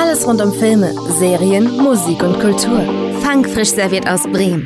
[0.00, 2.80] Alles rund um Filme, Serien, Musik und Kultur.
[3.20, 4.64] Fangfrisch serviert aus Bremen.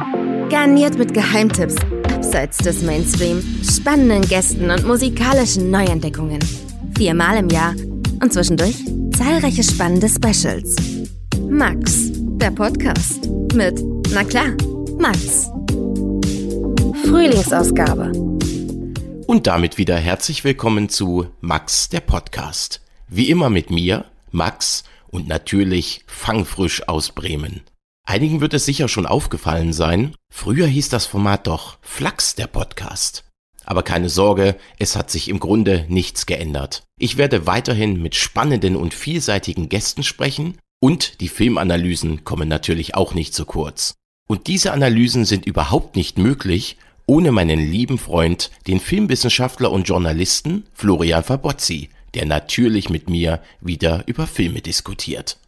[0.48, 1.74] Garniert mit Geheimtipps,
[2.14, 6.38] abseits des Mainstream, spannenden Gästen und musikalischen Neuentdeckungen.
[6.96, 7.74] Viermal im Jahr
[8.22, 8.76] und zwischendurch
[9.16, 10.76] zahlreiche spannende Specials.
[11.50, 13.28] Max, der Podcast.
[13.54, 13.82] Mit,
[14.12, 14.56] na klar,
[15.00, 15.50] Max.
[17.06, 18.12] Frühlingsausgabe.
[19.26, 22.80] Und damit wieder herzlich willkommen zu Max, der Podcast.
[23.08, 27.62] Wie immer mit mir, Max und natürlich fangfrisch aus Bremen.
[28.04, 33.24] Einigen wird es sicher schon aufgefallen sein, früher hieß das Format doch Flachs der Podcast.
[33.64, 36.82] Aber keine Sorge, es hat sich im Grunde nichts geändert.
[36.98, 43.14] Ich werde weiterhin mit spannenden und vielseitigen Gästen sprechen und die Filmanalysen kommen natürlich auch
[43.14, 43.94] nicht zu kurz.
[44.28, 50.64] Und diese Analysen sind überhaupt nicht möglich ohne meinen lieben Freund, den Filmwissenschaftler und Journalisten
[50.72, 55.38] Florian Fabozzi, der natürlich mit mir wieder über Filme diskutiert.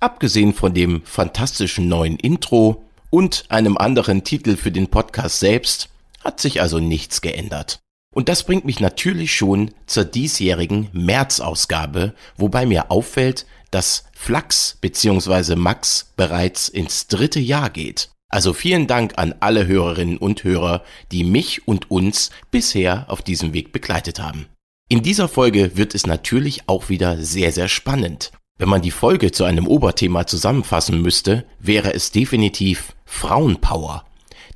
[0.00, 5.88] Abgesehen von dem fantastischen neuen Intro und einem anderen Titel für den Podcast selbst,
[6.22, 7.78] hat sich also nichts geändert.
[8.14, 15.54] Und das bringt mich natürlich schon zur diesjährigen März-Ausgabe, wobei mir auffällt, dass Flachs bzw.
[15.54, 18.10] Max bereits ins dritte Jahr geht.
[18.28, 23.52] Also vielen Dank an alle Hörerinnen und Hörer, die mich und uns bisher auf diesem
[23.52, 24.46] Weg begleitet haben.
[24.88, 28.30] In dieser Folge wird es natürlich auch wieder sehr, sehr spannend.
[28.56, 34.04] Wenn man die Folge zu einem Oberthema zusammenfassen müsste, wäre es definitiv Frauenpower.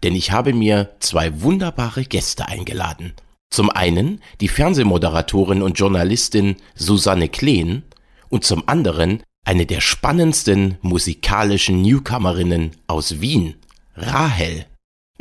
[0.05, 3.13] Denn ich habe mir zwei wunderbare Gäste eingeladen.
[3.51, 7.83] Zum einen die Fernsehmoderatorin und Journalistin Susanne Kleen
[8.29, 13.57] und zum anderen eine der spannendsten musikalischen Newcomerinnen aus Wien,
[13.97, 14.67] Rahel.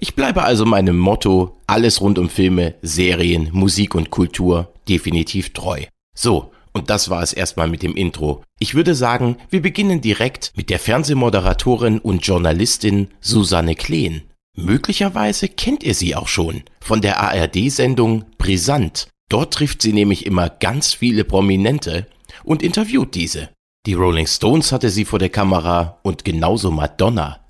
[0.01, 5.83] Ich bleibe also meinem Motto, alles rund um Filme, Serien, Musik und Kultur definitiv treu.
[6.15, 8.41] So, und das war es erstmal mit dem Intro.
[8.59, 14.21] Ich würde sagen, wir beginnen direkt mit der Fernsehmoderatorin und Journalistin Susanne Kleen.
[14.55, 19.09] Möglicherweise kennt ihr sie auch schon von der ARD-Sendung Brisant.
[19.29, 22.07] Dort trifft sie nämlich immer ganz viele Prominente
[22.45, 23.49] und interviewt diese.
[23.85, 27.41] Die Rolling Stones hatte sie vor der Kamera und genauso Madonna.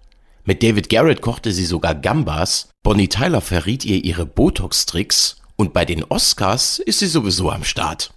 [0.45, 5.85] Mit David Garrett kochte sie sogar Gambas, Bonnie Tyler verriet ihr ihre Botox-Tricks und bei
[5.85, 8.11] den Oscars ist sie sowieso am Start.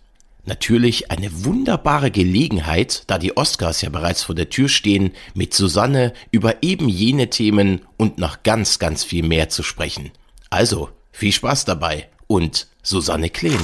[0.44, 6.12] Natürlich eine wunderbare Gelegenheit, da die Oscars ja bereits vor der Tür stehen, mit Susanne
[6.31, 10.10] über eben jene Themen und noch ganz, ganz viel mehr zu sprechen.
[10.50, 13.60] Also, viel Spaß dabei und Susanne Kleen.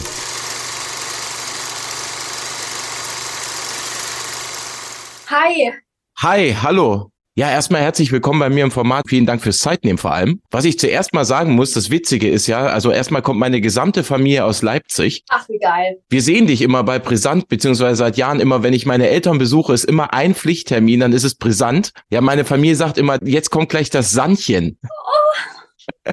[5.31, 5.73] Hi.
[6.19, 7.11] Hi, hallo.
[7.39, 9.05] Ja, erstmal herzlich willkommen bei mir im Format.
[9.09, 10.43] Vielen Dank fürs Zeitnehmen vor allem.
[10.51, 14.03] Was ich zuerst mal sagen muss, das Witzige ist ja, also erstmal kommt meine gesamte
[14.03, 15.23] Familie aus Leipzig.
[15.29, 16.03] Ach, wie geil.
[16.11, 19.73] Wir sehen dich immer bei Brisant, beziehungsweise seit Jahren immer, wenn ich meine Eltern besuche,
[19.73, 21.93] ist immer ein Pflichttermin, dann ist es Brisant.
[22.11, 24.81] Ja, meine Familie sagt immer, jetzt kommt gleich das Sandchen.
[24.83, 26.13] Oh.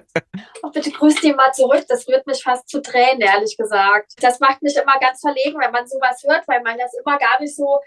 [0.62, 1.86] oh, bitte grüß die mal zurück.
[1.90, 4.12] Das wird mich fast zu Tränen, ehrlich gesagt.
[4.22, 7.42] Das macht mich immer ganz verlegen, wenn man sowas hört, weil man das immer gar
[7.42, 7.80] nicht so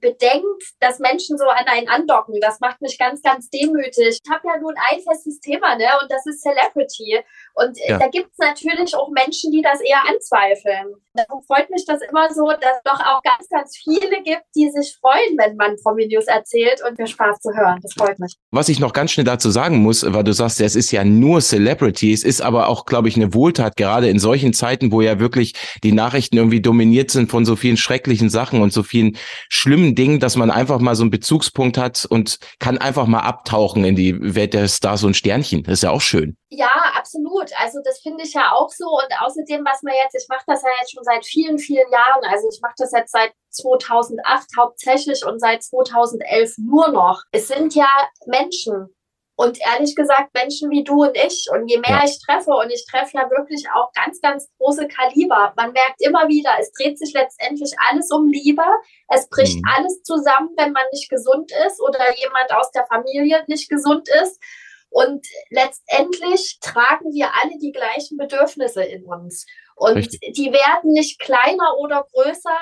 [0.00, 2.40] bedenkt, dass Menschen so an einen andocken.
[2.40, 4.20] Das macht mich ganz, ganz demütig.
[4.22, 5.88] Ich habe ja nun ein festes Thema, ne?
[6.02, 7.24] Und das ist Celebrity.
[7.58, 7.98] Und äh, ja.
[7.98, 10.94] da gibt es natürlich auch Menschen, die das eher anzweifeln.
[11.14, 14.70] Darum freut mich das immer so, dass es doch auch ganz, ganz viele gibt, die
[14.70, 17.80] sich freuen, wenn man Promi News erzählt und mir Spaß zu hören.
[17.82, 18.36] Das freut mich.
[18.52, 21.40] Was ich noch ganz schnell dazu sagen muss, weil du sagst, es ist ja nur
[21.40, 25.18] Celebrity, es ist aber auch, glaube ich, eine Wohltat, gerade in solchen Zeiten, wo ja
[25.18, 29.16] wirklich die Nachrichten irgendwie dominiert sind von so vielen schrecklichen Sachen und so vielen
[29.48, 33.84] schlimmen Dingen, dass man einfach mal so einen Bezugspunkt hat und kann einfach mal abtauchen
[33.84, 35.64] in die Welt der Stars und Sternchen.
[35.64, 36.36] Das ist ja auch schön.
[36.50, 37.50] Ja, absolut.
[37.60, 38.86] Also das finde ich ja auch so.
[38.86, 42.24] Und außerdem, was man jetzt, ich mache das ja jetzt schon seit vielen, vielen Jahren.
[42.24, 47.22] Also ich mache das jetzt seit 2008 hauptsächlich und seit 2011 nur noch.
[47.32, 47.88] Es sind ja
[48.26, 48.94] Menschen.
[49.36, 51.46] Und ehrlich gesagt, Menschen wie du und ich.
[51.52, 55.52] Und je mehr ich treffe, und ich treffe ja wirklich auch ganz, ganz große Kaliber,
[55.56, 58.64] man merkt immer wieder, es dreht sich letztendlich alles um Liebe.
[59.06, 59.70] Es bricht mhm.
[59.76, 64.40] alles zusammen, wenn man nicht gesund ist oder jemand aus der Familie nicht gesund ist.
[64.90, 69.46] Und letztendlich tragen wir alle die gleichen Bedürfnisse in uns.
[69.76, 70.34] Und Richtig.
[70.34, 72.58] die werden nicht kleiner oder größer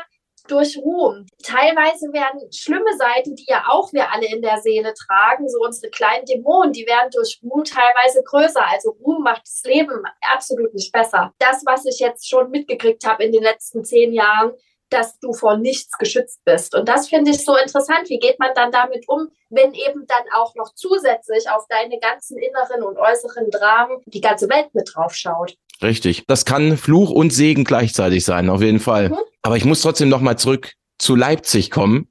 [0.49, 1.27] durch Ruhm.
[1.43, 5.91] Teilweise werden schlimme Seiten, die ja auch wir alle in der Seele tragen, so unsere
[5.91, 8.65] kleinen Dämonen, die werden durch Ruhm teilweise größer.
[8.67, 10.03] Also Ruhm macht das Leben
[10.33, 11.33] absolut nicht besser.
[11.39, 14.53] Das, was ich jetzt schon mitgekriegt habe in den letzten zehn Jahren,
[14.91, 16.75] dass du vor nichts geschützt bist.
[16.75, 18.09] Und das finde ich so interessant.
[18.09, 22.39] Wie geht man dann damit um, wenn eben dann auch noch zusätzlich auf deine ganzen
[22.39, 25.57] inneren und äußeren Dramen die ganze Welt mit drauf schaut?
[25.83, 26.25] Richtig.
[26.27, 29.11] Das kann Fluch und Segen gleichzeitig sein, auf jeden Fall.
[29.11, 29.19] Mhm.
[29.43, 32.09] Aber ich muss trotzdem noch mal zurück zu Leipzig kommen.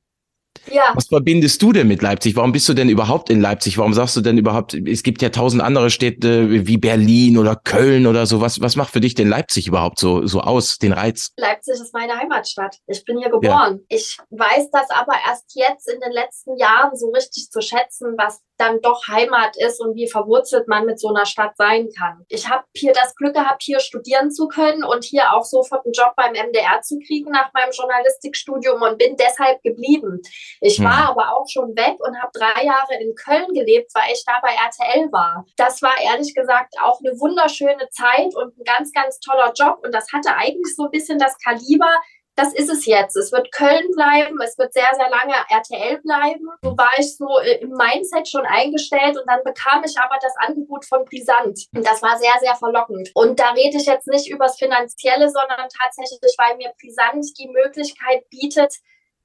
[0.72, 0.92] Ja.
[0.96, 2.36] Was verbindest du denn mit Leipzig?
[2.36, 3.78] Warum bist du denn überhaupt in Leipzig?
[3.78, 8.08] Warum sagst du denn überhaupt, es gibt ja tausend andere Städte wie Berlin oder Köln
[8.08, 8.42] oder so.
[8.42, 11.32] Was, was macht für dich denn Leipzig überhaupt so, so aus, den Reiz?
[11.38, 12.78] Leipzig ist meine Heimatstadt.
[12.88, 13.80] Ich bin hier geboren.
[13.90, 13.98] Ja.
[13.98, 18.42] Ich weiß das aber erst jetzt in den letzten Jahren so richtig zu schätzen, was
[18.58, 22.26] dann doch Heimat ist und wie verwurzelt man mit so einer Stadt sein kann.
[22.30, 25.94] Ich habe hier das Glück gehabt, hier studieren zu können und hier auch sofort einen
[25.94, 30.22] Job beim MDR zu kriegen nach meinem Journalistikstudium und bin deshalb geblieben.
[30.62, 31.18] Ich war hm.
[31.18, 34.50] aber auch schon weg und habe drei Jahre in Köln gelebt, weil ich da bei
[34.50, 35.46] RTL war.
[35.58, 39.94] Das war ehrlich gesagt auch eine wunderschöne Zeit und ein ganz, ganz toller Job und
[39.94, 41.92] das hatte eigentlich so ein bisschen das Kaliber,
[42.36, 43.16] das ist es jetzt.
[43.16, 46.48] Es wird Köln bleiben, es wird sehr, sehr lange RTL bleiben.
[46.62, 50.34] So war ich so äh, im Mindset schon eingestellt und dann bekam ich aber das
[50.38, 51.68] Angebot von Brisant.
[51.74, 53.12] Und das war sehr, sehr verlockend.
[53.14, 58.30] Und da rede ich jetzt nicht übers Finanzielle, sondern tatsächlich, weil mir Brisant die Möglichkeit
[58.30, 58.76] bietet,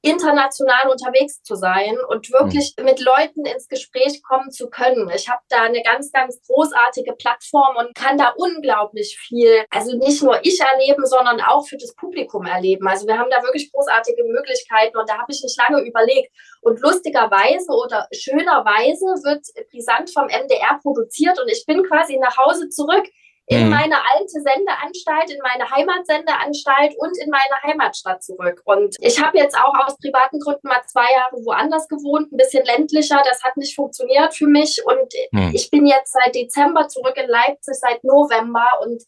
[0.03, 2.87] international unterwegs zu sein und wirklich mhm.
[2.87, 5.11] mit Leuten ins Gespräch kommen zu können.
[5.15, 10.23] Ich habe da eine ganz, ganz großartige Plattform und kann da unglaublich viel, also nicht
[10.23, 12.87] nur ich erleben, sondern auch für das Publikum erleben.
[12.89, 16.33] Also wir haben da wirklich großartige Möglichkeiten und da habe ich nicht lange überlegt.
[16.63, 22.69] Und lustigerweise oder schönerweise wird Brisant vom MDR produziert und ich bin quasi nach Hause
[22.69, 23.05] zurück
[23.51, 23.71] in mhm.
[23.71, 28.63] meine alte Sendeanstalt, in meine Heimatsendeanstalt und in meine Heimatstadt zurück.
[28.65, 32.65] Und ich habe jetzt auch aus privaten Gründen mal zwei Jahre woanders gewohnt, ein bisschen
[32.65, 33.21] ländlicher.
[33.25, 34.81] Das hat nicht funktioniert für mich.
[34.87, 35.51] Und mhm.
[35.53, 39.03] ich bin jetzt seit Dezember zurück in Leipzig, seit November und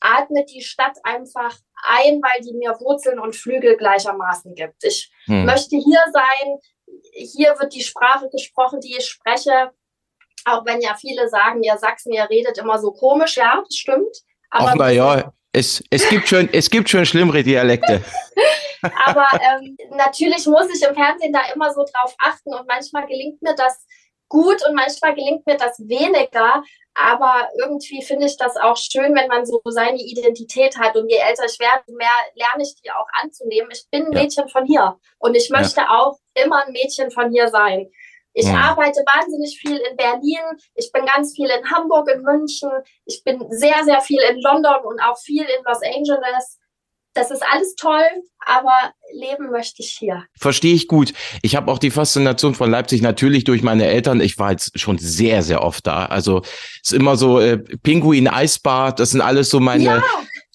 [0.00, 4.84] atme die Stadt einfach ein, weil die mir Wurzeln und Flügel gleichermaßen gibt.
[4.84, 5.46] Ich mhm.
[5.46, 6.58] möchte hier sein.
[7.12, 9.72] Hier wird die Sprache gesprochen, die ich spreche.
[10.44, 14.16] Auch wenn ja viele sagen, ihr Sachsen, ihr redet immer so komisch, ja, das stimmt.
[14.50, 18.02] Aber Ach na ja, es, es, gibt schon, es gibt schon schlimmere Dialekte.
[19.06, 23.42] aber ähm, natürlich muss ich im Fernsehen da immer so drauf achten und manchmal gelingt
[23.42, 23.84] mir das
[24.28, 26.62] gut und manchmal gelingt mir das weniger.
[26.94, 30.96] Aber irgendwie finde ich das auch schön, wenn man so seine Identität hat.
[30.96, 33.70] Und je älter ich werde, mehr lerne ich die auch anzunehmen.
[33.72, 35.88] Ich bin ein Mädchen von hier und ich möchte ja.
[35.90, 37.90] auch immer ein Mädchen von hier sein.
[38.32, 38.54] Ich mhm.
[38.54, 40.38] arbeite wahnsinnig viel in Berlin.
[40.74, 42.70] Ich bin ganz viel in Hamburg, in München.
[43.04, 46.58] Ich bin sehr, sehr viel in London und auch viel in Los Angeles.
[47.12, 48.04] Das ist alles toll,
[48.46, 50.24] aber leben möchte ich hier.
[50.38, 51.12] Verstehe ich gut.
[51.42, 54.20] Ich habe auch die Faszination von Leipzig natürlich durch meine Eltern.
[54.20, 56.04] Ich war jetzt schon sehr, sehr oft da.
[56.04, 56.42] Also
[56.82, 60.02] es ist immer so äh, Pinguin Eisbad, das sind alles so meine ja.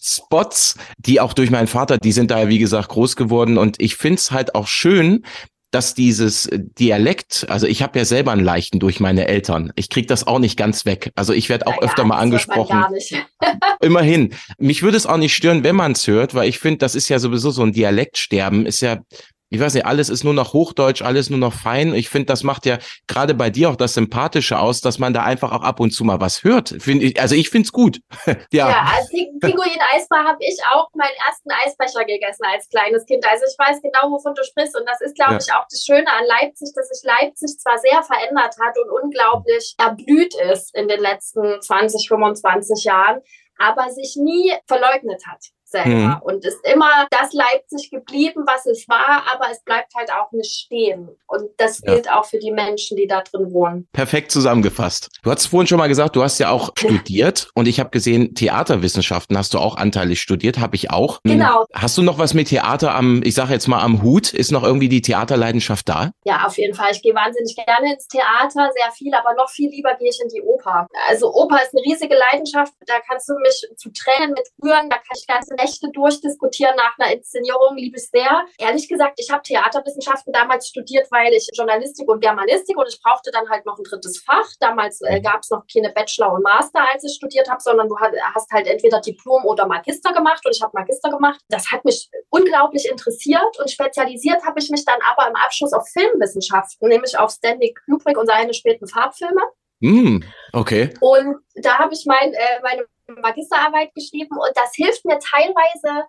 [0.02, 3.58] Spots, die auch durch meinen Vater, die sind da wie gesagt groß geworden.
[3.58, 5.26] Und ich finde es halt auch schön,
[5.72, 9.74] dass dieses Dialekt, also ich habe ja selber einen leichten durch meine Eltern.
[9.76, 11.12] Ich krieg das auch nicht ganz weg.
[11.16, 12.84] Also ich werde auch ja, öfter mal angesprochen.
[13.82, 14.34] Immerhin.
[14.58, 17.10] Mich würde es auch nicht stören, wenn man es hört, weil ich finde, das ist
[17.10, 19.00] ja sowieso so ein Dialektsterben, ist ja
[19.50, 21.94] ich weiß nicht, alles ist nur noch Hochdeutsch, alles nur noch fein.
[21.94, 25.24] Ich finde, das macht ja gerade bei dir auch das Sympathische aus, dass man da
[25.24, 26.76] einfach auch ab und zu mal was hört.
[26.80, 28.00] Find ich, also ich finde es gut.
[28.52, 28.70] ja.
[28.70, 33.24] ja, als Pinguin Eisbar habe ich auch meinen ersten Eisbecher gegessen als kleines Kind.
[33.30, 34.76] Also ich weiß genau, wovon du sprichst.
[34.76, 35.40] Und das ist, glaube ja.
[35.40, 39.76] ich, auch das Schöne an Leipzig, dass sich Leipzig zwar sehr verändert hat und unglaublich
[39.78, 43.22] erblüht ist in den letzten 20, 25 Jahren,
[43.60, 46.22] aber sich nie verleugnet hat selber mhm.
[46.22, 50.52] und ist immer das Leipzig geblieben, was es war, aber es bleibt halt auch nicht
[50.52, 51.10] stehen.
[51.28, 51.94] Und das ja.
[51.94, 53.88] gilt auch für die Menschen, die da drin wohnen.
[53.92, 55.10] Perfekt zusammengefasst.
[55.24, 58.36] Du hast vorhin schon mal gesagt, du hast ja auch studiert und ich habe gesehen,
[58.36, 61.20] Theaterwissenschaften hast du auch anteilig studiert, habe ich auch.
[61.24, 61.66] Genau.
[61.74, 64.34] Hast du noch was mit Theater am, ich sage jetzt mal am Hut?
[64.34, 66.12] Ist noch irgendwie die Theaterleidenschaft da?
[66.26, 66.92] Ja, auf jeden Fall.
[66.92, 70.30] Ich gehe wahnsinnig gerne ins Theater, sehr viel, aber noch viel lieber gehe ich in
[70.30, 70.88] die Oper.
[71.08, 75.16] Also Oper ist eine riesige Leidenschaft, da kannst du mich zu Tränen mitführen, da kann
[75.18, 78.46] ich ganze Nächte durchdiskutieren nach einer Inszenierung, liebe ich sehr.
[78.58, 83.32] Ehrlich gesagt, ich habe Theaterwissenschaften damals studiert, weil ich Journalistik und Germanistik und ich brauchte
[83.32, 84.48] dann halt noch ein drittes Fach.
[84.60, 87.98] Damals äh, gab es noch keine Bachelor und Master, als ich studiert habe, sondern du
[87.98, 91.40] hast halt entweder Diplom oder Magister gemacht und ich habe Magister gemacht.
[91.50, 95.88] Das hat mich unglaublich interessiert und spezialisiert habe ich mich dann aber im Abschluss auf
[95.90, 99.42] Filmwissenschaften, nämlich auf Stanley Kubrick und seine späten Farbfilme.
[99.80, 100.20] Mm,
[100.54, 100.94] okay.
[101.02, 106.08] Und da habe ich mein, äh, meine Magisterarbeit geschrieben und das hilft mir teilweise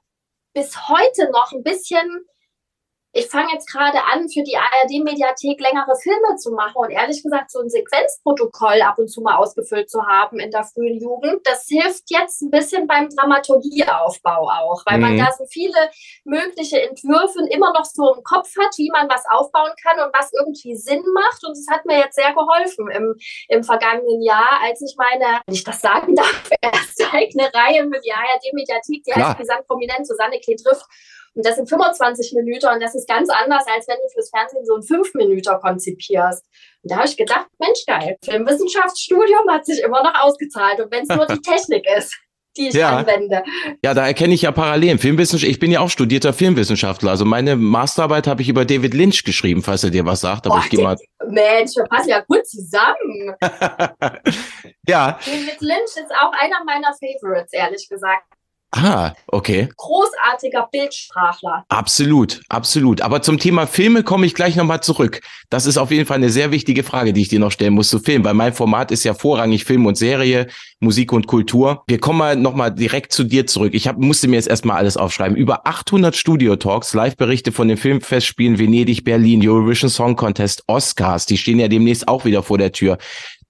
[0.55, 2.27] bis heute noch ein bisschen
[3.17, 7.51] ich fange jetzt gerade an, für die ARD-Mediathek längere Filme zu machen und ehrlich gesagt
[7.51, 11.41] so ein Sequenzprotokoll ab und zu mal ausgefüllt zu haben in der frühen Jugend.
[11.45, 15.03] Das hilft jetzt ein bisschen beim Dramaturgieaufbau auch, weil mhm.
[15.03, 15.91] man da so viele
[16.25, 20.33] mögliche Entwürfe immer noch so im Kopf hat, wie man was aufbauen kann und was
[20.33, 21.43] irgendwie Sinn macht.
[21.45, 23.15] Und es hat mir jetzt sehr geholfen im,
[23.49, 28.05] im vergangenen Jahr, als ich meine, wenn ich das sagen darf, erste eigene Reihe mit
[28.05, 30.85] der ARD-Mediathek, die heißt Gesamtprominent Susanne Klee trifft
[31.37, 34.65] Und das sind 25 Minuten und das ist ganz anders, als wenn du fürs Fernsehen
[34.65, 36.45] so einen 5 Minuten konzipierst.
[36.83, 41.05] Und da habe ich gedacht, Mensch, geil, Filmwissenschaftsstudium hat sich immer noch ausgezahlt und wenn
[41.05, 42.17] es nur die Technik ist
[42.57, 42.99] die ich ja.
[42.99, 43.43] anwende.
[43.83, 44.99] Ja, da erkenne ich ja Parallelen.
[44.99, 47.11] Filmwissenschaft, ich bin ja auch studierter Filmwissenschaftler.
[47.11, 50.47] Also meine Masterarbeit habe ich über David Lynch geschrieben, falls er dir was sagt.
[50.47, 50.97] Aber Boah, ich gehe mal.
[51.29, 53.35] Mensch, wir passen ja gut zusammen.
[54.89, 55.19] ja.
[55.25, 58.25] David Lynch ist auch einer meiner Favorites, ehrlich gesagt.
[58.73, 59.69] Ah, okay.
[59.77, 61.65] Großartiger Bildsprachler.
[61.69, 63.01] Absolut, absolut.
[63.01, 65.21] Aber zum Thema Filme komme ich gleich nochmal zurück.
[65.49, 67.89] Das ist auf jeden Fall eine sehr wichtige Frage, die ich dir noch stellen muss
[67.89, 70.49] zu Film, weil mein Format ist ja vorrangig Film und Serie,
[70.81, 71.85] Musik und Kultur.
[71.87, 73.73] Wir kommen mal nochmal direkt zu dir zurück.
[73.73, 75.37] Ich hab, musste mir jetzt erstmal alles aufschreiben.
[75.37, 81.61] Über 800 Studio-Talks, Live-Berichte von den Filmfestspielen Venedig, Berlin, Eurovision Song Contest, Oscars, die stehen
[81.61, 82.99] ja demnächst auch wieder vor der Tür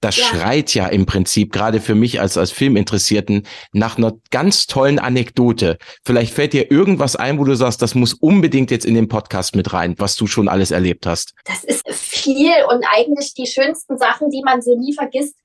[0.00, 0.25] das ja.
[0.25, 5.79] schreit ja im Prinzip gerade für mich als als Filminteressierten nach einer ganz tollen Anekdote.
[6.05, 9.57] Vielleicht fällt dir irgendwas ein, wo du sagst, das muss unbedingt jetzt in den Podcast
[9.57, 11.35] mit rein, was du schon alles erlebt hast.
[11.45, 15.37] Das ist viel und eigentlich die schönsten Sachen, die man so nie vergisst,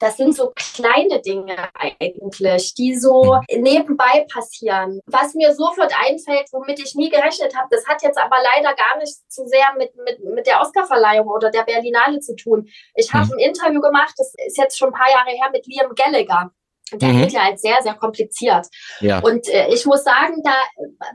[0.00, 5.00] das sind so kleine Dinge eigentlich, die so nebenbei passieren.
[5.06, 8.96] Was mir sofort einfällt, womit ich nie gerechnet habe, das hat jetzt aber leider gar
[8.98, 12.66] nicht zu sehr mit, mit, mit der Oscarverleihung oder der Berlinale zu tun.
[12.94, 13.32] Ich habe mhm.
[13.34, 16.50] ein Interview gemacht, das ist jetzt schon ein paar Jahre her, mit Liam Gallagher.
[16.92, 17.28] Der mhm.
[17.28, 18.66] ja halt sehr, sehr kompliziert.
[19.00, 19.20] Ja.
[19.20, 20.54] Und äh, ich muss sagen, da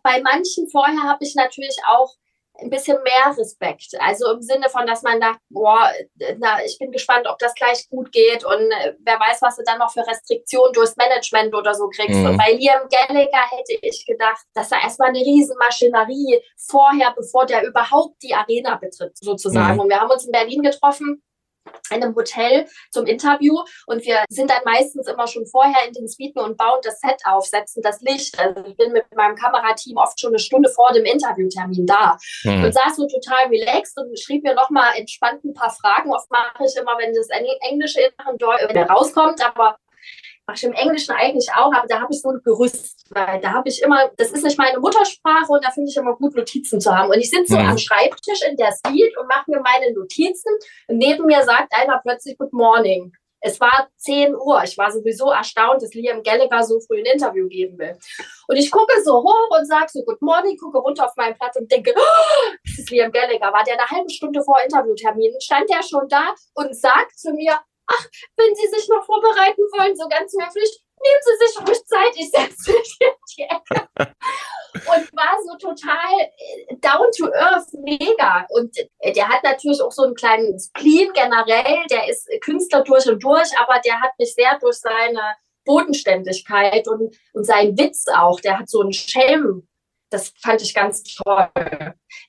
[0.04, 2.13] bei manchen vorher habe ich natürlich auch
[2.62, 3.94] ein bisschen mehr Respekt.
[4.00, 5.92] Also im Sinne von, dass man sagt, boah,
[6.38, 9.64] na, ich bin gespannt, ob das gleich gut geht und äh, wer weiß, was du
[9.64, 12.20] dann noch für Restriktionen durchs Management oder so kriegst.
[12.20, 12.26] Mhm.
[12.26, 17.66] Und bei Liam Gallagher hätte ich gedacht, dass da erstmal eine Riesenmaschinerie vorher, bevor der
[17.66, 19.76] überhaupt die Arena betritt, sozusagen.
[19.76, 19.80] Mhm.
[19.82, 21.22] Und wir haben uns in Berlin getroffen
[21.89, 26.39] einem Hotel zum Interview und wir sind dann meistens immer schon vorher in den Suiten
[26.39, 28.38] und bauen das Set auf, setzen das Licht.
[28.39, 32.65] Also ich bin mit meinem Kamerateam oft schon eine Stunde vor dem Interviewtermin da mhm.
[32.65, 36.12] und saß so total relaxed und schrieb mir nochmal entspannt ein paar Fragen.
[36.12, 39.77] Oft mache ich immer, wenn das Englische in rauskommt, aber
[40.48, 43.52] mache ich im Englischen eigentlich auch, aber da habe ich so ein Gerüst, weil da
[43.54, 46.80] habe ich immer, das ist nicht meine Muttersprache und da finde ich immer gut, Notizen
[46.80, 47.10] zu haben.
[47.10, 47.70] Und ich sitze mhm.
[47.70, 50.52] am Schreibtisch in der Suite und mache mir meine Notizen
[50.88, 53.12] und neben mir sagt einer plötzlich Good Morning.
[53.42, 54.64] Es war 10 Uhr.
[54.64, 57.96] Ich war sowieso erstaunt, dass Liam Gallagher so früh ein Interview geben will.
[58.48, 61.56] Und ich gucke so hoch und sage so Good Morning, gucke runter auf meinen Platz
[61.56, 63.54] und denke, oh, das ist Liam Gallagher.
[63.54, 65.40] War der eine halbe Stunde vor Interviewtermin?
[65.40, 69.96] Stand der schon da und sagt zu mir, ach, wenn Sie sich noch vorbereiten wollen,
[69.96, 73.88] so ganz höflich, nehmen Sie sich ruhig Zeit, ich setze mich in die Ecke.
[74.75, 78.46] und war so total äh, down to earth, mega.
[78.50, 83.08] Und äh, der hat natürlich auch so einen kleinen Spleen generell, der ist Künstler durch
[83.08, 85.22] und durch, aber der hat mich sehr durch seine
[85.63, 89.68] Bodenständigkeit und, und seinen Witz auch, der hat so einen Schelm
[90.10, 91.50] das fand ich ganz toll.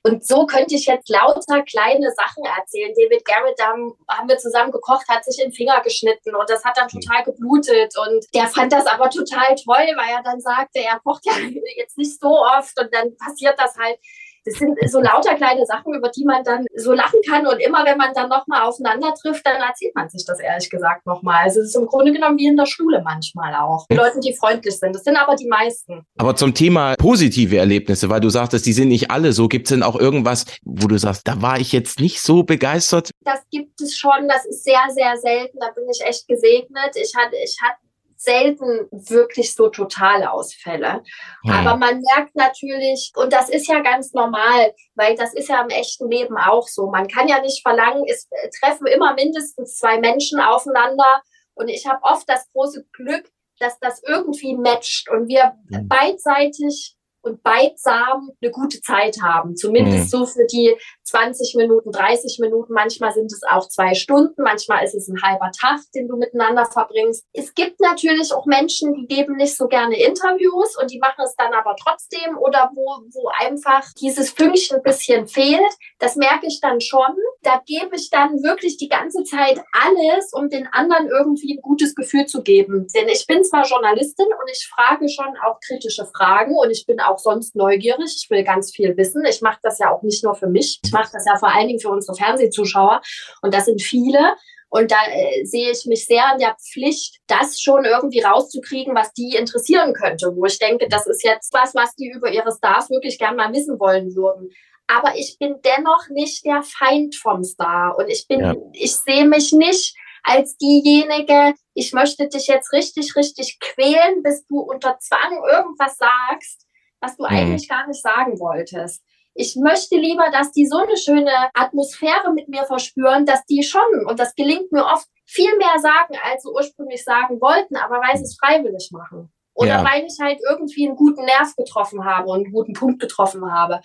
[0.03, 2.93] Und so könnte ich jetzt lauter kleine Sachen erzählen.
[2.95, 3.73] David Garrett, da
[4.09, 7.23] haben wir zusammen gekocht, hat sich in den Finger geschnitten und das hat dann total
[7.23, 7.93] geblutet.
[7.97, 11.33] Und der fand das aber total toll, weil er dann sagte, er kocht ja
[11.77, 13.99] jetzt nicht so oft und dann passiert das halt
[14.47, 17.45] das sind so lauter kleine Sachen, über die man dann so lachen kann.
[17.45, 21.05] Und immer wenn man dann nochmal aufeinander trifft, dann erzählt man sich das ehrlich gesagt
[21.05, 21.43] nochmal.
[21.43, 23.85] Also es ist im Grunde genommen wie in der Schule manchmal auch.
[23.91, 24.95] Die Leute, die freundlich sind.
[24.95, 26.05] Das sind aber die meisten.
[26.17, 29.47] Aber zum Thema positive Erlebnisse, weil du sagtest, die sind nicht alle so.
[29.47, 33.11] Gibt es denn auch irgendwas, wo du sagst, da war ich jetzt nicht so begeistert?
[33.25, 34.27] Das gibt es schon.
[34.27, 35.57] Das ist sehr, sehr selten.
[35.59, 36.95] Da bin ich echt gesegnet.
[36.95, 37.86] Ich hatte, ich hatte
[38.17, 41.03] selten wirklich so totale Ausfälle.
[41.43, 41.51] Hm.
[41.51, 45.69] Aber man merkt natürlich, und das ist ja ganz normal, weil das ist ja im
[45.69, 46.89] echten Leben auch so.
[46.89, 48.27] Man kann ja nicht verlangen, es
[48.59, 51.21] treffen immer mindestens zwei Menschen aufeinander.
[51.53, 55.87] Und ich habe oft das große Glück, dass das irgendwie matcht und wir hm.
[55.87, 56.96] beidseitig
[57.27, 59.55] und beidsam eine gute Zeit haben.
[59.55, 60.07] Zumindest mhm.
[60.07, 62.73] so für die 20 Minuten, 30 Minuten.
[62.73, 66.65] Manchmal sind es auch zwei Stunden, manchmal ist es ein halber Tag, den du miteinander
[66.65, 67.25] verbringst.
[67.33, 71.35] Es gibt natürlich auch Menschen, die geben nicht so gerne Interviews und die machen es
[71.35, 75.61] dann aber trotzdem oder wo, wo einfach dieses Fünkchen ein bisschen fehlt.
[75.99, 77.15] Das merke ich dann schon.
[77.41, 81.95] Da gebe ich dann wirklich die ganze Zeit alles, um den anderen irgendwie ein gutes
[81.95, 82.87] Gefühl zu geben.
[82.95, 86.99] Denn ich bin zwar Journalistin und ich frage schon auch kritische Fragen und ich bin
[86.99, 88.15] auch auch sonst neugierig.
[88.21, 89.25] Ich will ganz viel wissen.
[89.25, 90.79] Ich mache das ja auch nicht nur für mich.
[90.83, 93.01] Ich mache das ja vor allen Dingen für unsere Fernsehzuschauer.
[93.41, 94.35] Und das sind viele.
[94.69, 99.13] Und da äh, sehe ich mich sehr in der Pflicht, das schon irgendwie rauszukriegen, was
[99.13, 100.35] die interessieren könnte.
[100.35, 103.53] Wo ich denke, das ist jetzt was, was die über ihre Stars wirklich gern mal
[103.53, 104.49] wissen wollen würden.
[104.87, 107.97] Aber ich bin dennoch nicht der Feind vom Star.
[107.97, 108.55] Und ich bin, ja.
[108.73, 114.59] ich sehe mich nicht als diejenige, ich möchte dich jetzt richtig, richtig quälen, bis du
[114.59, 116.66] unter Zwang irgendwas sagst
[117.01, 117.29] was du mhm.
[117.29, 119.03] eigentlich gar nicht sagen wolltest.
[119.33, 124.05] Ich möchte lieber, dass die so eine schöne Atmosphäre mit mir verspüren, dass die schon,
[124.07, 128.17] und das gelingt mir oft, viel mehr sagen, als sie ursprünglich sagen wollten, aber weil
[128.17, 129.31] sie es freiwillig machen.
[129.53, 129.83] Oder ja.
[129.83, 133.81] weil ich halt irgendwie einen guten Nerv getroffen habe und einen guten Punkt getroffen habe.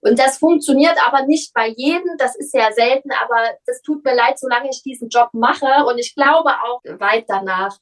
[0.00, 2.16] Und das funktioniert aber nicht bei jedem.
[2.16, 3.36] Das ist sehr selten, aber
[3.66, 5.84] das tut mir leid, solange ich diesen Job mache.
[5.86, 7.76] Und ich glaube auch weit danach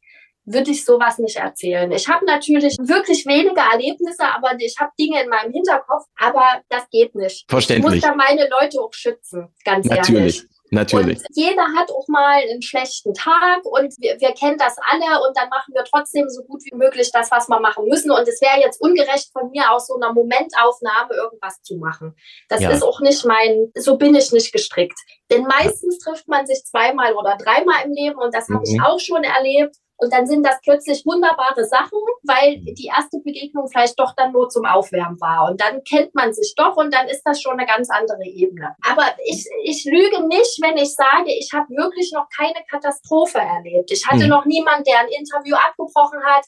[0.52, 1.90] würde ich sowas nicht erzählen.
[1.92, 6.88] Ich habe natürlich wirklich wenige Erlebnisse, aber ich habe Dinge in meinem Hinterkopf, aber das
[6.90, 7.44] geht nicht.
[7.48, 7.96] Verständlich.
[7.96, 10.38] Ich muss da meine Leute auch schützen, ganz natürlich.
[10.38, 10.48] ehrlich.
[10.70, 11.18] Natürlich.
[11.18, 15.36] Und jeder hat auch mal einen schlechten Tag und wir, wir kennen das alle und
[15.36, 18.10] dann machen wir trotzdem so gut wie möglich das, was wir machen müssen.
[18.10, 22.14] Und es wäre jetzt ungerecht von mir aus so einer Momentaufnahme irgendwas zu machen.
[22.48, 22.70] Das ja.
[22.70, 24.98] ist auch nicht mein, so bin ich nicht gestrickt.
[25.30, 28.74] Denn meistens trifft man sich zweimal oder dreimal im Leben und das habe mhm.
[28.74, 29.76] ich auch schon erlebt.
[30.00, 32.74] Und dann sind das plötzlich wunderbare Sachen, weil mhm.
[32.74, 35.50] die erste Begegnung vielleicht doch dann nur zum Aufwärmen war.
[35.50, 38.76] Und dann kennt man sich doch und dann ist das schon eine ganz andere Ebene.
[38.88, 43.90] Aber ich, ich lüge nicht, wenn ich sage, ich habe wirklich noch keine Katastrophe erlebt.
[43.90, 44.30] Ich hatte mhm.
[44.30, 46.44] noch niemanden, der ein Interview abgebrochen hat.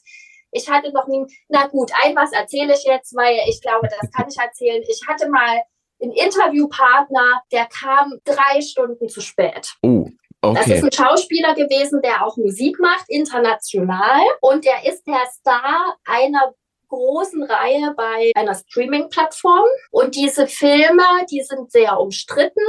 [0.53, 4.11] Ich hatte noch nie, na gut, ein was erzähle ich jetzt, weil ich glaube, das
[4.11, 4.83] kann ich erzählen.
[4.87, 5.61] Ich hatte mal
[6.01, 9.73] einen Interviewpartner, der kam drei Stunden zu spät.
[9.83, 10.07] Oh.
[10.41, 10.59] Okay.
[10.59, 14.21] Das ist ein Schauspieler gewesen, der auch Musik macht, international.
[14.41, 16.53] Und der ist der Star einer
[16.87, 19.67] großen Reihe bei einer Streaming-Plattform.
[19.91, 22.63] Und diese Filme, die sind sehr umstritten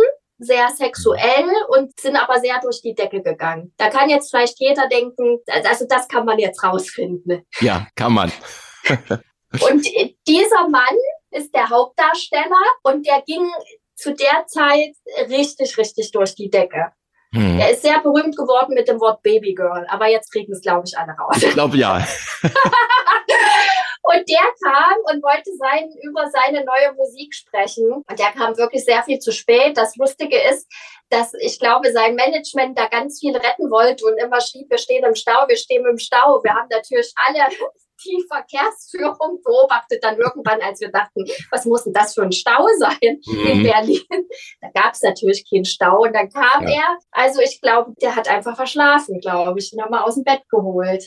[0.45, 3.73] sehr sexuell und sind aber sehr durch die Decke gegangen.
[3.77, 7.47] Da kann jetzt vielleicht jeder denken, also das kann man jetzt rausfinden.
[7.61, 8.33] Ja, kann man.
[8.89, 9.87] und
[10.27, 10.97] dieser Mann
[11.31, 13.49] ist der Hauptdarsteller und der ging
[13.95, 14.95] zu der Zeit
[15.29, 16.93] richtig, richtig durch die Decke.
[17.35, 17.59] Hm.
[17.59, 20.97] Er ist sehr berühmt geworden mit dem Wort Babygirl, aber jetzt kriegen es, glaube ich,
[20.99, 21.43] alle raus.
[21.43, 21.97] Ich glaube ja.
[24.03, 28.05] und der kam und wollte sein, über seine neue Musik sprechen.
[28.07, 29.79] Und der kam wirklich sehr viel zu spät.
[29.79, 30.71] Das Lustige ist,
[31.09, 35.05] dass ich glaube, sein Management da ganz viel retten wollte und immer schrieb, wir stehen
[35.05, 36.43] im Stau, wir stehen im Stau.
[36.43, 37.47] Wir haben natürlich alle
[38.05, 42.67] die Verkehrsführung beobachtet dann irgendwann, als wir dachten, was muss denn das für ein Stau
[42.79, 43.47] sein mhm.
[43.47, 44.03] in Berlin?
[44.61, 46.75] Da gab es natürlich keinen Stau und dann kam ja.
[46.75, 46.99] er.
[47.11, 50.43] Also ich glaube, der hat einfach verschlafen, glaube ich, und haben mal aus dem Bett
[50.51, 51.05] geholt.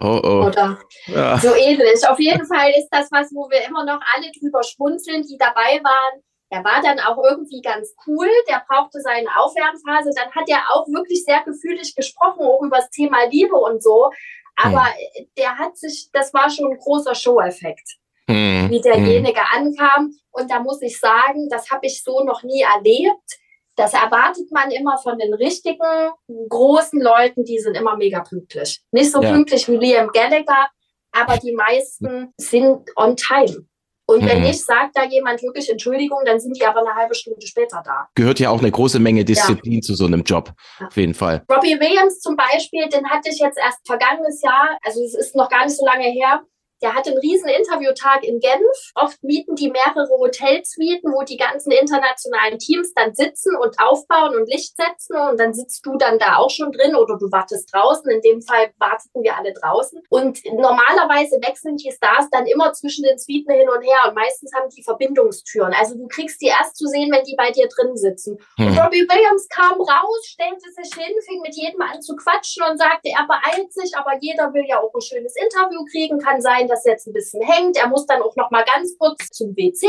[0.00, 0.46] Oh, oh.
[0.46, 1.38] Oder ja.
[1.38, 2.06] so ähnlich.
[2.08, 5.80] Auf jeden Fall ist das was, wo wir immer noch alle drüber schmunzeln, die dabei
[5.82, 6.22] waren.
[6.48, 8.28] Er war dann auch irgendwie ganz cool.
[8.48, 10.10] Der brauchte seine Aufwärmphase.
[10.14, 14.10] Dann hat er auch wirklich sehr gefühlig gesprochen, auch über das Thema Liebe und so.
[14.56, 15.26] Aber hm.
[15.36, 17.96] der hat sich, das war schon ein großer Show-Effekt,
[18.28, 18.68] hm.
[18.70, 19.66] wie derjenige hm.
[19.66, 20.14] ankam.
[20.30, 23.38] Und da muss ich sagen, das habe ich so noch nie erlebt.
[23.76, 26.10] Das erwartet man immer von den richtigen,
[26.48, 28.82] großen Leuten, die sind immer mega pünktlich.
[28.90, 29.30] Nicht so ja.
[29.30, 30.68] pünktlich wie Liam Gallagher,
[31.12, 33.66] aber die meisten sind on time.
[34.06, 34.44] Und wenn mhm.
[34.44, 38.08] nicht, sagt da jemand wirklich Entschuldigung, dann sind die aber eine halbe Stunde später da.
[38.14, 39.80] Gehört ja auch eine große Menge Disziplin ja.
[39.80, 40.86] zu so einem Job, ja.
[40.88, 41.44] auf jeden Fall.
[41.50, 45.48] Robbie Williams zum Beispiel, den hatte ich jetzt erst vergangenes Jahr, also es ist noch
[45.48, 46.42] gar nicht so lange her,
[46.82, 48.92] der hatte einen riesen Interviewtag in Genf.
[48.94, 54.48] Oft mieten die mehrere Hotelsuiten, wo die ganzen internationalen Teams dann sitzen und aufbauen und
[54.48, 55.16] Licht setzen.
[55.16, 58.10] Und dann sitzt du dann da auch schon drin oder du wartest draußen.
[58.10, 60.02] In dem Fall warteten wir alle draußen.
[60.10, 64.08] Und normalerweise wechseln die Stars dann immer zwischen den Suiten hin und her.
[64.08, 65.72] Und meistens haben die Verbindungstüren.
[65.78, 68.38] Also du kriegst die erst zu sehen, wenn die bei dir drin sitzen.
[68.58, 68.68] Hm.
[68.68, 72.78] Und Robbie Williams kam raus, stellte sich hin, fing mit jedem an zu quatschen und
[72.78, 76.18] sagte, er beeilt sich, aber jeder will ja auch ein schönes Interview kriegen.
[76.18, 77.76] Kann sein, das jetzt ein bisschen hängt.
[77.76, 79.86] Er muss dann auch noch mal ganz kurz zum WC.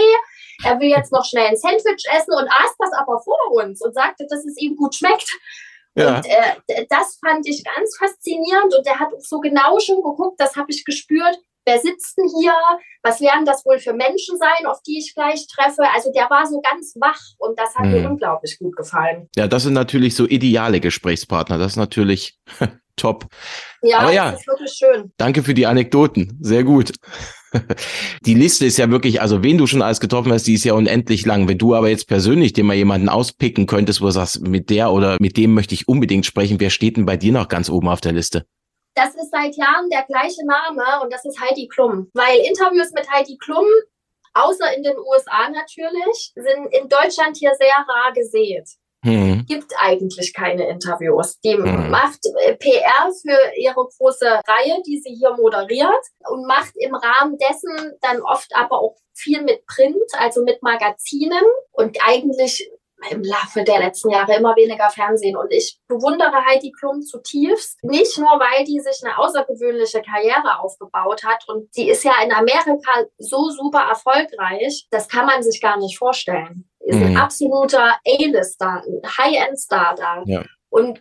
[0.64, 3.94] Er will jetzt noch schnell ein Sandwich essen und aß das aber vor uns und
[3.94, 5.30] sagte, dass es ihm gut schmeckt.
[5.96, 6.18] Ja.
[6.18, 10.56] Und äh, das fand ich ganz faszinierend und er hat so genau schon geguckt, das
[10.56, 11.38] habe ich gespürt.
[11.66, 12.54] Wer sitzt denn hier?
[13.04, 15.84] Was werden das wohl für Menschen sein, auf die ich gleich treffe?
[15.94, 17.92] Also der war so ganz wach und das hat hm.
[17.92, 19.30] mir unglaublich gut gefallen.
[19.36, 21.58] Ja, das sind natürlich so ideale Gesprächspartner.
[21.58, 22.38] Das ist natürlich
[22.96, 23.26] top.
[23.82, 25.12] Ja, Aber ja, das ist wirklich schön.
[25.18, 26.38] Danke für die Anekdoten.
[26.42, 26.94] Sehr gut.
[28.26, 30.74] Die Liste ist ja wirklich, also wen du schon alles getroffen hast, die ist ja
[30.74, 31.48] unendlich lang.
[31.48, 34.92] Wenn du aber jetzt persönlich dir mal jemanden auspicken könntest, wo du sagst, mit der
[34.92, 37.90] oder mit dem möchte ich unbedingt sprechen, wer steht denn bei dir noch ganz oben
[37.90, 38.46] auf der Liste?
[38.96, 42.10] Das ist seit Jahren der gleiche Name und das ist Heidi Klum.
[42.14, 43.66] Weil Interviews mit Heidi Klum,
[44.34, 48.68] außer in den USA natürlich, sind in Deutschland hier sehr rar gesät.
[49.04, 49.46] Hm.
[49.48, 51.40] Gibt eigentlich keine Interviews.
[51.42, 51.92] Die hm.
[51.92, 57.38] macht äh, PR für ihre große Reihe, die sie hier moderiert und macht im Rahmen
[57.38, 61.44] dessen dann oft aber auch viel mit Print, also mit Magazinen.
[61.72, 62.70] Und eigentlich
[63.10, 65.36] im Laufe der letzten Jahre immer weniger Fernsehen.
[65.36, 67.84] Und ich bewundere Heidi Klum zutiefst.
[67.84, 71.44] Nicht nur, weil die sich eine außergewöhnliche Karriere aufgebaut hat.
[71.48, 74.88] Und sie ist ja in Amerika so super erfolgreich.
[74.92, 76.70] Das kann man sich gar nicht vorstellen.
[76.86, 77.06] Ist mhm.
[77.08, 80.24] ein absoluter A-Lister, ein High-End-Star da.
[80.26, 80.44] Ja.
[80.70, 81.00] Und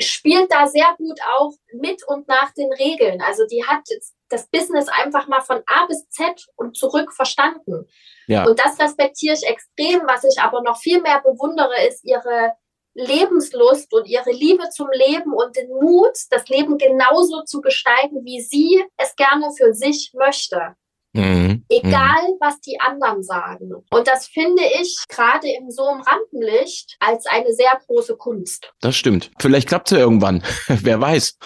[0.00, 3.22] spielt da sehr gut auch mit und nach den Regeln.
[3.22, 3.82] Also die hat
[4.28, 7.86] das Business einfach mal von A bis Z und zurück verstanden.
[8.26, 8.44] Ja.
[8.44, 10.02] Und das respektiere ich extrem.
[10.06, 12.52] Was ich aber noch viel mehr bewundere, ist ihre
[12.94, 18.40] Lebenslust und ihre Liebe zum Leben und den Mut, das Leben genauso zu gestalten, wie
[18.40, 20.74] sie es gerne für sich möchte.
[21.16, 21.64] Mhm.
[21.68, 22.36] Egal, mhm.
[22.40, 23.72] was die anderen sagen.
[23.90, 28.72] Und das finde ich gerade in so einem Rampenlicht als eine sehr große Kunst.
[28.80, 29.30] Das stimmt.
[29.40, 30.42] Vielleicht klappt es ja irgendwann.
[30.68, 31.38] Wer weiß.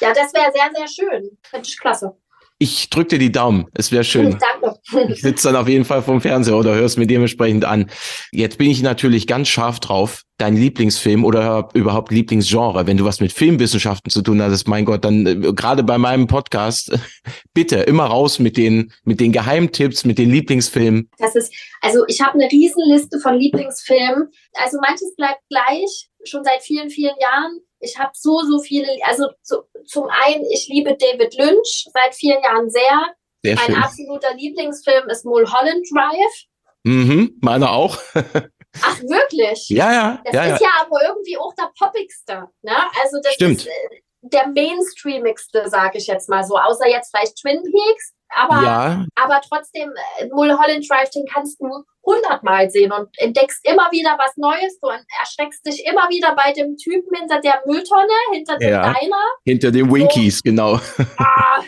[0.00, 1.38] Ja, das wäre sehr, sehr schön.
[1.42, 2.16] Finde ich klasse.
[2.64, 3.66] Ich drücke dir die Daumen.
[3.74, 4.38] Es wäre schön.
[4.38, 5.12] Danke.
[5.12, 7.90] Ich sitze dann auf jeden Fall vom Fernseher oder hörst mir dementsprechend an.
[8.32, 10.22] Jetzt bin ich natürlich ganz scharf drauf.
[10.38, 12.86] Dein Lieblingsfilm oder überhaupt Lieblingsgenre.
[12.86, 16.26] Wenn du was mit Filmwissenschaften zu tun hast, mein Gott, dann äh, gerade bei meinem
[16.26, 16.98] Podcast,
[17.54, 21.10] bitte immer raus mit den, mit den Geheimtipps, mit den Lieblingsfilmen.
[21.18, 24.30] Das ist, also ich habe eine Riesenliste von Lieblingsfilmen.
[24.54, 29.28] Also manches bleibt gleich, schon seit vielen, vielen Jahren ich habe so, so viele, also
[29.42, 33.14] zu, zum einen, ich liebe David Lynch seit vielen Jahren sehr.
[33.44, 33.82] sehr mein schön.
[33.82, 36.44] absoluter Lieblingsfilm ist Mulholland Drive.
[36.84, 37.98] Mhm, meiner auch.
[38.82, 39.68] Ach, wirklich?
[39.68, 40.20] Ja, ja.
[40.24, 40.66] Das ja, ist ja.
[40.66, 42.48] ja aber irgendwie auch der poppigste.
[42.62, 42.76] Ne?
[43.02, 43.58] Also das Stimmt.
[43.58, 46.58] ist äh, der mainstreamigste, sage ich jetzt mal so.
[46.58, 48.14] Außer jetzt vielleicht Twin Peaks.
[48.36, 49.06] Aber, ja.
[49.14, 51.68] aber trotzdem, äh, Mulholland Drive, den kannst du
[52.04, 54.78] hundertmal sehen und entdeckst immer wieder was Neues.
[54.80, 54.88] Du
[55.20, 59.24] erschreckst dich immer wieder bei dem Typen hinter der Mülltonne, hinter dem ja, Diner.
[59.44, 60.80] Hinter den Winkies, so, genau.
[61.16, 61.62] Ah,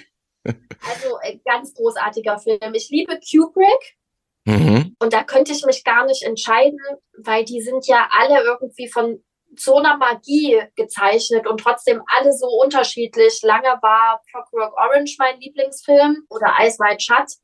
[0.44, 2.74] also äh, ganz großartiger Film.
[2.74, 3.96] Ich liebe Kubrick.
[4.44, 4.94] Mhm.
[5.00, 6.78] Und da könnte ich mich gar nicht entscheiden,
[7.18, 9.24] weil die sind ja alle irgendwie von
[9.60, 13.40] so einer Magie gezeichnet und trotzdem alle so unterschiedlich.
[13.42, 17.36] Lange war Clockwork Orange mein Lieblingsfilm oder Ice White Shut.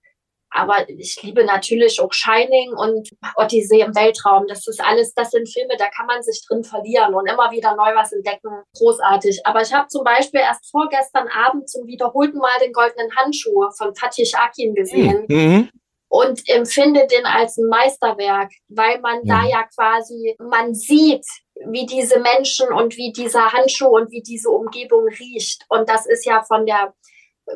[0.55, 4.47] Aber ich liebe natürlich auch Shining und Odyssee im Weltraum.
[4.47, 7.75] Das ist alles, das sind Filme, da kann man sich drin verlieren und immer wieder
[7.75, 8.51] neu was entdecken.
[8.77, 9.47] Großartig.
[9.47, 13.95] Aber ich habe zum Beispiel erst vorgestern Abend zum wiederholten Mal den goldenen Handschuh von
[13.95, 15.25] Fatih Akin gesehen.
[15.29, 15.71] Mhm.
[16.09, 19.41] Und empfinde den als ein Meisterwerk, weil man ja.
[19.41, 21.25] da ja quasi, man sieht,
[21.67, 25.65] wie diese Menschen und wie dieser Handschuh und wie diese Umgebung riecht.
[25.69, 26.95] Und das ist ja von der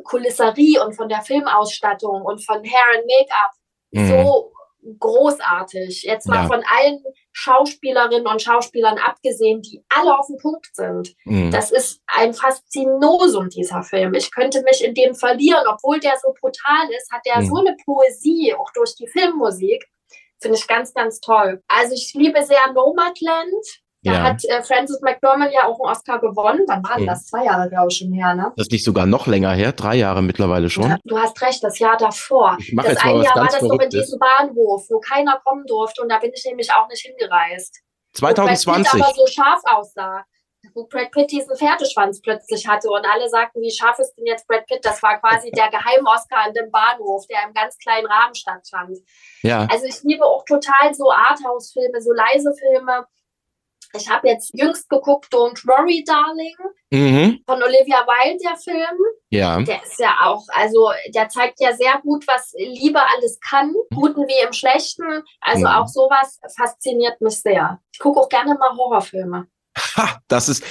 [0.04, 3.52] Kulisserie und von der Filmausstattung und von Hair and Make-up
[3.92, 4.08] mhm.
[4.08, 4.52] so
[4.98, 6.02] großartig.
[6.02, 6.46] Jetzt mal ja.
[6.46, 11.14] von allen Schauspielerinnen und Schauspielern abgesehen, die alle auf dem Punkt sind.
[11.24, 11.50] Mhm.
[11.50, 14.14] Das ist ein Faszinosum, dieser Film.
[14.14, 17.46] Ich könnte mich in dem verlieren, obwohl der so brutal ist, hat der mhm.
[17.46, 19.86] so eine Poesie, auch durch die Filmmusik.
[20.40, 21.62] Finde ich ganz, ganz toll.
[21.66, 23.64] Also ich liebe sehr Nomadland.
[24.06, 24.22] Da ja.
[24.22, 26.62] hat äh, Francis McDormand ja auch einen Oscar gewonnen.
[26.68, 27.06] Wann war mhm.
[27.06, 27.26] das?
[27.26, 28.52] Zwei Jahre, glaube ich, schon her, ne?
[28.56, 30.88] Das nicht sogar noch länger her, drei Jahre mittlerweile schon.
[30.90, 32.56] Ja, du hast recht, das Jahr davor.
[32.60, 36.08] Ich das eine Jahr war das doch in diesem Bahnhof, wo keiner kommen durfte und
[36.08, 37.80] da bin ich nämlich auch nicht hingereist.
[38.14, 38.66] 2020.
[38.66, 40.24] Wo Brad Pitt aber so scharf aussah.
[40.74, 44.46] Wo Brad Pitt diesen Pferdeschwanz plötzlich hatte und alle sagten, wie scharf ist denn jetzt
[44.46, 44.84] Brad Pitt?
[44.84, 48.98] Das war quasi der Geheim-Oscar in dem Bahnhof, der im ganz kleinen Rahmen stattfand.
[49.42, 49.66] Ja.
[49.68, 53.04] Also ich liebe auch total so Arthouse-Filme, so leise Filme
[53.94, 56.54] ich habe jetzt jüngst geguckt Don't Worry, Darling
[56.90, 57.40] mhm.
[57.46, 58.98] von Olivia Wilde, der Film.
[59.30, 59.60] Ja.
[59.60, 63.96] Der ist ja auch, also der zeigt ja sehr gut, was Liebe alles kann, mhm.
[63.96, 65.22] guten wie im Schlechten.
[65.40, 65.66] Also mhm.
[65.66, 67.80] auch sowas fasziniert mich sehr.
[67.92, 69.46] Ich gucke auch gerne mal Horrorfilme.
[69.96, 70.64] Ha, das ist.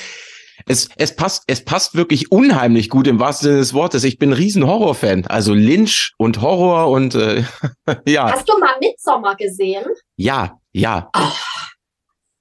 [0.68, 4.04] Es, es, passt, es passt wirklich unheimlich gut im wahrsten Sinne des Wortes.
[4.06, 5.28] Ich bin ein riesen Horrorfan.
[5.28, 7.44] Also Lynch und Horror und äh,
[8.08, 8.32] ja.
[8.32, 9.86] Hast du mal Midsommar gesehen?
[10.16, 11.12] Ja, ja.
[11.16, 11.32] Oh.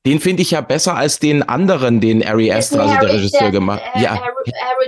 [0.06, 3.82] Den finde ich ja besser als den anderen, den Ari Aster, also der Regisseur, gemacht
[3.82, 4.02] hat.
[4.02, 4.22] Ja,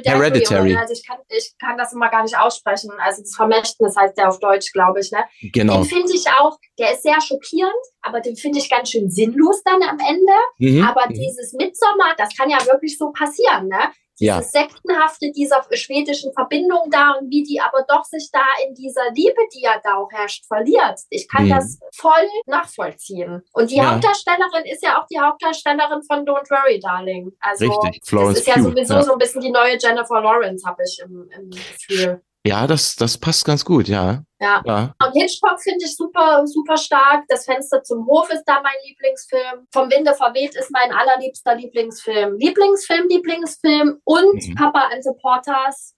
[0.04, 0.76] Hereditary.
[0.76, 2.90] Also ich kann, ich kann das immer gar nicht aussprechen.
[2.98, 5.10] Also das Vermächtnis heißt der auf Deutsch, glaube ich.
[5.12, 5.24] Ne?
[5.52, 5.78] Genau.
[5.78, 9.62] Den finde ich auch, der ist sehr schockierend, aber den finde ich ganz schön sinnlos
[9.64, 10.32] dann am Ende.
[10.58, 10.86] Mhm.
[10.86, 11.14] Aber mhm.
[11.14, 13.68] dieses Midsommar, das kann ja wirklich so passieren.
[13.68, 13.90] Ne?
[14.18, 14.42] Ja.
[14.42, 19.40] Sektenhafte dieser schwedischen Verbindung da und wie die aber doch sich da in dieser Liebe,
[19.54, 21.00] die ja da auch herrscht, verliert.
[21.10, 21.50] Ich kann mhm.
[21.50, 23.42] das voll nachvollziehen.
[23.52, 23.92] Und die ja.
[23.92, 27.32] Hauptdarstellerin ist ja auch die Hauptdarstellerin von Don't Worry, Darling.
[27.40, 29.02] Also Richtig, Florence das ist ja sowieso ja.
[29.02, 32.22] so ein bisschen die neue Jennifer Lawrence, habe ich im, im Gefühl.
[32.46, 34.22] Ja, das, das passt ganz gut, ja.
[34.40, 34.62] Ja.
[34.64, 34.94] ja.
[35.04, 37.24] Und Hitchcock finde ich super, super stark.
[37.28, 39.66] Das Fenster zum Hof ist da mein Lieblingsfilm.
[39.72, 42.36] Vom Winde verweht ist mein allerliebster Lieblingsfilm.
[42.38, 44.54] Lieblingsfilm, Lieblingsfilm und mhm.
[44.54, 45.95] Papa and the Porters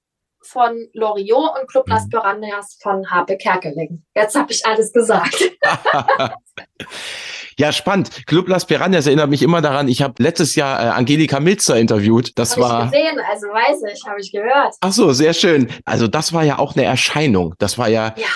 [0.48, 1.92] von Loriot und Club mhm.
[1.92, 4.02] Las Piranhas von Harpe Kerkeling.
[4.14, 5.42] Jetzt habe ich alles gesagt.
[7.58, 8.24] Ja, spannend.
[8.26, 12.38] Club Las Piranhas erinnert mich immer daran, ich habe letztes Jahr äh, Angelika Milzer interviewt.
[12.38, 12.84] Das hab war.
[12.84, 14.76] Ich gesehen, also weiß ich, habe ich gehört.
[14.80, 15.68] Ach so, sehr schön.
[15.84, 17.56] Also das war ja auch eine Erscheinung.
[17.58, 18.28] Das war ja, ja.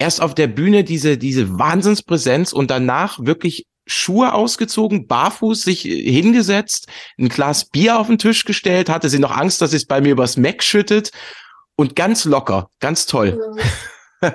[0.00, 6.88] erst auf der Bühne diese, diese Wahnsinnspräsenz und danach wirklich Schuhe ausgezogen, barfuß sich hingesetzt,
[7.16, 10.12] ein Glas Bier auf den Tisch gestellt, hatte sie noch Angst, dass es bei mir
[10.12, 11.12] übers Mac schüttet
[11.76, 13.32] und ganz locker, ganz toll.
[13.32, 13.60] Mhm.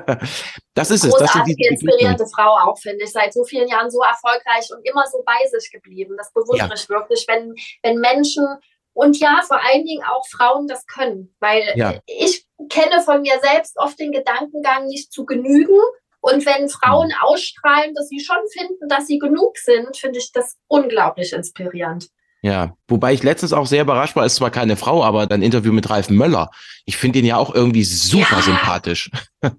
[0.75, 1.13] das ist es.
[1.15, 3.12] Das sind die inspirierende Frau auch, finde ich.
[3.12, 6.15] Seit so vielen Jahren so erfolgreich und immer so bei sich geblieben.
[6.17, 6.73] Das bewundere ja.
[6.75, 8.45] ich wirklich, wenn, wenn Menschen
[8.93, 11.34] und ja, vor allen Dingen auch Frauen das können.
[11.39, 11.95] Weil ja.
[12.06, 15.80] ich kenne von mir selbst oft den Gedankengang, nicht zu genügen.
[16.21, 20.58] Und wenn Frauen ausstrahlen, dass sie schon finden, dass sie genug sind, finde ich das
[20.67, 22.10] unglaublich inspirierend.
[22.41, 25.73] Ja, wobei ich letztens auch sehr überrascht war, ist zwar keine Frau, aber dein Interview
[25.73, 26.49] mit Ralf Möller.
[26.86, 28.41] Ich finde ihn ja auch irgendwie super ja.
[28.41, 29.12] sympathisch.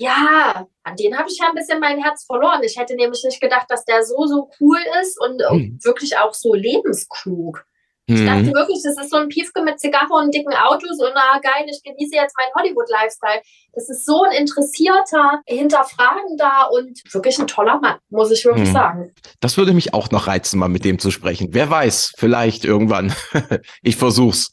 [0.00, 2.62] ja, an den habe ich ja ein bisschen mein Herz verloren.
[2.64, 5.78] Ich hätte nämlich nicht gedacht, dass der so, so cool ist und hm.
[5.84, 7.64] wirklich auch so lebensklug.
[8.08, 8.54] Ich dachte mhm.
[8.54, 11.82] wirklich, das ist so ein Piefke mit Zigarre und dicken Autos und na geil, ich
[11.82, 13.42] genieße jetzt meinen Hollywood-Lifestyle.
[13.72, 18.74] Das ist so ein interessierter, hinterfragender und wirklich ein toller Mann, muss ich wirklich hm.
[18.74, 19.14] sagen.
[19.40, 21.48] Das würde mich auch noch reizen, mal mit dem zu sprechen.
[21.50, 23.12] Wer weiß, vielleicht irgendwann.
[23.82, 24.52] ich versuch's.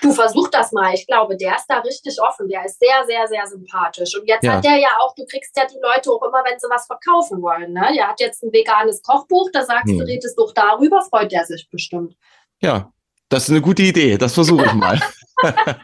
[0.00, 0.94] Du versuch das mal.
[0.94, 2.48] Ich glaube, der ist da richtig offen.
[2.48, 4.18] Der ist sehr, sehr, sehr sympathisch.
[4.18, 4.52] Und jetzt ja.
[4.52, 7.42] hat der ja auch, du kriegst ja die Leute auch immer, wenn sie was verkaufen
[7.42, 7.74] wollen.
[7.74, 7.92] Ne?
[7.94, 9.98] Der hat jetzt ein veganes Kochbuch, da sagst hm.
[9.98, 12.14] du, redest doch darüber, freut der sich bestimmt.
[12.60, 12.93] Ja,
[13.28, 14.18] das ist eine gute Idee.
[14.18, 15.00] Das versuche ich mal.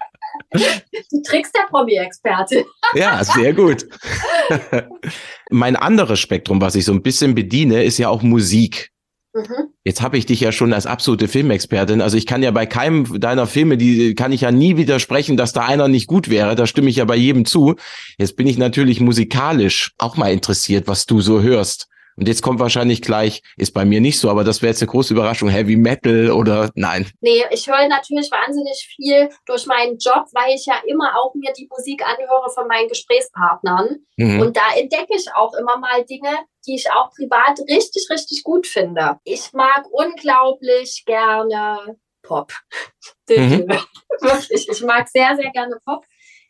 [1.11, 2.65] Du trickst der Promi-Experte.
[2.95, 3.87] Ja, sehr gut.
[5.51, 8.91] mein anderes Spektrum, was ich so ein bisschen bediene, ist ja auch Musik.
[9.33, 9.71] Mhm.
[9.85, 12.01] Jetzt habe ich dich ja schon als absolute Filmexpertin.
[12.01, 15.53] Also ich kann ja bei keinem deiner Filme, die kann ich ja nie widersprechen, dass
[15.53, 16.57] da einer nicht gut wäre.
[16.57, 17.77] Da stimme ich ja bei jedem zu.
[18.19, 21.89] Jetzt bin ich natürlich musikalisch auch mal interessiert, was du so hörst.
[22.17, 24.91] Und jetzt kommt wahrscheinlich gleich, ist bei mir nicht so, aber das wäre jetzt eine
[24.91, 27.11] große Überraschung, Heavy Metal oder nein.
[27.21, 31.53] Nee, ich höre natürlich wahnsinnig viel durch meinen Job, weil ich ja immer auch mir
[31.53, 34.07] die Musik anhöre von meinen Gesprächspartnern.
[34.17, 34.41] Mhm.
[34.41, 38.67] Und da entdecke ich auch immer mal Dinge, die ich auch privat richtig, richtig gut
[38.67, 39.19] finde.
[39.25, 42.53] Ich mag unglaublich gerne Pop.
[43.29, 43.69] Mhm.
[44.21, 46.05] Wirklich, ich mag sehr, sehr gerne Pop.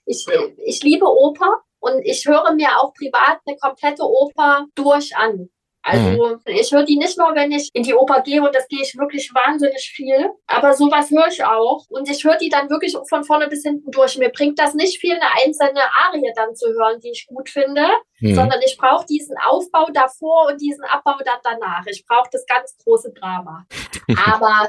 [0.07, 0.25] Ich,
[0.65, 5.49] ich liebe Oper und ich höre mir auch privat eine komplette Oper durch an.
[5.83, 6.41] Also mhm.
[6.45, 8.97] ich höre die nicht nur, wenn ich in die Oper gehe und das gehe ich
[8.99, 13.25] wirklich wahnsinnig viel, aber sowas höre ich auch und ich höre die dann wirklich von
[13.25, 14.19] vorne bis hinten durch.
[14.19, 17.87] Mir bringt das nicht viel, eine einzelne Arie dann zu hören, die ich gut finde,
[18.21, 18.35] mhm.
[18.35, 21.87] sondern ich brauche diesen Aufbau davor und diesen Abbau dann danach.
[21.87, 23.65] Ich brauche das ganz große Drama.
[24.27, 24.69] aber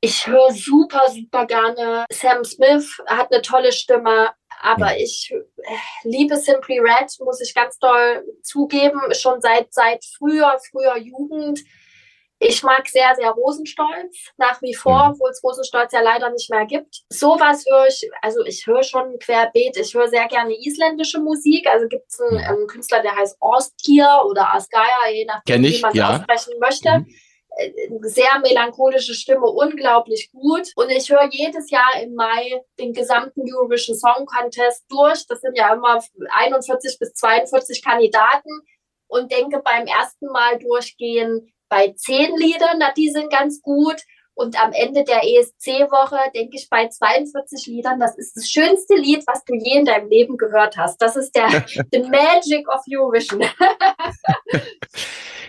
[0.00, 2.04] ich höre super, super gerne.
[2.10, 4.30] Sam Smith hat eine tolle Stimme.
[4.60, 5.38] Aber ich äh,
[6.04, 11.60] liebe Simply Red, muss ich ganz doll zugeben, schon seit, seit früher, früher Jugend.
[12.40, 16.66] Ich mag sehr, sehr Rosenstolz nach wie vor, obwohl es Rosenstolz ja leider nicht mehr
[16.66, 17.02] gibt.
[17.08, 21.66] Sowas höre ich, also ich höre schon querbeet, ich höre sehr gerne isländische Musik.
[21.66, 25.90] Also gibt es einen, einen, Künstler, der heißt Ostir oder Asgaya, je nachdem, wie man
[25.90, 26.10] es ja.
[26.10, 26.98] aussprechen möchte.
[26.98, 27.14] Mhm
[28.02, 30.68] sehr melancholische Stimme, unglaublich gut.
[30.76, 35.26] Und ich höre jedes Jahr im Mai den gesamten Eurovision Song Contest durch.
[35.26, 38.50] Das sind ja immer 41 bis 42 Kandidaten
[39.08, 44.00] und denke beim ersten Mal durchgehen bei zehn Liedern, na, die sind ganz gut.
[44.38, 49.24] Und am Ende der ESC-Woche denke ich bei 42 Liedern, das ist das schönste Lied,
[49.26, 51.02] was du je in deinem Leben gehört hast.
[51.02, 51.48] Das ist der
[51.92, 53.44] The Magic of Eurovision.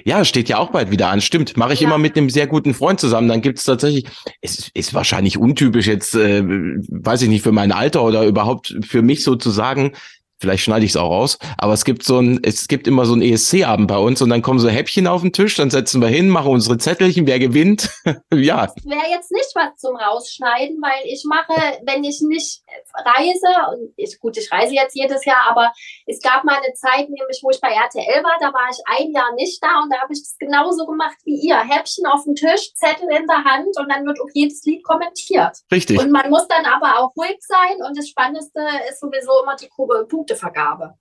[0.06, 1.22] Ja, steht ja auch bald wieder an.
[1.22, 1.88] Stimmt, mache ich ja.
[1.88, 3.28] immer mit einem sehr guten Freund zusammen.
[3.28, 4.06] Dann gibt es tatsächlich,
[4.42, 9.02] es ist wahrscheinlich untypisch jetzt, äh, weiß ich nicht, für mein Alter oder überhaupt für
[9.02, 9.94] mich sozusagen,
[10.40, 11.38] Vielleicht schneide ich es auch raus.
[11.58, 14.42] Aber es gibt so ein, es gibt immer so ein ESC-Abend bei uns und dann
[14.42, 17.90] kommen so Häppchen auf den Tisch, dann setzen wir hin, machen unsere Zettelchen, wer gewinnt.
[18.34, 18.68] ja.
[18.68, 21.54] Das wäre jetzt nicht was zum Rausschneiden, weil ich mache,
[21.86, 22.62] wenn ich nicht
[22.96, 25.72] reise, und ich, gut, ich reise jetzt jedes Jahr, aber
[26.06, 29.12] es gab mal eine Zeit, nämlich, wo ich bei RTL war, da war ich ein
[29.12, 31.60] Jahr nicht da und da habe ich das genauso gemacht wie ihr.
[31.60, 35.58] Häppchen auf dem Tisch, Zettel in der Hand und dann wird auch jedes Lied kommentiert.
[35.72, 36.00] Richtig.
[36.00, 39.68] Und man muss dann aber auch ruhig sein und das Spannendste ist sowieso immer die
[40.08, 40.94] Punkte Punktevergabe.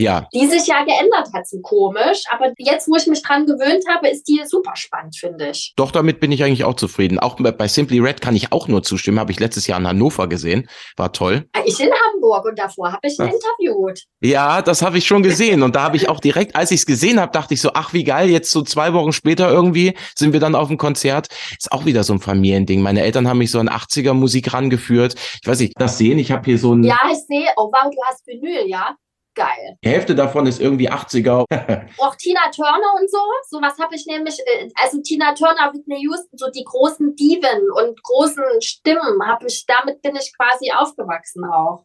[0.00, 0.26] Ja.
[0.32, 2.22] Die sich ja geändert hat, so komisch.
[2.30, 5.74] Aber jetzt, wo ich mich dran gewöhnt habe, ist die super spannend, finde ich.
[5.76, 7.18] Doch, damit bin ich eigentlich auch zufrieden.
[7.18, 9.20] Auch bei Simply Red kann ich auch nur zustimmen.
[9.20, 10.68] Habe ich letztes Jahr in Hannover gesehen.
[10.96, 11.46] War toll.
[11.52, 14.04] Ah, ich in Hamburg und davor habe ich ihn interviewt.
[14.22, 15.62] Ja, das habe ich schon gesehen.
[15.62, 17.92] Und da habe ich auch direkt, als ich es gesehen habe, dachte ich so, ach,
[17.92, 21.28] wie geil, jetzt so zwei Wochen später irgendwie sind wir dann auf dem Konzert.
[21.58, 22.80] Ist auch wieder so ein Familiending.
[22.80, 25.14] Meine Eltern haben mich so an 80er Musik rangeführt.
[25.42, 26.84] Ich weiß nicht, das sehen, ich habe hier so ein.
[26.84, 27.48] Ja, ich sehe.
[27.56, 28.96] Oh, wow, du hast Vinyl, ja?
[29.34, 29.76] Geil.
[29.84, 31.44] Die Hälfte davon ist irgendwie 80er.
[31.98, 33.18] Auch Tina Turner und so.
[33.48, 38.02] Sowas habe ich nämlich, äh, also Tina Turner, Whitney Houston, so die großen Diven und
[38.02, 41.84] großen Stimmen habe ich, damit bin ich quasi aufgewachsen auch.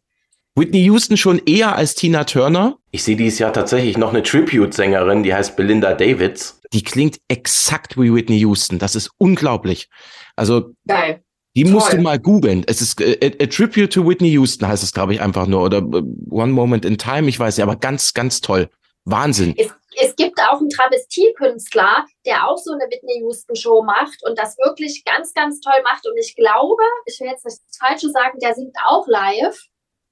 [0.58, 2.78] Whitney Houston schon eher als Tina Turner.
[2.90, 6.62] Ich sehe dieses Jahr tatsächlich noch eine Tribute-Sängerin, die heißt Belinda Davids.
[6.72, 8.78] Die klingt exakt wie Whitney Houston.
[8.78, 9.90] Das ist unglaublich.
[10.34, 11.22] Also Geil.
[11.56, 11.72] Die Toll.
[11.72, 12.64] musst du mal googeln.
[12.66, 15.62] Es ist äh, a, a, Tribute to Whitney Houston heißt es, glaube ich, einfach nur.
[15.62, 18.68] Oder uh, One Moment in Time, ich weiß ja, aber ganz, ganz toll.
[19.06, 19.54] Wahnsinn.
[19.56, 24.38] Es, es gibt auch einen Travestiekünstler, der auch so eine Whitney Houston Show macht und
[24.38, 26.06] das wirklich ganz, ganz toll macht.
[26.06, 29.58] Und ich glaube, ich will jetzt nichts Falsches sagen, der singt auch live.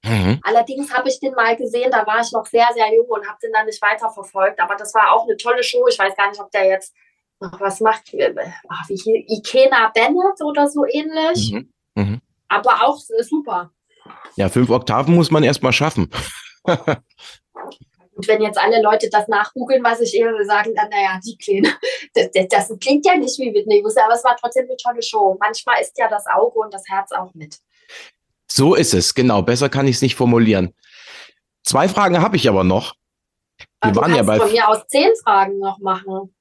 [0.02, 0.40] Mhm.
[0.44, 3.38] Allerdings habe ich den mal gesehen, da war ich noch sehr, sehr jung und habe
[3.42, 4.60] den dann nicht weiterverfolgt.
[4.60, 5.86] Aber das war auch eine tolle Show.
[5.88, 6.94] Ich weiß gar nicht, ob der jetzt
[7.58, 8.14] was macht,
[8.68, 11.52] ach, wie hier, Ikena Bennett oder so ähnlich.
[11.52, 11.72] Mhm.
[11.94, 12.20] Mhm.
[12.48, 13.70] Aber auch super.
[14.36, 16.10] Ja, fünf Oktaven muss man erstmal schaffen.
[18.16, 21.74] Und wenn jetzt alle Leute das nachgoogeln, was ich eher sagen, dann, naja, die Kleine,
[22.14, 25.02] das, das, das, klingt ja nicht wie Whitney Houston, aber es war trotzdem eine tolle
[25.02, 25.36] Show.
[25.40, 27.58] Manchmal ist ja das Auge und das Herz auch mit.
[28.50, 29.42] So ist es, genau.
[29.42, 30.74] Besser kann ich es nicht formulieren.
[31.64, 32.94] Zwei Fragen habe ich aber noch.
[33.82, 36.34] Wir aber waren ja bei von mir aus zehn Fragen noch machen.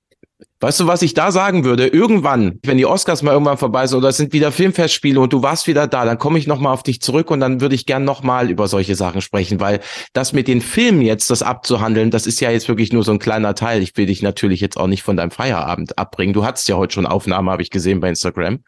[0.59, 1.87] Weißt du, was ich da sagen würde?
[1.87, 5.43] Irgendwann, wenn die Oscars mal irgendwann vorbei sind oder es sind wieder Filmfestspiele und du
[5.43, 8.05] warst wieder da, dann komme ich nochmal auf dich zurück und dann würde ich gern
[8.05, 9.81] nochmal über solche Sachen sprechen, weil
[10.13, 13.19] das mit den Filmen jetzt, das abzuhandeln, das ist ja jetzt wirklich nur so ein
[13.19, 13.81] kleiner Teil.
[13.81, 16.33] Ich will dich natürlich jetzt auch nicht von deinem Feierabend abbringen.
[16.33, 18.59] Du hattest ja heute schon Aufnahme, habe ich gesehen bei Instagram.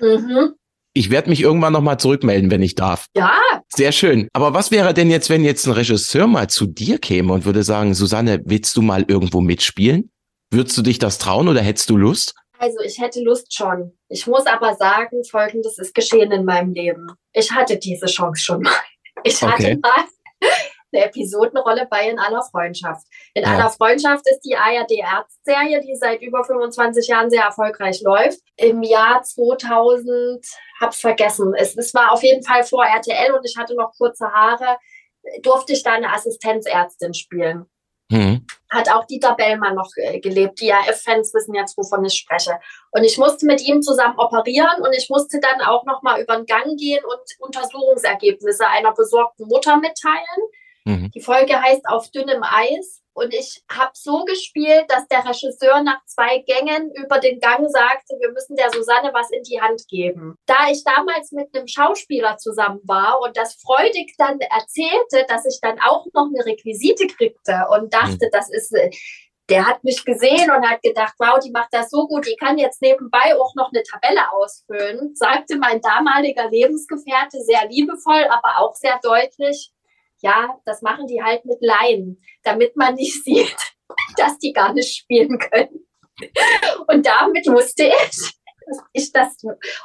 [0.00, 0.54] Mhm.
[0.92, 3.06] Ich werde mich irgendwann nochmal zurückmelden, wenn ich darf.
[3.16, 3.30] Ja.
[3.68, 4.28] Sehr schön.
[4.32, 7.62] Aber was wäre denn jetzt, wenn jetzt ein Regisseur mal zu dir käme und würde
[7.62, 10.10] sagen, Susanne, willst du mal irgendwo mitspielen?
[10.52, 12.34] Würdest du dich das trauen oder hättest du Lust?
[12.58, 13.96] Also ich hätte Lust schon.
[14.08, 17.06] Ich muss aber sagen, folgendes ist geschehen in meinem Leben.
[17.32, 18.72] Ich hatte diese Chance schon mal.
[19.22, 19.78] Ich hatte okay.
[19.82, 20.04] mal
[20.92, 23.06] eine Episodenrolle bei In aller Freundschaft.
[23.34, 23.50] In ja.
[23.50, 28.38] aller Freundschaft ist die ARD-Ärztserie, die seit über 25 Jahren sehr erfolgreich läuft.
[28.56, 30.42] Im Jahr 2000,
[30.80, 34.32] hab's vergessen, es, es war auf jeden Fall vor RTL und ich hatte noch kurze
[34.32, 34.78] Haare,
[35.42, 37.66] durfte ich da eine Assistenzärztin spielen.
[38.10, 38.46] Mhm.
[38.70, 40.60] Hat auch Dieter Bellmann noch äh, gelebt.
[40.60, 42.58] Die AF-Fans wissen jetzt, wovon ich spreche.
[42.90, 46.36] Und ich musste mit ihm zusammen operieren und ich musste dann auch noch mal über
[46.36, 50.40] den Gang gehen und Untersuchungsergebnisse einer besorgten Mutter mitteilen.
[50.84, 51.10] Mhm.
[51.12, 52.99] Die Folge heißt Auf dünnem Eis.
[53.12, 58.16] Und ich habe so gespielt, dass der Regisseur nach zwei Gängen über den Gang sagte,
[58.20, 60.36] wir müssen der Susanne was in die Hand geben.
[60.46, 65.58] Da ich damals mit einem Schauspieler zusammen war und das freudig dann erzählte, dass ich
[65.60, 68.30] dann auch noch eine Requisite kriegte und dachte, mhm.
[68.32, 68.90] das ist äh,
[69.50, 72.56] der hat mich gesehen und hat gedacht, wow, die macht das so gut, die kann
[72.56, 78.76] jetzt nebenbei auch noch eine Tabelle ausfüllen, sagte mein damaliger Lebensgefährte sehr liebevoll, aber auch
[78.76, 79.72] sehr deutlich,
[80.22, 83.56] ja, das machen die halt mit Laien, damit man nicht sieht,
[84.16, 85.86] dass die gar nicht spielen können.
[86.88, 88.34] Und damit wusste ich,
[88.66, 89.36] dass ich das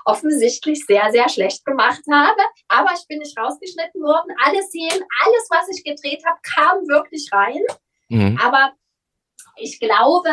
[0.03, 2.41] offensichtlich sehr, sehr schlecht gemacht habe.
[2.67, 4.35] Aber ich bin nicht rausgeschnitten worden.
[4.43, 7.61] Alle Szenen, alles, was ich gedreht habe, kam wirklich rein.
[8.09, 8.37] Mhm.
[8.43, 8.73] Aber
[9.55, 10.29] ich glaube,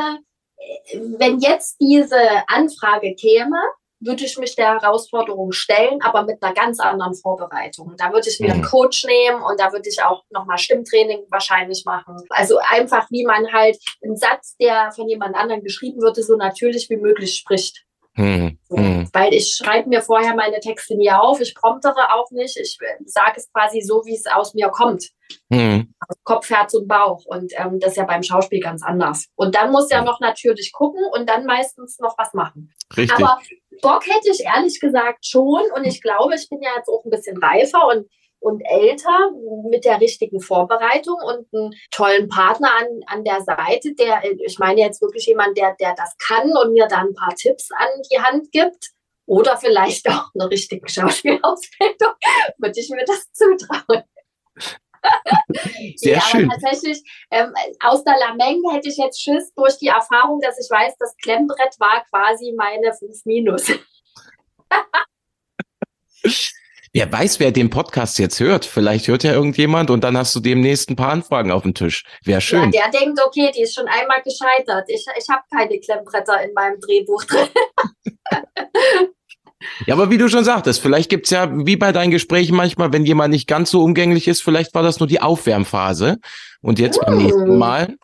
[1.18, 3.60] wenn jetzt diese Anfrage käme,
[4.04, 7.94] würde ich mich der Herausforderung stellen, aber mit einer ganz anderen Vorbereitung.
[7.96, 8.66] Da würde ich mir einen mhm.
[8.66, 12.16] Coach nehmen und da würde ich auch nochmal Stimmtraining wahrscheinlich machen.
[12.30, 16.88] Also einfach, wie man halt einen Satz, der von jemand anderem geschrieben würde, so natürlich
[16.90, 17.84] wie möglich spricht.
[18.14, 19.08] Hm, so, hm.
[19.14, 23.02] Weil ich schreibe mir vorher meine Texte nie auf, ich promptere auch nicht, ich äh,
[23.06, 25.08] sage es quasi so, wie es aus mir kommt.
[25.50, 25.94] Hm.
[26.06, 27.24] Aus Kopf, Herz und Bauch.
[27.24, 29.28] Und ähm, das ist ja beim Schauspiel ganz anders.
[29.34, 32.74] Und dann muss ja noch natürlich gucken und dann meistens noch was machen.
[32.94, 33.16] Richtig.
[33.16, 33.38] Aber
[33.80, 35.62] Bock hätte ich ehrlich gesagt schon.
[35.74, 38.06] Und ich glaube, ich bin ja jetzt auch ein bisschen reifer und
[38.42, 39.30] und älter
[39.70, 44.80] mit der richtigen Vorbereitung und einen tollen Partner an, an der Seite, der, ich meine
[44.80, 48.20] jetzt wirklich jemand, der, der das kann und mir dann ein paar Tipps an die
[48.20, 48.90] Hand gibt
[49.26, 52.14] oder vielleicht auch eine richtige Schauspielausbildung,
[52.58, 54.02] würde ich mir das zutrauen.
[55.96, 56.48] Sehr ja, schön.
[56.48, 60.94] tatsächlich, ähm, aus der Lameng hätte ich jetzt Schiss durch die Erfahrung, dass ich weiß,
[60.98, 63.66] das Klemmbrett war quasi meine 5 Minus.
[66.94, 68.66] Wer weiß, wer den Podcast jetzt hört.
[68.66, 72.04] Vielleicht hört ja irgendjemand und dann hast du demnächst ein paar Anfragen auf dem Tisch.
[72.22, 72.70] Wäre schön.
[72.70, 74.84] Ja, der denkt, okay, die ist schon einmal gescheitert.
[74.88, 77.48] Ich, ich habe keine Klemmbretter in meinem Drehbuch drin.
[79.86, 83.04] ja, aber wie du schon sagtest, vielleicht gibt's ja, wie bei deinen Gesprächen manchmal, wenn
[83.04, 86.18] jemand nicht ganz so umgänglich ist, vielleicht war das nur die Aufwärmphase.
[86.60, 87.04] Und jetzt mm.
[87.04, 87.96] beim nächsten Mal.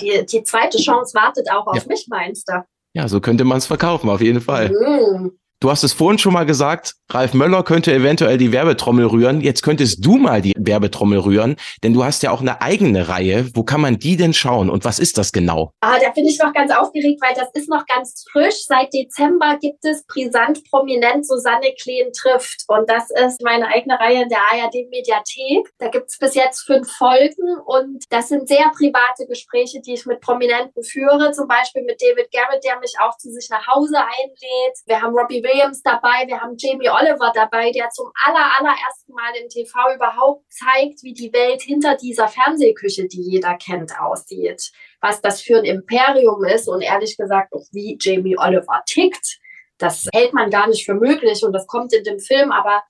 [0.00, 1.82] Die, die zweite Chance wartet auch auf ja.
[1.88, 2.64] mich, meinst du?
[2.94, 4.70] Ja, so könnte man es verkaufen, auf jeden Fall.
[4.70, 5.30] Mm.
[5.58, 9.40] Du hast es vorhin schon mal gesagt, Ralf Möller könnte eventuell die Werbetrommel rühren.
[9.40, 13.48] Jetzt könntest du mal die Werbetrommel rühren, denn du hast ja auch eine eigene Reihe.
[13.54, 15.72] Wo kann man die denn schauen und was ist das genau?
[15.80, 18.66] Ah, da bin ich noch ganz aufgeregt, weil das ist noch ganz frisch.
[18.66, 24.24] Seit Dezember gibt es Brisant Prominent Susanne Kleen trifft und das ist meine eigene Reihe
[24.24, 25.70] in der ARD Mediathek.
[25.78, 30.04] Da gibt es bis jetzt fünf Folgen und das sind sehr private Gespräche, die ich
[30.04, 33.96] mit Prominenten führe, zum Beispiel mit David Garrett, der mich auch zu sich nach Hause
[33.96, 34.76] einlädt.
[34.84, 39.32] Wir haben Robbie Williams dabei, wir haben Jamie Oliver dabei, der zum aller, allerersten Mal
[39.40, 44.72] im TV überhaupt zeigt, wie die Welt hinter dieser Fernsehküche, die jeder kennt, aussieht.
[45.00, 49.38] Was das für ein Imperium ist und ehrlich gesagt auch wie Jamie Oliver tickt.
[49.78, 52.82] Das hält man gar nicht für möglich und das kommt in dem Film, aber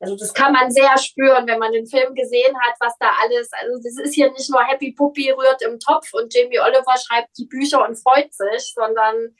[0.00, 3.50] also das kann man sehr spüren, wenn man den Film gesehen hat, was da alles,
[3.52, 7.38] also das ist hier nicht nur Happy Puppy rührt im Topf und Jamie Oliver schreibt
[7.38, 9.36] die Bücher und freut sich, sondern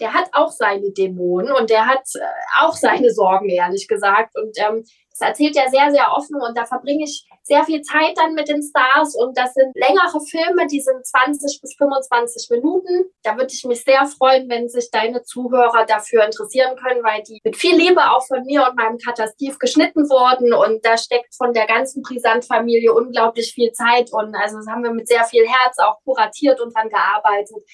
[0.00, 2.20] der hat auch seine Dämonen und der hat äh,
[2.60, 4.36] auch seine Sorgen, ehrlich gesagt.
[4.36, 4.84] Und ähm,
[5.18, 8.48] das erzählt er sehr, sehr offen und da verbringe ich sehr viel Zeit dann mit
[8.48, 13.10] den Stars und das sind längere Filme, die sind 20 bis 25 Minuten.
[13.22, 17.40] Da würde ich mich sehr freuen, wenn sich deine Zuhörer dafür interessieren können, weil die
[17.42, 21.52] mit viel Liebe auch von mir und meinem Katastiv geschnitten wurden und da steckt von
[21.52, 25.78] der ganzen Brisant-Familie unglaublich viel Zeit und also das haben wir mit sehr viel Herz
[25.78, 27.64] auch kuratiert und dran gearbeitet.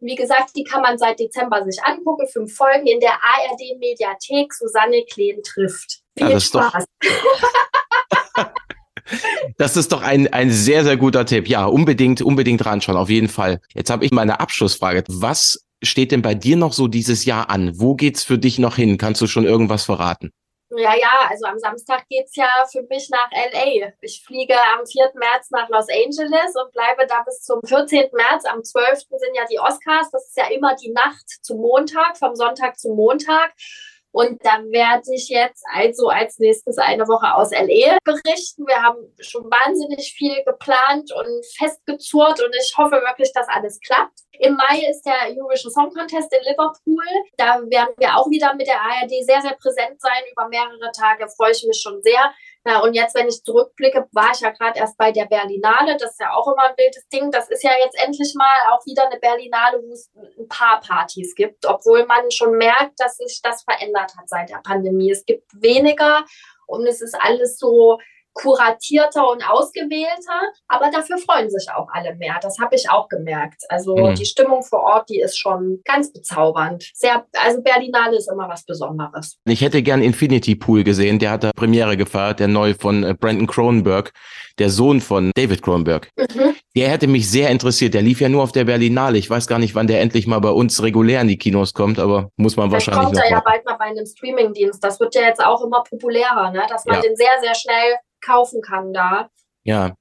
[0.00, 2.26] Wie gesagt, die kann man seit Dezember sich angucken.
[2.26, 4.52] Fünf Folgen in der ARD Mediathek.
[4.54, 6.00] Susanne Kleen trifft.
[6.16, 6.84] Viel ja, das Spaß.
[9.56, 11.48] Das ist doch ein, ein sehr, sehr guter Tipp.
[11.48, 13.60] Ja, unbedingt, unbedingt ranschauen, auf jeden Fall.
[13.74, 15.02] Jetzt habe ich meine Abschlussfrage.
[15.08, 17.72] Was steht denn bei dir noch so dieses Jahr an?
[17.80, 18.98] Wo geht's für dich noch hin?
[18.98, 20.30] Kannst du schon irgendwas verraten?
[20.76, 23.92] Ja, ja, also am Samstag geht's ja für mich nach LA.
[24.00, 25.10] Ich fliege am 4.
[25.14, 28.10] März nach Los Angeles und bleibe da bis zum 14.
[28.12, 28.44] März.
[28.44, 29.00] Am 12.
[29.10, 30.10] sind ja die Oscars.
[30.12, 33.52] Das ist ja immer die Nacht zum Montag, vom Sonntag zum Montag.
[34.12, 38.66] Und da werde ich jetzt also als nächstes eine Woche aus LA berichten.
[38.66, 44.18] Wir haben schon wahnsinnig viel geplant und festgezurrt und ich hoffe wirklich, dass alles klappt.
[44.40, 47.04] Im Mai ist der Eurovision Song Contest in Liverpool.
[47.36, 50.22] Da werden wir auch wieder mit der ARD sehr, sehr präsent sein.
[50.32, 52.32] Über mehrere Tage freue ich mich schon sehr.
[52.66, 55.96] Ja, und jetzt, wenn ich zurückblicke, war ich ja gerade erst bei der Berlinale.
[55.96, 57.30] Das ist ja auch immer ein wildes Ding.
[57.30, 61.34] Das ist ja jetzt endlich mal auch wieder eine Berlinale, wo es ein paar Partys
[61.34, 65.10] gibt, obwohl man schon merkt, dass sich das verändert hat seit der Pandemie.
[65.10, 66.24] Es gibt weniger
[66.66, 67.98] und es ist alles so
[68.34, 72.38] kuratierter und ausgewählter, aber dafür freuen sich auch alle mehr.
[72.40, 73.62] Das habe ich auch gemerkt.
[73.68, 74.14] Also mhm.
[74.14, 76.90] die Stimmung vor Ort, die ist schon ganz bezaubernd.
[76.94, 79.38] Sehr, also Berlinale ist immer was Besonderes.
[79.44, 81.18] Ich hätte gern Infinity Pool gesehen.
[81.18, 84.12] Der hat da Premiere gefeiert, der neu von äh, Brandon Cronenberg,
[84.58, 86.08] der Sohn von David Cronenberg.
[86.16, 86.54] Mhm.
[86.76, 87.94] Der hätte mich sehr interessiert.
[87.94, 89.18] Der lief ja nur auf der Berlinale.
[89.18, 91.98] Ich weiß gar nicht, wann der endlich mal bei uns regulär in die Kinos kommt,
[91.98, 93.14] aber muss man Vielleicht wahrscheinlich.
[93.14, 94.82] Kommt er ja bald mal bei einem Streamingdienst.
[94.82, 96.62] Das wird ja jetzt auch immer populärer, ne?
[96.68, 97.02] dass man ja.
[97.02, 99.30] den sehr, sehr schnell kaufen kann da.
[99.62, 99.94] Ja,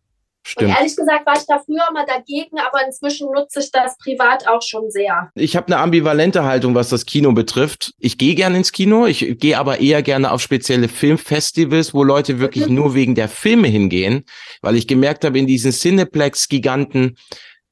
[0.50, 0.72] Stimmt.
[0.72, 4.48] Und ehrlich gesagt war ich da früher mal dagegen, aber inzwischen nutze ich das privat
[4.48, 5.30] auch schon sehr.
[5.36, 7.94] Ich habe eine ambivalente Haltung, was das Kino betrifft.
[8.00, 12.40] Ich gehe gerne ins Kino, ich gehe aber eher gerne auf spezielle Filmfestivals, wo Leute
[12.40, 12.76] wirklich mhm.
[12.76, 14.26] nur wegen der Filme hingehen,
[14.62, 17.18] weil ich gemerkt habe, in diesen Cineplex-Giganten,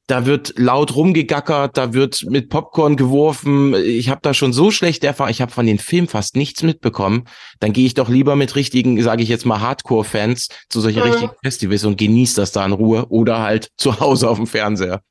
[0.08, 3.74] da wird laut rumgegackert, da wird mit Popcorn geworfen.
[3.76, 5.34] Ich habe da schon so schlechte Erfahrungen.
[5.34, 7.26] Ich habe von den Filmen fast nichts mitbekommen.
[7.60, 11.12] Dann gehe ich doch lieber mit richtigen, sage ich jetzt mal, Hardcore-Fans zu solchen mhm.
[11.12, 15.02] richtigen Festivals und genieße das da in Ruhe oder halt zu Hause auf dem Fernseher.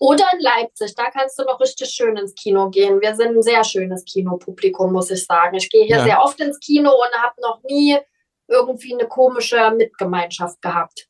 [0.00, 3.00] Oder in Leipzig, da kannst du noch richtig schön ins Kino gehen.
[3.00, 5.56] Wir sind ein sehr schönes Kinopublikum, muss ich sagen.
[5.56, 6.04] Ich gehe hier ja.
[6.04, 7.98] sehr oft ins Kino und habe noch nie
[8.46, 11.08] irgendwie eine komische Mitgemeinschaft gehabt.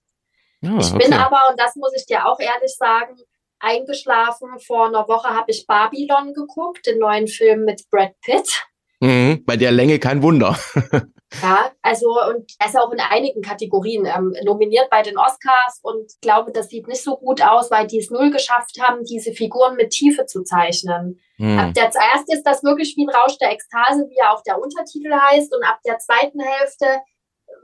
[0.61, 1.05] Ja, ich okay.
[1.05, 3.17] bin aber, und das muss ich dir auch ehrlich sagen,
[3.61, 4.59] eingeschlafen.
[4.67, 8.65] Vor einer Woche habe ich Babylon geguckt, den neuen Film mit Brad Pitt.
[9.01, 10.59] Mhm, bei der Länge kein Wunder.
[11.43, 16.13] ja, also und er ist auch in einigen Kategorien ähm, nominiert bei den Oscars und
[16.13, 19.33] ich glaube, das sieht nicht so gut aus, weil die es null geschafft haben, diese
[19.33, 21.21] Figuren mit Tiefe zu zeichnen.
[21.37, 21.59] Mhm.
[21.61, 24.61] Ab der ersten ist das wirklich wie ein Rausch der Ekstase, wie er auf der
[24.61, 26.87] Untertitel heißt, und ab der zweiten Hälfte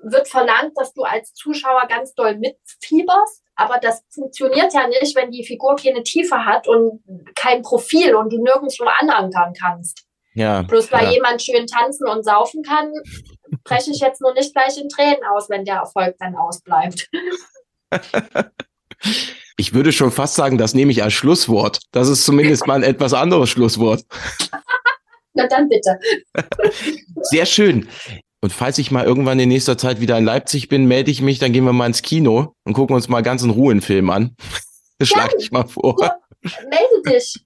[0.04, 3.42] wird verlangt, dass du als Zuschauer ganz doll mitfieberst.
[3.56, 7.02] Aber das funktioniert ja nicht, wenn die Figur keine Tiefe hat und
[7.34, 10.04] kein Profil und du nirgendwo anhören kannst.
[10.34, 11.10] Ja, Bloß weil ja.
[11.12, 12.92] jemand schön tanzen und saufen kann,
[13.62, 17.08] breche ich jetzt nur nicht gleich in Tränen aus, wenn der Erfolg dann ausbleibt.
[19.56, 21.80] Ich würde schon fast sagen, das nehme ich als Schlusswort.
[21.92, 24.04] Das ist zumindest mal ein etwas anderes Schlusswort.
[25.34, 25.98] Na dann bitte.
[27.22, 27.88] Sehr schön.
[28.44, 31.38] Und falls ich mal irgendwann in nächster Zeit wieder in Leipzig bin, melde ich mich,
[31.38, 34.10] dann gehen wir mal ins Kino und gucken uns mal ganz in Ruhe einen Film
[34.10, 34.36] an.
[34.98, 35.96] Das schlage ich mal vor.
[36.42, 37.42] Melde dich.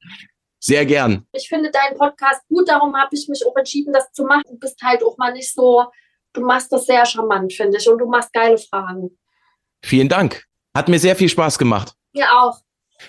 [0.58, 1.24] Sehr gern.
[1.32, 4.42] Ich finde deinen Podcast gut, darum habe ich mich auch entschieden, das zu machen.
[4.50, 5.86] Du bist halt auch mal nicht so,
[6.34, 9.16] du machst das sehr charmant, finde ich, und du machst geile Fragen.
[9.82, 10.44] Vielen Dank.
[10.76, 11.94] Hat mir sehr viel Spaß gemacht.
[12.12, 12.58] Mir auch.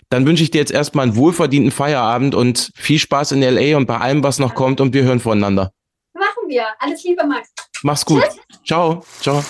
[0.07, 3.87] Dann wünsche ich dir jetzt erstmal einen wohlverdienten Feierabend und viel Spaß in LA und
[3.87, 5.73] bei allem, was noch kommt und wir hören voneinander.
[6.13, 6.65] Machen wir.
[6.79, 7.51] Alles Liebe, Max.
[7.83, 8.23] Mach's gut.
[8.23, 8.39] Tschüss.
[8.65, 9.05] Ciao.
[9.21, 9.43] Ciao.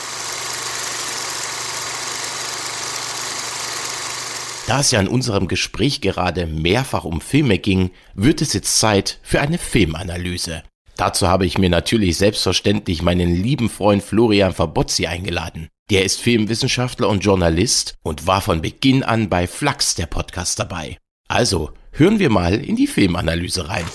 [4.67, 9.19] Da es ja in unserem Gespräch gerade mehrfach um Filme ging, wird es jetzt Zeit
[9.23, 10.61] für eine Filmanalyse.
[10.95, 15.69] Dazu habe ich mir natürlich selbstverständlich meinen lieben Freund Florian Verbozzi eingeladen.
[15.89, 20.97] Der ist Filmwissenschaftler und Journalist und war von Beginn an bei Flux der Podcast dabei.
[21.27, 23.85] Also, hören wir mal in die Filmanalyse rein.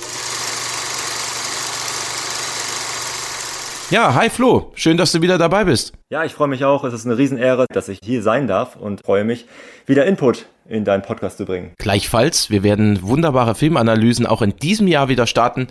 [3.95, 5.93] Ja, hi Flo, schön, dass du wieder dabei bist.
[6.11, 6.83] Ja, ich freue mich auch.
[6.83, 9.47] Es ist eine Riesenehre, dass ich hier sein darf und freue mich,
[9.87, 11.75] wieder Input in deinen Podcast zu bringen.
[11.79, 15.69] Gleichfalls, wir werden wunderbare Filmanalysen auch in diesem Jahr wieder starten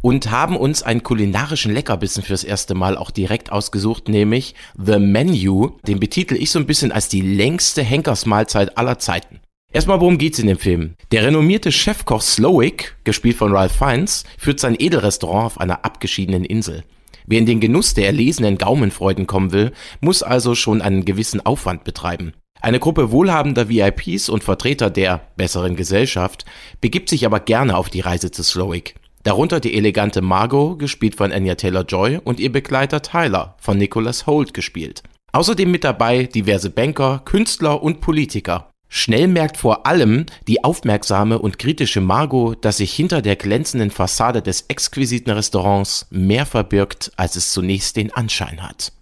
[0.00, 5.72] und haben uns einen kulinarischen Leckerbissen fürs erste Mal auch direkt ausgesucht, nämlich The Menu.
[5.86, 9.40] Den betitel ich so ein bisschen als die längste Henkersmahlzeit aller Zeiten.
[9.70, 10.94] Erstmal, worum geht's in dem Film?
[11.12, 16.82] Der renommierte Chefkoch Slowick, gespielt von Ralph Fiennes, führt sein Edelrestaurant auf einer abgeschiedenen Insel.
[17.26, 21.84] Wer in den Genuss der erlesenen Gaumenfreuden kommen will, muss also schon einen gewissen Aufwand
[21.84, 22.32] betreiben.
[22.60, 26.44] Eine Gruppe wohlhabender VIPs und Vertreter der besseren Gesellschaft
[26.80, 28.94] begibt sich aber gerne auf die Reise zu Slowick.
[29.22, 34.54] Darunter die elegante Margot, gespielt von Anya Taylor-Joy, und ihr Begleiter Tyler, von Nicholas Holt
[34.54, 35.02] gespielt.
[35.32, 38.70] Außerdem mit dabei diverse Banker, Künstler und Politiker.
[38.88, 44.42] Schnell merkt vor allem die aufmerksame und kritische Margot, dass sich hinter der glänzenden Fassade
[44.42, 48.92] des exquisiten Restaurants mehr verbirgt, als es zunächst den Anschein hat.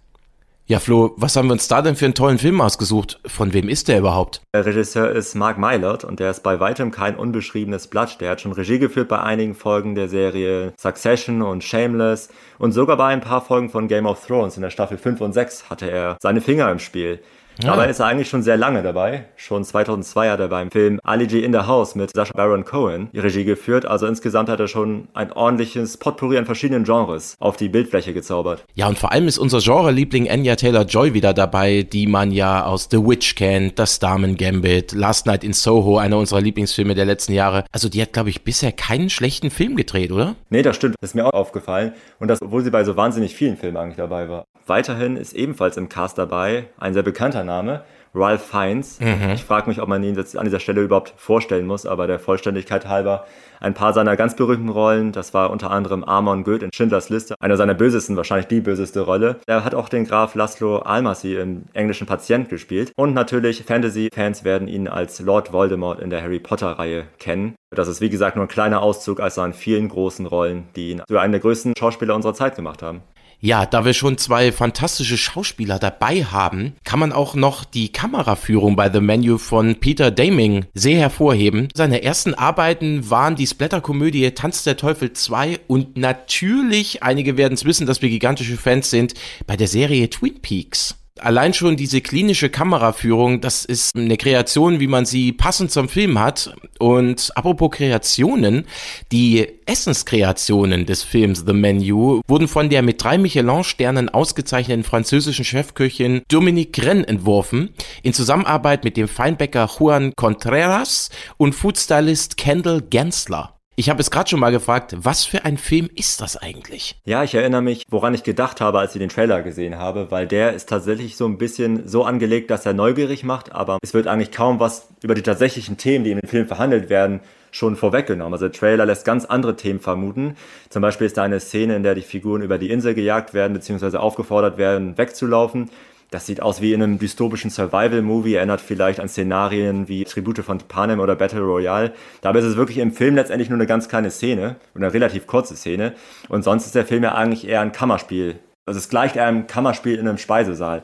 [0.67, 3.19] Ja, Flo, was haben wir uns da denn für einen tollen Film ausgesucht?
[3.27, 4.41] Von wem ist der überhaupt?
[4.55, 8.19] Der Regisseur ist Mark Mylord und der ist bei weitem kein unbeschriebenes Blatt.
[8.19, 12.97] Der hat schon Regie geführt bei einigen Folgen der Serie Succession und Shameless und sogar
[12.97, 15.91] bei ein paar Folgen von Game of Thrones in der Staffel 5 und 6 hatte
[15.91, 17.19] er seine Finger im Spiel.
[17.63, 17.73] Ja.
[17.73, 19.25] Aber ist er eigentlich schon sehr lange dabei.
[19.35, 23.09] Schon 2002 hat er beim Film Ali G in the House mit Sacha Baron Cohen
[23.13, 23.85] die Regie geführt.
[23.85, 28.65] Also insgesamt hat er schon ein ordentliches Potpourri an verschiedenen Genres auf die Bildfläche gezaubert.
[28.73, 32.87] Ja, und vor allem ist unser Genre-Liebling Anya Taylor-Joy wieder dabei, die man ja aus
[32.91, 37.33] The Witch kennt, Das Damen Gambit, Last Night in Soho, einer unserer Lieblingsfilme der letzten
[37.33, 37.65] Jahre.
[37.71, 40.35] Also die hat, glaube ich, bisher keinen schlechten Film gedreht, oder?
[40.49, 40.95] Nee, das stimmt.
[40.99, 41.93] Das ist mir auch aufgefallen.
[42.19, 44.45] Und das, obwohl sie bei so wahnsinnig vielen Filmen eigentlich dabei war.
[44.67, 47.83] Weiterhin ist ebenfalls im Cast dabei ein sehr bekannter Name,
[48.15, 48.99] Ralph Fiennes.
[48.99, 49.31] Mhm.
[49.33, 52.19] Ich frage mich, ob man ihn jetzt an dieser Stelle überhaupt vorstellen muss, aber der
[52.19, 53.25] Vollständigkeit halber
[53.59, 57.35] ein paar seiner ganz berühmten Rollen, das war unter anderem Amon Goeth in Schindlers Liste,
[57.39, 59.37] einer seiner bösesten, wahrscheinlich die böseste Rolle.
[59.47, 64.67] Er hat auch den Graf Laszlo Almasi im englischen Patient gespielt und natürlich Fantasy-Fans werden
[64.67, 67.55] ihn als Lord Voldemort in der Harry Potter-Reihe kennen.
[67.71, 71.01] Das ist wie gesagt nur ein kleiner Auszug aus seinen vielen großen Rollen, die ihn
[71.07, 73.01] zu einem der größten Schauspieler unserer Zeit gemacht haben.
[73.39, 78.75] Ja, da wir schon zwei fantastische Schauspieler dabei haben, kann man auch noch die Kameraführung
[78.75, 81.67] bei The Menu von Peter Daming sehr hervorheben.
[81.73, 87.65] Seine ersten Arbeiten waren die Splatterkomödie Tanz der Teufel 2 und natürlich, einige werden es
[87.65, 89.13] wissen, dass wir gigantische Fans sind,
[89.45, 90.95] bei der Serie Twin Peaks.
[91.21, 96.19] Allein schon diese klinische Kameraführung, das ist eine Kreation, wie man sie passend zum Film
[96.19, 96.53] hat.
[96.77, 98.65] Und apropos Kreationen,
[99.13, 106.21] die Essenskreationen des Films The Menu wurden von der mit drei Michelin-Sternen ausgezeichneten französischen Chefköchin
[106.27, 107.69] Dominique Gren entworfen,
[108.03, 113.54] in Zusammenarbeit mit dem Feinbäcker Juan Contreras und Foodstylist Kendall Gensler.
[113.77, 116.95] Ich habe es gerade schon mal gefragt, was für ein Film ist das eigentlich?
[117.03, 120.27] Ja, ich erinnere mich, woran ich gedacht habe, als ich den Trailer gesehen habe, weil
[120.27, 124.07] der ist tatsächlich so ein bisschen so angelegt, dass er neugierig macht, aber es wird
[124.07, 127.19] eigentlich kaum was über die tatsächlichen Themen, die in dem Film verhandelt werden,
[127.51, 128.31] schon vorweggenommen.
[128.31, 130.37] Also der Trailer lässt ganz andere Themen vermuten.
[130.69, 133.51] Zum Beispiel ist da eine Szene, in der die Figuren über die Insel gejagt werden,
[133.51, 135.69] beziehungsweise aufgefordert werden, wegzulaufen.
[136.15, 140.59] Das sieht aus wie in einem dystopischen Survival-Movie, erinnert vielleicht an Szenarien wie Tribute von
[140.59, 141.91] Panem oder Battle Royale.
[142.21, 145.57] Dabei ist es wirklich im Film letztendlich nur eine ganz kleine Szene, eine relativ kurze
[145.57, 145.91] Szene.
[146.29, 148.39] Und sonst ist der Film ja eigentlich eher ein Kammerspiel.
[148.65, 150.83] Also es gleicht eher einem Kammerspiel in einem Speisesaal.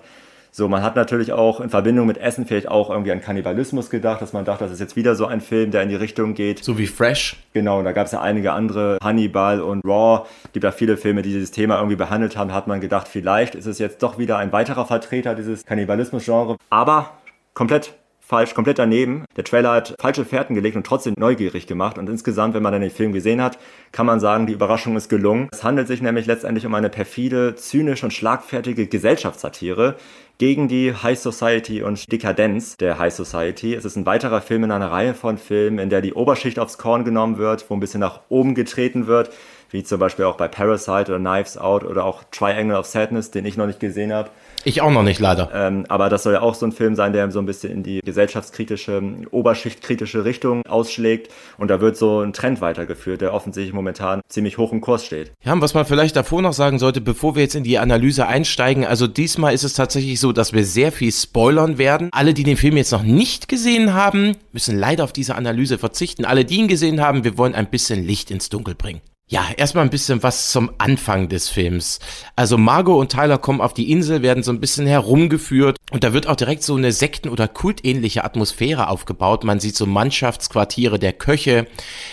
[0.53, 4.21] So, man hat natürlich auch in Verbindung mit Essen vielleicht auch irgendwie an Kannibalismus gedacht,
[4.21, 6.61] dass man dachte, das ist jetzt wieder so ein Film, der in die Richtung geht.
[6.61, 7.37] So wie Fresh.
[7.53, 11.31] Genau, da gab es ja einige andere, Hannibal und Raw, gibt ja viele Filme, die
[11.31, 14.51] dieses Thema irgendwie behandelt haben, hat man gedacht, vielleicht ist es jetzt doch wieder ein
[14.51, 16.57] weiterer Vertreter dieses Kannibalismus-Genre.
[16.69, 17.11] Aber
[17.53, 17.93] komplett
[18.31, 19.25] falsch, komplett daneben.
[19.35, 21.97] Der Trailer hat falsche Fährten gelegt und trotzdem neugierig gemacht.
[21.97, 23.57] Und insgesamt, wenn man dann den Film gesehen hat,
[23.91, 25.49] kann man sagen, die Überraschung ist gelungen.
[25.51, 29.95] Es handelt sich nämlich letztendlich um eine perfide, zynische und schlagfertige Gesellschaftssatire
[30.37, 33.73] gegen die High Society und Dekadenz der High Society.
[33.75, 36.77] Es ist ein weiterer Film in einer Reihe von Filmen, in der die Oberschicht aufs
[36.77, 39.31] Korn genommen wird, wo ein bisschen nach oben getreten wird,
[39.69, 43.45] wie zum Beispiel auch bei Parasite oder Knives Out oder auch Triangle of Sadness, den
[43.45, 44.29] ich noch nicht gesehen habe.
[44.63, 45.49] Ich auch noch nicht, leider.
[45.53, 47.83] Ähm, aber das soll ja auch so ein Film sein, der so ein bisschen in
[47.83, 49.01] die gesellschaftskritische,
[49.31, 51.31] oberschichtkritische Richtung ausschlägt.
[51.57, 55.31] Und da wird so ein Trend weitergeführt, der offensichtlich momentan ziemlich hoch im Kurs steht.
[55.43, 58.27] Ja, und was man vielleicht davor noch sagen sollte, bevor wir jetzt in die Analyse
[58.27, 62.09] einsteigen, also diesmal ist es tatsächlich so, dass wir sehr viel spoilern werden.
[62.11, 66.25] Alle, die den Film jetzt noch nicht gesehen haben, müssen leider auf diese Analyse verzichten.
[66.25, 69.01] Alle, die ihn gesehen haben, wir wollen ein bisschen Licht ins Dunkel bringen.
[69.31, 71.99] Ja, erstmal ein bisschen was zum Anfang des Films.
[72.35, 76.11] Also Margot und Tyler kommen auf die Insel, werden so ein bisschen herumgeführt und da
[76.11, 79.45] wird auch direkt so eine Sekten- oder kultähnliche Atmosphäre aufgebaut.
[79.45, 81.67] Man sieht so Mannschaftsquartiere der Köche.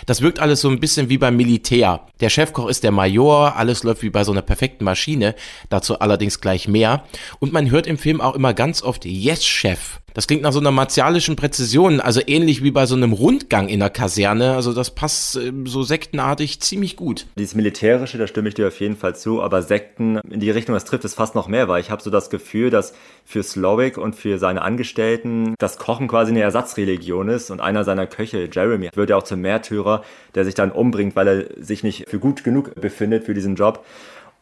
[0.06, 2.06] Das wirkt alles so ein bisschen wie beim Militär.
[2.20, 5.34] Der Chefkoch ist der Major, alles läuft wie bei so einer perfekten Maschine,
[5.70, 7.02] dazu allerdings gleich mehr.
[7.40, 9.98] Und man hört im Film auch immer ganz oft Yes, Chef.
[10.18, 13.78] Das klingt nach so einer martialischen Präzision, also ähnlich wie bei so einem Rundgang in
[13.78, 14.54] der Kaserne.
[14.54, 17.26] Also das passt äh, so sektenartig ziemlich gut.
[17.38, 20.74] Dieses Militärische, da stimme ich dir auf jeden Fall zu, aber Sekten in die Richtung,
[20.74, 22.94] das trifft es fast noch mehr, weil ich habe so das Gefühl, dass
[23.24, 28.08] für Slowick und für seine Angestellten das Kochen quasi eine Ersatzreligion ist und einer seiner
[28.08, 30.02] Köche, Jeremy, wird ja auch zum Märtyrer,
[30.34, 33.84] der sich dann umbringt, weil er sich nicht für gut genug befindet für diesen Job.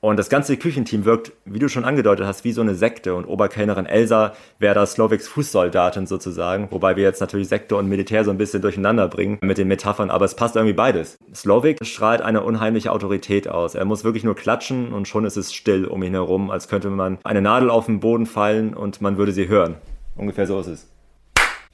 [0.07, 3.17] Und das ganze Küchenteam wirkt, wie du schon angedeutet hast, wie so eine Sekte.
[3.17, 6.69] Und Oberkellnerin Elsa wäre da Slovics Fußsoldatin sozusagen.
[6.71, 10.13] Wobei wir jetzt natürlich Sekte und Militär so ein bisschen durcheinander bringen mit den Metaphern.
[10.13, 11.19] Aber es passt irgendwie beides.
[11.35, 13.75] Slovik strahlt eine unheimliche Autorität aus.
[13.75, 16.89] Er muss wirklich nur klatschen und schon ist es still um ihn herum, als könnte
[16.89, 19.75] man eine Nadel auf den Boden fallen und man würde sie hören.
[20.15, 20.96] Ungefähr so ist es.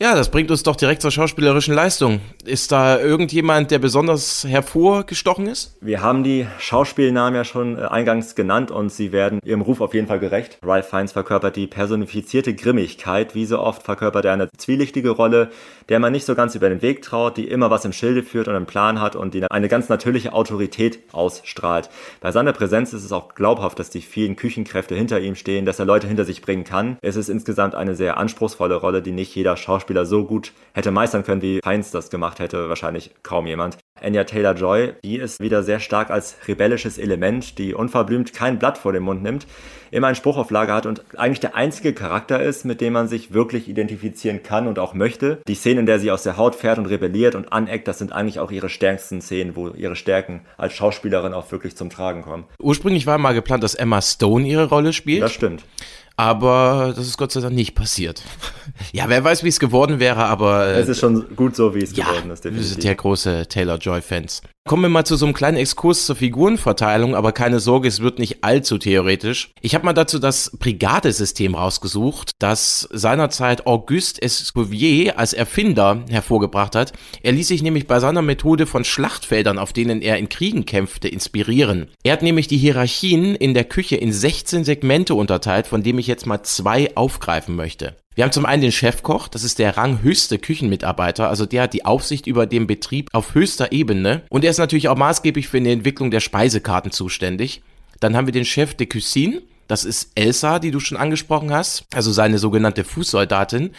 [0.03, 2.18] Ja, das bringt uns doch direkt zur schauspielerischen Leistung.
[2.44, 5.76] Ist da irgendjemand, der besonders hervorgestochen ist?
[5.80, 9.94] Wir haben die Schauspielnamen ja schon äh, eingangs genannt und sie werden ihrem Ruf auf
[9.94, 10.59] jeden Fall gerecht.
[10.61, 13.36] Ralph Fiennes verkörpert die personifizierte Grimmigkeit.
[13.36, 15.53] Wie so oft verkörpert er eine zwielichtige Rolle,
[15.88, 18.48] der man nicht so ganz über den Weg traut, die immer was im Schilde führt
[18.48, 21.90] und einen Plan hat und die eine ganz natürliche Autorität ausstrahlt.
[22.20, 25.78] Bei seiner Präsenz ist es auch glaubhaft, dass die vielen Küchenkräfte hinter ihm stehen, dass
[25.78, 26.96] er Leute hinter sich bringen kann.
[27.03, 30.90] Es ist insgesamt eine sehr anspruchsvolle Rolle, die nicht jeder Schauspieler Schauspieler so gut hätte
[30.90, 33.76] meistern können, wie Heinz das gemacht hätte, wahrscheinlich kaum jemand.
[34.01, 38.93] Anya Taylor-Joy, die ist wieder sehr stark als rebellisches Element, die unverblümt kein Blatt vor
[38.93, 39.47] den Mund nimmt,
[39.90, 43.07] immer einen Spruch auf Lager hat und eigentlich der einzige Charakter ist, mit dem man
[43.07, 45.43] sich wirklich identifizieren kann und auch möchte.
[45.47, 48.12] Die Szenen, in der sie aus der Haut fährt und rebelliert und aneckt, das sind
[48.12, 52.45] eigentlich auch ihre stärksten Szenen, wo ihre Stärken als Schauspielerin auch wirklich zum Tragen kommen.
[52.61, 55.22] Ursprünglich war mal geplant, dass Emma Stone ihre Rolle spielt.
[55.22, 55.64] Das stimmt.
[56.16, 58.22] Aber das ist Gott sei Dank nicht passiert.
[58.92, 60.66] ja, wer weiß, wie es geworden wäre, aber.
[60.66, 62.68] Äh, es ist schon gut so, wie es ja, geworden ist, definitiv.
[62.68, 64.42] Wir sind ja große Taylor Joy-Fans.
[64.64, 68.20] Kommen wir mal zu so einem kleinen Exkurs zur Figurenverteilung, aber keine Sorge, es wird
[68.20, 69.50] nicht allzu theoretisch.
[69.60, 76.92] Ich habe mal dazu das Brigadesystem rausgesucht, das seinerzeit Auguste Escouvier als Erfinder hervorgebracht hat.
[77.24, 81.08] Er ließ sich nämlich bei seiner Methode von Schlachtfeldern, auf denen er in Kriegen kämpfte,
[81.08, 81.88] inspirieren.
[82.04, 86.06] Er hat nämlich die Hierarchien in der Küche in 16 Segmente unterteilt, von dem ich
[86.06, 87.96] jetzt mal zwei aufgreifen möchte.
[88.14, 91.86] Wir haben zum einen den Chefkoch, das ist der ranghöchste Küchenmitarbeiter, also der hat die
[91.86, 95.70] Aufsicht über den Betrieb auf höchster Ebene und er ist natürlich auch maßgeblich für die
[95.70, 97.62] Entwicklung der Speisekarten zuständig.
[98.00, 99.40] Dann haben wir den Chef de Cuisine,
[99.73, 103.70] das ist Elsa, die du schon angesprochen hast, also seine sogenannte Fußsoldatin.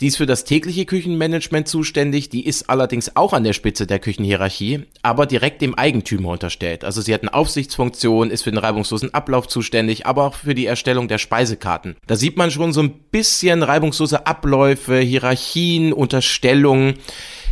[0.00, 3.98] Die ist für das tägliche Küchenmanagement zuständig, die ist allerdings auch an der Spitze der
[3.98, 6.86] Küchenhierarchie, aber direkt dem Eigentümer unterstellt.
[6.86, 10.64] Also sie hat eine Aufsichtsfunktion, ist für den reibungslosen Ablauf zuständig, aber auch für die
[10.64, 11.96] Erstellung der Speisekarten.
[12.06, 16.94] Da sieht man schon so ein bisschen reibungslose Abläufe, Hierarchien, Unterstellungen.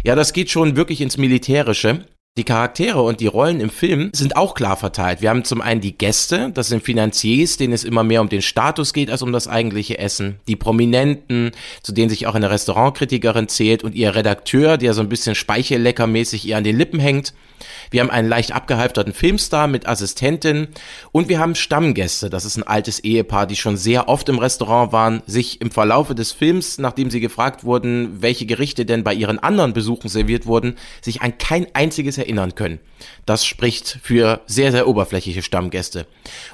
[0.05, 2.07] Ja, das geht schon wirklich ins Militärische.
[2.39, 5.21] Die Charaktere und die Rollen im Film sind auch klar verteilt.
[5.21, 8.41] Wir haben zum einen die Gäste, das sind Finanziers, denen es immer mehr um den
[8.41, 10.39] Status geht als um das eigentliche Essen.
[10.47, 11.51] Die Prominenten,
[11.83, 16.47] zu denen sich auch eine Restaurantkritikerin zählt und ihr Redakteur, der so ein bisschen speichelleckermäßig
[16.47, 17.35] ihr an den Lippen hängt.
[17.91, 20.69] Wir haben einen leicht abgehalfterten Filmstar mit Assistentin
[21.13, 22.31] und wir haben Stammgäste.
[22.31, 26.15] Das ist ein altes Ehepaar, die schon sehr oft im Restaurant waren, sich im Verlaufe
[26.15, 30.77] des Films, nachdem sie gefragt wurden, welche Gerichte denn bei ihren anderen Besuchen serviert wurden,
[31.03, 32.79] sich an kein einziges erinnern können.
[33.27, 36.07] Das spricht für sehr, sehr oberflächliche Stammgäste.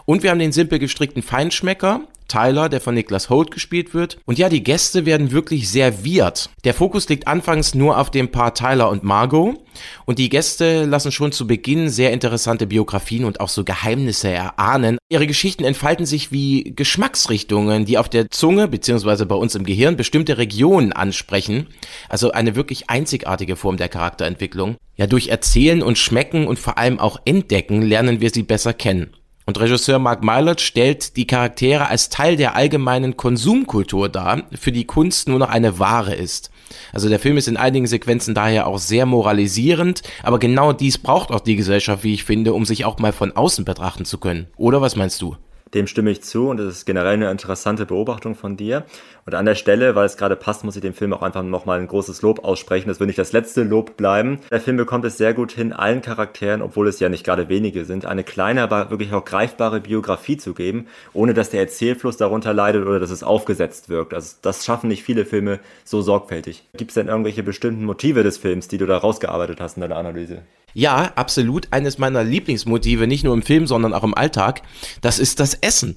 [0.05, 4.19] Und wir haben den simpel gestrickten Feinschmecker, Tyler, der von Niklas Holt gespielt wird.
[4.25, 6.51] Und ja, die Gäste werden wirklich weird.
[6.65, 9.59] Der Fokus liegt anfangs nur auf dem Paar Tyler und Margot.
[10.07, 14.99] Und die Gäste lassen schon zu Beginn sehr interessante Biografien und auch so Geheimnisse erahnen.
[15.09, 19.25] Ihre Geschichten entfalten sich wie Geschmacksrichtungen, die auf der Zunge bzw.
[19.25, 21.67] bei uns im Gehirn bestimmte Regionen ansprechen.
[22.09, 24.77] Also eine wirklich einzigartige Form der Charakterentwicklung.
[24.97, 29.15] Ja, durch Erzählen und Schmecken und vor allem auch Entdecken lernen wir sie besser kennen.
[29.49, 34.87] Und Regisseur Mark Mylod stellt die Charaktere als Teil der allgemeinen Konsumkultur dar, für die
[34.87, 36.51] Kunst nur noch eine Ware ist.
[36.93, 41.31] Also der Film ist in einigen Sequenzen daher auch sehr moralisierend, aber genau dies braucht
[41.31, 44.49] auch die Gesellschaft, wie ich finde, um sich auch mal von außen betrachten zu können.
[44.57, 45.37] Oder was meinst du?
[45.77, 48.87] Dem stimme ich zu und das ist generell eine interessante Beobachtung von dir.
[49.27, 51.79] Und an der Stelle, weil es gerade passt, muss ich dem Film auch einfach nochmal
[51.79, 52.89] ein großes Lob aussprechen.
[52.89, 54.39] Das wird nicht das letzte Lob bleiben.
[54.51, 57.85] Der Film bekommt es sehr gut hin, allen Charakteren, obwohl es ja nicht gerade wenige
[57.85, 62.55] sind, eine kleine, aber wirklich auch greifbare Biografie zu geben, ohne dass der Erzählfluss darunter
[62.55, 64.15] leidet oder dass es aufgesetzt wirkt.
[64.15, 66.67] Also das schaffen nicht viele Filme so sorgfältig.
[66.75, 69.97] Gibt es denn irgendwelche bestimmten Motive des Films, die du da rausgearbeitet hast in deiner
[69.97, 70.41] Analyse?
[70.79, 71.69] Ja, absolut.
[71.71, 74.61] Eines meiner Lieblingsmotive, nicht nur im Film, sondern auch im Alltag,
[75.01, 75.97] das ist das Essen.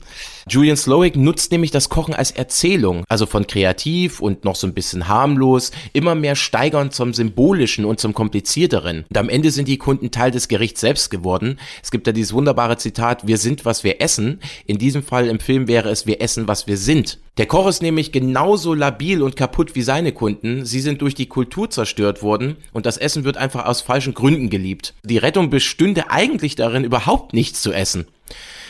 [0.49, 4.73] Julian Slowik nutzt nämlich das Kochen als Erzählung, also von kreativ und noch so ein
[4.73, 9.05] bisschen harmlos, immer mehr steigern zum Symbolischen und zum Komplizierteren.
[9.07, 11.59] Und am Ende sind die Kunden Teil des Gerichts selbst geworden.
[11.83, 14.39] Es gibt da dieses wunderbare Zitat, wir sind, was wir essen.
[14.65, 17.19] In diesem Fall im Film wäre es, wir essen, was wir sind.
[17.37, 20.65] Der Koch ist nämlich genauso labil und kaputt wie seine Kunden.
[20.65, 24.49] Sie sind durch die Kultur zerstört worden und das Essen wird einfach aus falschen Gründen
[24.49, 24.95] geliebt.
[25.03, 28.07] Die Rettung bestünde eigentlich darin, überhaupt nichts zu essen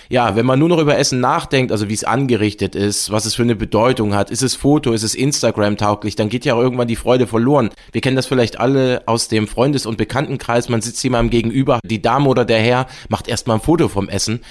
[0.10, 3.36] ja, wenn man nur noch über Essen nachdenkt, also wie es angerichtet ist, was es
[3.36, 6.62] für eine Bedeutung hat, ist es Foto, ist es Instagram tauglich, dann geht ja auch
[6.62, 7.70] irgendwann die Freude verloren.
[7.92, 12.02] Wir kennen das vielleicht alle aus dem Freundes- und Bekanntenkreis, man sitzt jemandem gegenüber, die
[12.02, 14.42] Dame oder der Herr macht erstmal ein Foto vom Essen.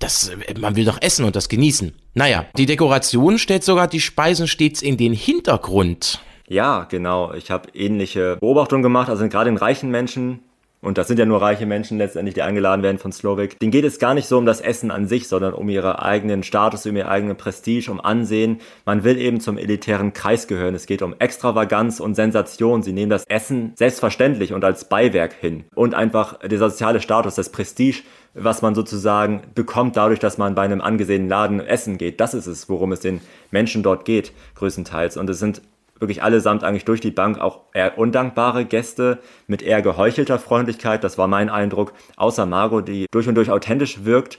[0.00, 1.92] Das, man will doch essen und das genießen.
[2.14, 6.20] Naja, die Dekoration stellt sogar die Speisen stets in den Hintergrund.
[6.48, 7.32] Ja, genau.
[7.32, 9.08] Ich habe ähnliche Beobachtungen gemacht.
[9.08, 10.40] Also gerade in reichen Menschen
[10.84, 13.84] und das sind ja nur reiche Menschen letztendlich, die eingeladen werden von Slovak, denen geht
[13.84, 16.94] es gar nicht so um das Essen an sich, sondern um ihren eigenen Status, um
[16.94, 18.60] ihr eigenen Prestige, um Ansehen.
[18.84, 20.74] Man will eben zum elitären Kreis gehören.
[20.74, 22.82] Es geht um Extravaganz und Sensation.
[22.82, 25.64] Sie nehmen das Essen selbstverständlich und als Beiwerk hin.
[25.74, 28.02] Und einfach der soziale Status, das Prestige,
[28.34, 32.20] was man sozusagen bekommt dadurch, dass man bei einem angesehenen Laden essen geht.
[32.20, 33.20] Das ist es, worum es den
[33.50, 35.16] Menschen dort geht, größtenteils.
[35.16, 35.62] Und es sind
[35.98, 41.04] wirklich allesamt eigentlich durch die Bank auch eher undankbare Gäste mit eher geheuchelter Freundlichkeit.
[41.04, 41.92] Das war mein Eindruck.
[42.16, 44.38] Außer Margot, die durch und durch authentisch wirkt.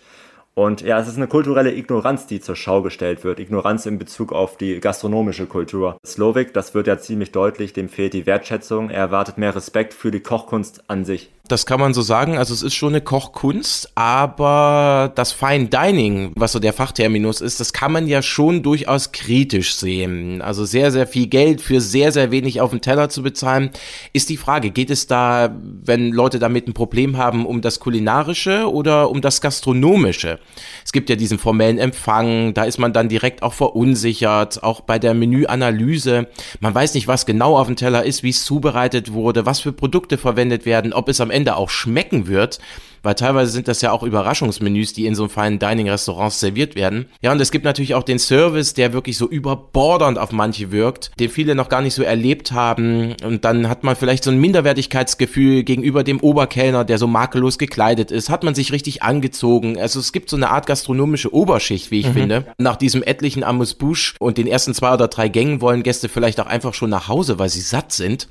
[0.53, 3.41] Und ja, es ist eine kulturelle Ignoranz, die zur Schau gestellt wird.
[3.41, 5.97] Ignoranz in Bezug auf die gastronomische Kultur.
[6.05, 8.89] Slovik, das wird ja ziemlich deutlich, dem fehlt die Wertschätzung.
[8.89, 11.34] Er erwartet mehr Respekt für die Kochkunst an sich.
[11.47, 12.37] Das kann man so sagen.
[12.37, 17.59] Also es ist schon eine Kochkunst, aber das Fine Dining, was so der Fachterminus ist,
[17.59, 20.41] das kann man ja schon durchaus kritisch sehen.
[20.41, 23.69] Also sehr, sehr viel Geld für sehr, sehr wenig auf den Teller zu bezahlen,
[24.11, 24.71] ist die Frage.
[24.71, 29.39] Geht es da, wenn Leute damit ein Problem haben, um das Kulinarische oder um das
[29.39, 30.39] Gastronomische?
[30.83, 34.97] Es gibt ja diesen formellen Empfang, da ist man dann direkt auch verunsichert, auch bei
[34.97, 36.27] der Menüanalyse.
[36.59, 39.73] Man weiß nicht, was genau auf dem Teller ist, wie es zubereitet wurde, was für
[39.73, 42.59] Produkte verwendet werden, ob es am Ende auch schmecken wird
[43.05, 47.05] weil teilweise sind das ja auch Überraschungsmenüs, die in so feinen Dining-Restaurants serviert werden.
[47.21, 51.11] Ja, und es gibt natürlich auch den Service, der wirklich so überbordernd auf manche wirkt,
[51.19, 53.15] den viele noch gar nicht so erlebt haben.
[53.23, 58.09] Und dann hat man vielleicht so ein Minderwertigkeitsgefühl gegenüber dem Oberkellner, der so makellos gekleidet
[58.09, 58.31] ist.
[58.31, 59.79] Hat man sich richtig angezogen.
[59.79, 62.13] Also es gibt so eine Art gastronomische Oberschicht, wie ich mhm.
[62.13, 62.45] finde.
[62.57, 66.47] Nach diesem etlichen Amuse-Bouche und den ersten zwei oder drei Gängen wollen Gäste vielleicht auch
[66.47, 68.27] einfach schon nach Hause, weil sie satt sind.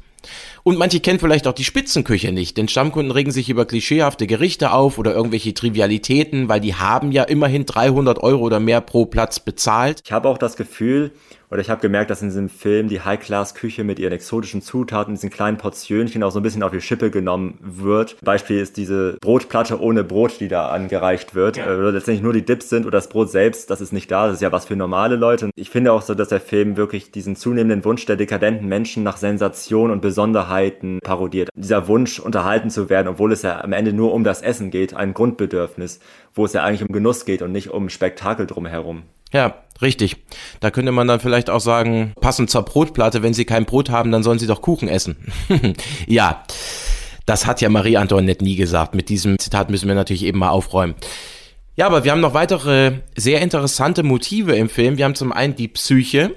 [0.62, 4.72] Und manche kennen vielleicht auch die Spitzenküche nicht, denn Stammkunden regen sich über klischeehafte Gerichte
[4.72, 9.40] auf oder irgendwelche Trivialitäten, weil die haben ja immerhin 300 Euro oder mehr pro Platz
[9.40, 10.00] bezahlt.
[10.04, 11.12] Ich habe auch das Gefühl,
[11.54, 15.30] oder ich habe gemerkt, dass in diesem Film die High-Class-Küche mit ihren exotischen Zutaten, diesen
[15.30, 18.16] kleinen Portionchen auch so ein bisschen auf die Schippe genommen wird.
[18.24, 21.56] Beispiel ist diese Brotplatte ohne Brot, die da angereicht wird.
[21.56, 21.66] Ja.
[21.66, 24.26] Äh, letztendlich nur die Dips sind oder das Brot selbst, das ist nicht da.
[24.26, 25.50] Das ist ja was für normale Leute.
[25.54, 29.16] Ich finde auch so, dass der Film wirklich diesen zunehmenden Wunsch der dekadenten Menschen nach
[29.16, 31.50] Sensation und Besonderheiten parodiert.
[31.54, 34.94] Dieser Wunsch, unterhalten zu werden, obwohl es ja am Ende nur um das Essen geht,
[34.94, 36.00] ein Grundbedürfnis,
[36.34, 39.04] wo es ja eigentlich um Genuss geht und nicht um Spektakel drumherum.
[39.34, 40.16] Ja, richtig.
[40.60, 44.12] Da könnte man dann vielleicht auch sagen, passend zur Brotplatte, wenn Sie kein Brot haben,
[44.12, 45.16] dann sollen Sie doch Kuchen essen.
[46.06, 46.44] ja,
[47.26, 48.94] das hat ja Marie Antoinette nie gesagt.
[48.94, 50.94] Mit diesem Zitat müssen wir natürlich eben mal aufräumen.
[51.74, 54.96] Ja, aber wir haben noch weitere sehr interessante Motive im Film.
[54.96, 56.36] Wir haben zum einen die Psyche,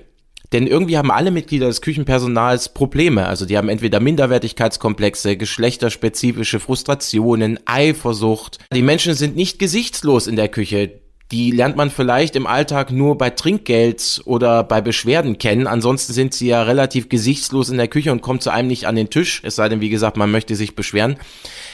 [0.52, 3.28] denn irgendwie haben alle Mitglieder des Küchenpersonals Probleme.
[3.28, 8.58] Also die haben entweder Minderwertigkeitskomplexe, geschlechterspezifische Frustrationen, Eifersucht.
[8.74, 11.02] Die Menschen sind nicht gesichtslos in der Küche
[11.32, 15.68] Die lernt man vielleicht im Alltag nur bei Trinkgeld oder bei Beschwerden kennen.
[15.68, 18.96] Ansonsten sind sie ja relativ gesichtslos in der Küche und kommt zu einem nicht an
[18.96, 19.42] den Tisch.
[19.44, 21.18] Es sei denn, wie gesagt, man möchte sich beschweren.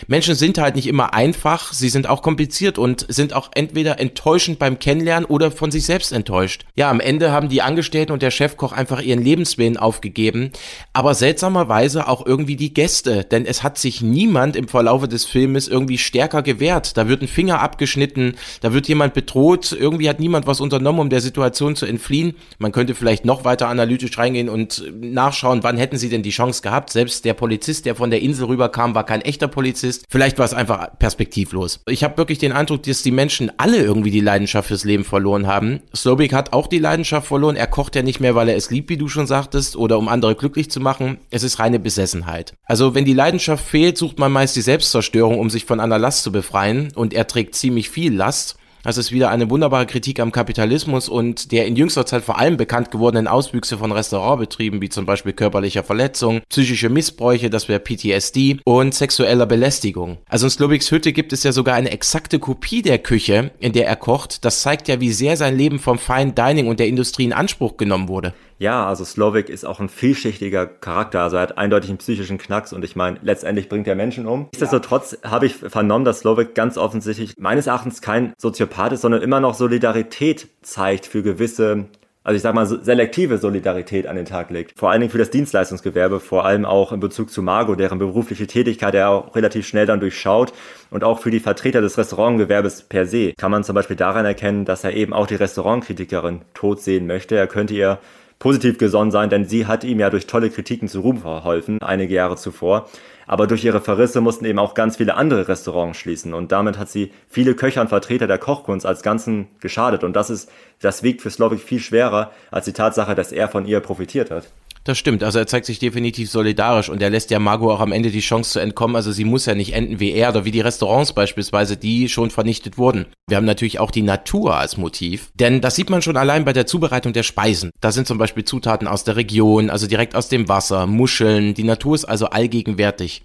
[0.08, 4.60] Menschen sind halt nicht immer einfach, sie sind auch kompliziert und sind auch entweder enttäuschend
[4.60, 6.66] beim Kennenlernen oder von sich selbst enttäuscht.
[6.76, 10.52] Ja, am Ende haben die Angestellten und der Chefkoch einfach ihren Lebenswillen aufgegeben,
[10.94, 15.68] aber seltsamerweise auch irgendwie die Gäste, denn es hat sich niemand im Verlaufe des Filmes
[15.68, 16.98] irgendwie stärker gewehrt.
[16.98, 21.10] Da wird ein Finger abgeschnitten, da wird jemand bedroht, irgendwie hat niemand was unternommen, um
[21.10, 22.36] der Situation zu entfliehen.
[22.60, 26.62] Man könnte vielleicht noch weiter analytisch reingehen und nachschauen, wann hätten sie denn die Chance
[26.62, 26.92] gehabt.
[26.92, 30.06] Selbst der Polizist, der von der Insel rüberkam, war kein echter Polizist.
[30.10, 31.82] Vielleicht war es einfach perspektivlos.
[31.88, 35.46] Ich habe wirklich den Eindruck, dass die Menschen alle irgendwie die Leidenschaft fürs Leben verloren
[35.46, 35.82] haben.
[35.94, 37.58] Slobik hat auch die Leidenschaft verloren.
[37.58, 40.08] Er kocht ja nicht mehr, weil er es liebt, wie du schon sagtest, oder um
[40.08, 41.18] andere glücklich zu machen.
[41.32, 42.54] Es ist reine Besessenheit.
[42.64, 46.24] Also wenn die Leidenschaft fehlt, sucht man meist die Selbstzerstörung, um sich von einer Last
[46.24, 46.92] zu befreien.
[46.96, 48.56] Und er trägt ziemlich viel Last.
[48.84, 52.58] Das ist wieder eine wunderbare Kritik am Kapitalismus und der in jüngster Zeit vor allem
[52.58, 58.58] bekannt gewordenen Auswüchse von Restaurantbetrieben, wie zum Beispiel körperlicher Verletzung, psychische Missbräuche, das wäre PTSD
[58.66, 60.18] und sexueller Belästigung.
[60.28, 63.88] Also in Sloviks Hütte gibt es ja sogar eine exakte Kopie der Küche, in der
[63.88, 64.44] er kocht.
[64.44, 67.78] Das zeigt ja, wie sehr sein Leben vom Fine Dining und der Industrie in Anspruch
[67.78, 68.34] genommen wurde.
[68.64, 71.20] Ja, also Slovak ist auch ein vielschichtiger Charakter.
[71.20, 74.48] Also er hat eindeutig einen psychischen Knacks und ich meine, letztendlich bringt er Menschen um.
[74.54, 79.42] Nichtsdestotrotz habe ich vernommen, dass Slovak ganz offensichtlich meines Erachtens kein Soziopath ist, sondern immer
[79.42, 81.88] noch Solidarität zeigt für gewisse
[82.26, 84.80] also ich sag mal, selektive Solidarität an den Tag legt.
[84.80, 88.48] Vor allen Dingen für das Dienstleistungsgewerbe, vor allem auch in Bezug zu Margot, deren berufliche
[88.48, 90.54] Tätigkeit er auch relativ schnell dann durchschaut
[90.90, 94.64] und auch für die Vertreter des Restaurantgewerbes per se kann man zum Beispiel daran erkennen,
[94.64, 97.36] dass er eben auch die Restaurantkritikerin tot sehen möchte.
[97.36, 98.00] Er könnte ihr
[98.44, 102.14] positiv gesonnen sein, denn sie hat ihm ja durch tolle Kritiken zu Ruhm verholfen, einige
[102.14, 102.90] Jahre zuvor.
[103.26, 106.90] Aber durch ihre Verrisse mussten eben auch ganz viele andere Restaurants schließen und damit hat
[106.90, 111.22] sie viele Köcher und Vertreter der Kochkunst als Ganzen geschadet und das ist, das wiegt
[111.22, 114.50] für Slovik viel schwerer als die Tatsache, dass er von ihr profitiert hat.
[114.86, 115.24] Das stimmt.
[115.24, 118.20] Also er zeigt sich definitiv solidarisch und er lässt ja Margot auch am Ende die
[118.20, 118.98] Chance zu entkommen.
[118.98, 122.32] Also sie muss ja nicht enden wie er oder wie die Restaurants beispielsweise, die schon
[122.32, 123.06] vernichtet wurden.
[123.28, 126.52] Wir haben natürlich auch die Natur als Motiv, denn das sieht man schon allein bei
[126.52, 127.72] der Zubereitung der Speisen.
[127.80, 131.54] Da sind zum Beispiel Zutaten aus der Region, also direkt aus dem Wasser, Muscheln.
[131.54, 133.24] Die Natur ist also allgegenwärtig.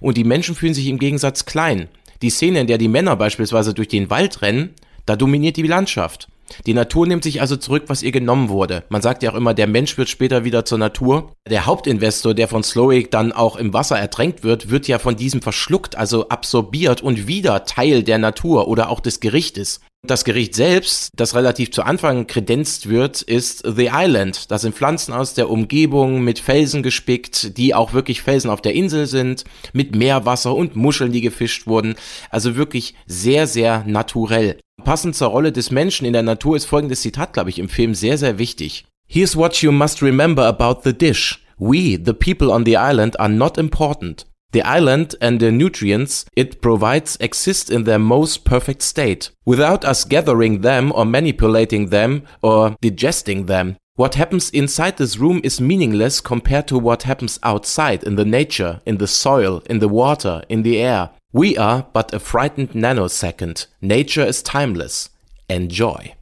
[0.00, 1.88] Und die Menschen fühlen sich im Gegensatz klein.
[2.22, 4.70] Die Szene, in der die Männer beispielsweise durch den Wald rennen,
[5.04, 6.28] da dominiert die Landschaft.
[6.66, 8.84] Die Natur nimmt sich also zurück, was ihr genommen wurde.
[8.88, 11.32] Man sagt ja auch immer, der Mensch wird später wieder zur Natur.
[11.48, 15.42] Der Hauptinvestor, der von Slowick dann auch im Wasser ertränkt wird, wird ja von diesem
[15.42, 19.80] verschluckt, also absorbiert und wieder Teil der Natur oder auch des Gerichtes.
[20.06, 24.50] Das Gericht selbst, das relativ zu Anfang kredenzt wird, ist The Island.
[24.50, 28.74] Das sind Pflanzen aus der Umgebung mit Felsen gespickt, die auch wirklich Felsen auf der
[28.74, 31.94] Insel sind, mit Meerwasser und Muscheln, die gefischt wurden.
[32.28, 34.58] Also wirklich sehr, sehr naturell.
[34.84, 37.94] Passend zur Rolle des Menschen in der Natur ist folgendes Zitat, glaube ich, im Film
[37.94, 38.84] sehr, sehr wichtig.
[39.06, 41.42] Here's what you must remember about the dish.
[41.56, 44.26] We, the people on the island, are not important.
[44.54, 50.04] The island and the nutrients it provides exist in their most perfect state, without us
[50.04, 53.76] gathering them or manipulating them or digesting them.
[53.96, 58.80] What happens inside this room is meaningless compared to what happens outside in the nature,
[58.86, 61.10] in the soil, in the water, in the air.
[61.32, 63.66] We are but a frightened nanosecond.
[63.82, 65.10] Nature is timeless.
[65.48, 66.14] Enjoy.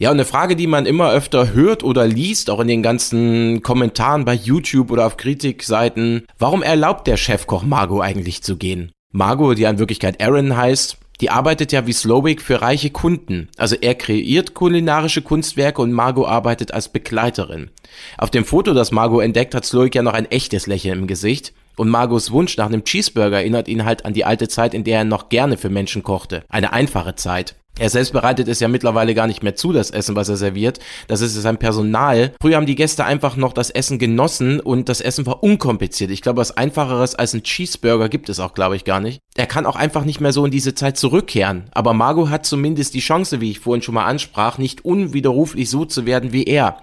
[0.00, 3.62] Ja, und eine Frage, die man immer öfter hört oder liest, auch in den ganzen
[3.62, 6.24] Kommentaren bei YouTube oder auf Kritikseiten.
[6.38, 8.92] Warum erlaubt der Chefkoch Margot eigentlich zu gehen?
[9.12, 13.50] Margot, die in Wirklichkeit Aaron heißt, die arbeitet ja wie Slowick für reiche Kunden.
[13.58, 17.68] Also er kreiert kulinarische Kunstwerke und Margot arbeitet als Begleiterin.
[18.16, 21.52] Auf dem Foto, das Margot entdeckt, hat Slowick ja noch ein echtes Lächeln im Gesicht.
[21.76, 25.00] Und Margos Wunsch nach einem Cheeseburger erinnert ihn halt an die alte Zeit, in der
[25.00, 26.42] er noch gerne für Menschen kochte.
[26.48, 27.56] Eine einfache Zeit.
[27.78, 30.80] Er selbst bereitet es ja mittlerweile gar nicht mehr zu, das Essen, was er serviert.
[31.08, 32.32] Das ist sein Personal.
[32.40, 36.10] Früher haben die Gäste einfach noch das Essen genossen und das Essen war unkompliziert.
[36.10, 39.20] Ich glaube, was einfacheres als ein Cheeseburger gibt es auch, glaube ich, gar nicht.
[39.40, 41.62] Er kann auch einfach nicht mehr so in diese Zeit zurückkehren.
[41.70, 45.86] Aber Margot hat zumindest die Chance, wie ich vorhin schon mal ansprach, nicht unwiderruflich so
[45.86, 46.82] zu werden wie er.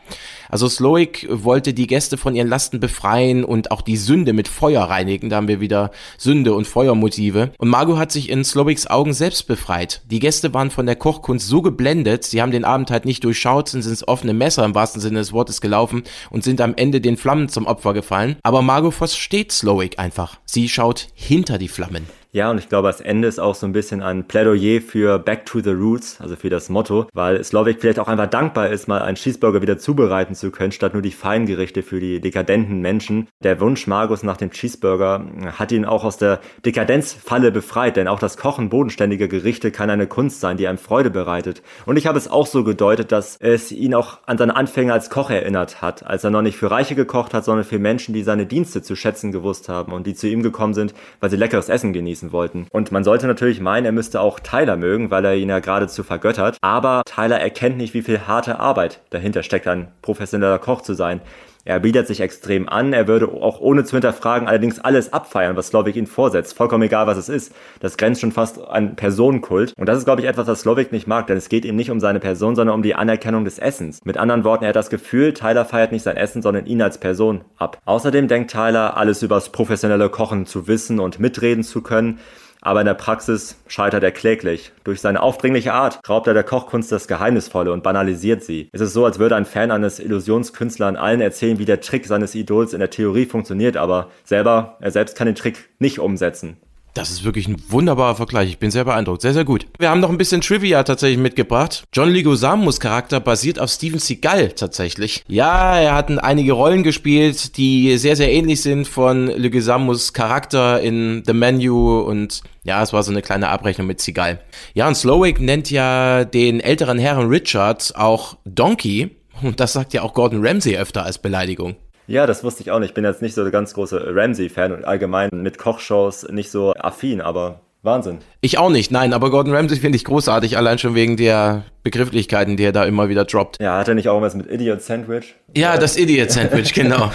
[0.49, 4.85] Also Sloik wollte die Gäste von ihren Lasten befreien und auch die Sünde mit Feuer
[4.85, 5.29] reinigen.
[5.29, 7.51] Da haben wir wieder Sünde und Feuermotive.
[7.59, 10.01] Und Margot hat sich in Slowiks Augen selbst befreit.
[10.09, 13.69] Die Gäste waren von der Kochkunst so geblendet, sie haben den Abend halt nicht durchschaut,
[13.69, 17.17] sind ins offene Messer im wahrsten Sinne des Wortes gelaufen und sind am Ende den
[17.17, 18.37] Flammen zum Opfer gefallen.
[18.41, 20.39] Aber Margot versteht Slowik einfach.
[20.45, 22.07] Sie schaut hinter die Flammen.
[22.37, 25.47] Ja, und ich glaube, das Ende ist auch so ein bisschen ein Plädoyer für Back
[25.47, 29.01] to the Roots, also für das Motto, weil Slovak vielleicht auch einfach dankbar ist, mal
[29.01, 33.27] einen Cheeseburger wieder zubereiten zu können, statt nur die Feingerichte für die dekadenten Menschen.
[33.41, 35.25] Der Wunsch Margus nach dem Cheeseburger
[35.57, 40.05] hat ihn auch aus der Dekadenzfalle befreit, denn auch das Kochen bodenständiger Gerichte kann eine
[40.05, 41.63] Kunst sein, die einem Freude bereitet.
[41.87, 45.09] Und ich habe es auch so gedeutet, dass es ihn auch an seine Anfänge als
[45.09, 48.21] Koch erinnert hat, als er noch nicht für Reiche gekocht hat, sondern für Menschen, die
[48.21, 51.67] seine Dienste zu schätzen gewusst haben und die zu ihm gekommen sind, weil sie leckeres
[51.67, 52.67] Essen genießen wollten.
[52.71, 56.03] Und man sollte natürlich meinen, er müsste auch Tyler mögen, weil er ihn ja geradezu
[56.03, 56.57] vergöttert.
[56.61, 61.21] Aber Tyler erkennt nicht, wie viel harte Arbeit dahinter steckt, ein professioneller Koch zu sein.
[61.67, 65.67] Er bietet sich extrem an, er würde auch ohne zu hinterfragen allerdings alles abfeiern, was
[65.67, 66.55] Slovik ihn vorsetzt.
[66.55, 67.53] Vollkommen egal, was es ist.
[67.81, 69.73] Das grenzt schon fast an Personenkult.
[69.75, 71.91] Und das ist, glaube ich, etwas, was Slovik nicht mag, denn es geht ihm nicht
[71.91, 73.99] um seine Person, sondern um die Anerkennung des Essens.
[74.05, 76.99] Mit anderen Worten, er hat das Gefühl, Tyler feiert nicht sein Essen, sondern ihn als
[76.99, 77.81] Person ab.
[77.83, 82.19] Außerdem denkt Tyler, alles übers professionelle Kochen zu wissen und mitreden zu können
[82.61, 84.71] aber in der Praxis scheitert er kläglich.
[84.83, 88.69] Durch seine aufdringliche Art raubt er der Kochkunst das Geheimnisvolle und banalisiert sie.
[88.71, 92.35] Es ist so, als würde ein Fan eines Illusionskünstlers allen erzählen, wie der Trick seines
[92.35, 96.57] Idols in der Theorie funktioniert, aber selber, er selbst kann den Trick nicht umsetzen.
[96.97, 98.49] Das ist wirklich ein wunderbarer Vergleich.
[98.49, 99.21] Ich bin sehr beeindruckt.
[99.21, 99.67] Sehr, sehr gut.
[99.77, 101.83] Wir haben noch ein bisschen Trivia tatsächlich mitgebracht.
[101.93, 105.23] John Leguizamo's Charakter basiert auf Steven Seagal tatsächlich.
[105.27, 111.23] Ja, er hat einige Rollen gespielt, die sehr, sehr ähnlich sind von Leguizamo's Charakter in
[111.25, 114.41] The Menu und ja, es war so eine kleine Abrechnung mit Seagal.
[114.73, 119.11] Ja, und Slowick nennt ja den älteren Herrn Richard auch Donkey.
[119.41, 121.75] Und das sagt ja auch Gordon Ramsay öfter als Beleidigung.
[122.07, 122.89] Ja, das wusste ich auch nicht.
[122.89, 126.73] Ich bin jetzt nicht so der ganz große Ramsey-Fan und allgemein mit Kochshows nicht so
[126.73, 128.19] affin, aber Wahnsinn.
[128.41, 132.57] Ich auch nicht, nein, aber Gordon Ramsay finde ich großartig, allein schon wegen der Begrifflichkeiten,
[132.57, 133.61] die er da immer wieder droppt.
[133.61, 135.35] Ja, hat er nicht auch was mit Idiot Sandwich?
[135.55, 137.13] Ja, das Idiot Sandwich, genau.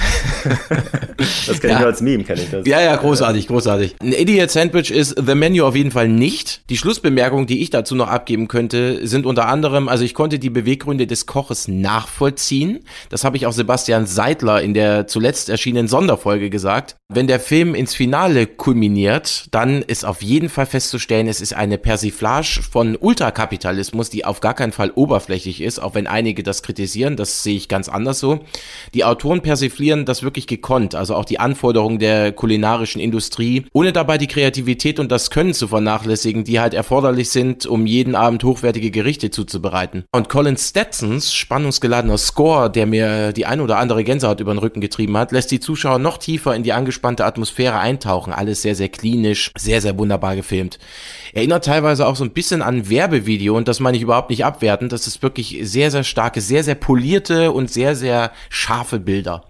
[1.27, 2.67] das kenne ich nur als Meme, kenne ich das.
[2.67, 3.97] Ja, ja, großartig, großartig.
[4.01, 6.71] Ein Idiot Sandwich ist The Menu auf jeden Fall nicht.
[6.71, 10.49] Die Schlussbemerkungen, die ich dazu noch abgeben könnte, sind unter anderem, also ich konnte die
[10.49, 12.81] Beweggründe des Koches nachvollziehen.
[13.11, 16.97] Das habe ich auch Sebastian Seidler in der zuletzt erschienenen Sonderfolge gesagt.
[17.13, 21.77] Wenn der Film ins Finale kulminiert, dann ist auf jeden Fall festzustellen, es ist eine
[21.77, 27.17] Persiflage von Ultrakapitalismus, die auf gar keinen Fall oberflächlich ist, auch wenn einige das kritisieren,
[27.17, 28.41] das sehe ich ganz anders so.
[28.95, 34.19] Die Autoren persiflieren das wirklich gekonnt, also auch die Anforderungen der kulinarischen Industrie, ohne dabei
[34.19, 38.93] die Kreativität und das Können zu vernachlässigen, die halt erforderlich sind, um jeden Abend hochwertige
[38.93, 40.05] Gerichte zuzubereiten.
[40.13, 44.81] Und Colin Stetsons spannungsgeladener Score, der mir die ein oder andere Gänsehaut über den Rücken
[44.81, 48.33] getrieben hat, lässt die Zuschauer noch tiefer in die angespannte Atmosphäre eintauchen.
[48.33, 50.79] Alles sehr, sehr klinisch, sehr, sehr wunderbar gefilmt.
[51.33, 54.93] Erinnert teilweise auch so ein bisschen an Werbevideo und das meine ich überhaupt nicht abwertend.
[54.93, 59.45] Das ist wirklich sehr, sehr starke, sehr, sehr polierte und sehr, sehr scharfe Bilder.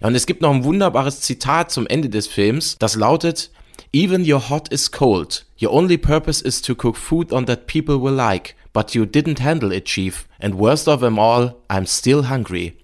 [0.00, 3.50] Ja, und es gibt noch ein wunderbares Zitat zum Ende des Films, das lautet,
[3.92, 5.46] Even your hot is cold.
[5.62, 8.56] Your only purpose is to cook food on that people will like.
[8.72, 10.26] But you didn't handle it, Chief.
[10.40, 12.76] And worst of them all, I'm still hungry.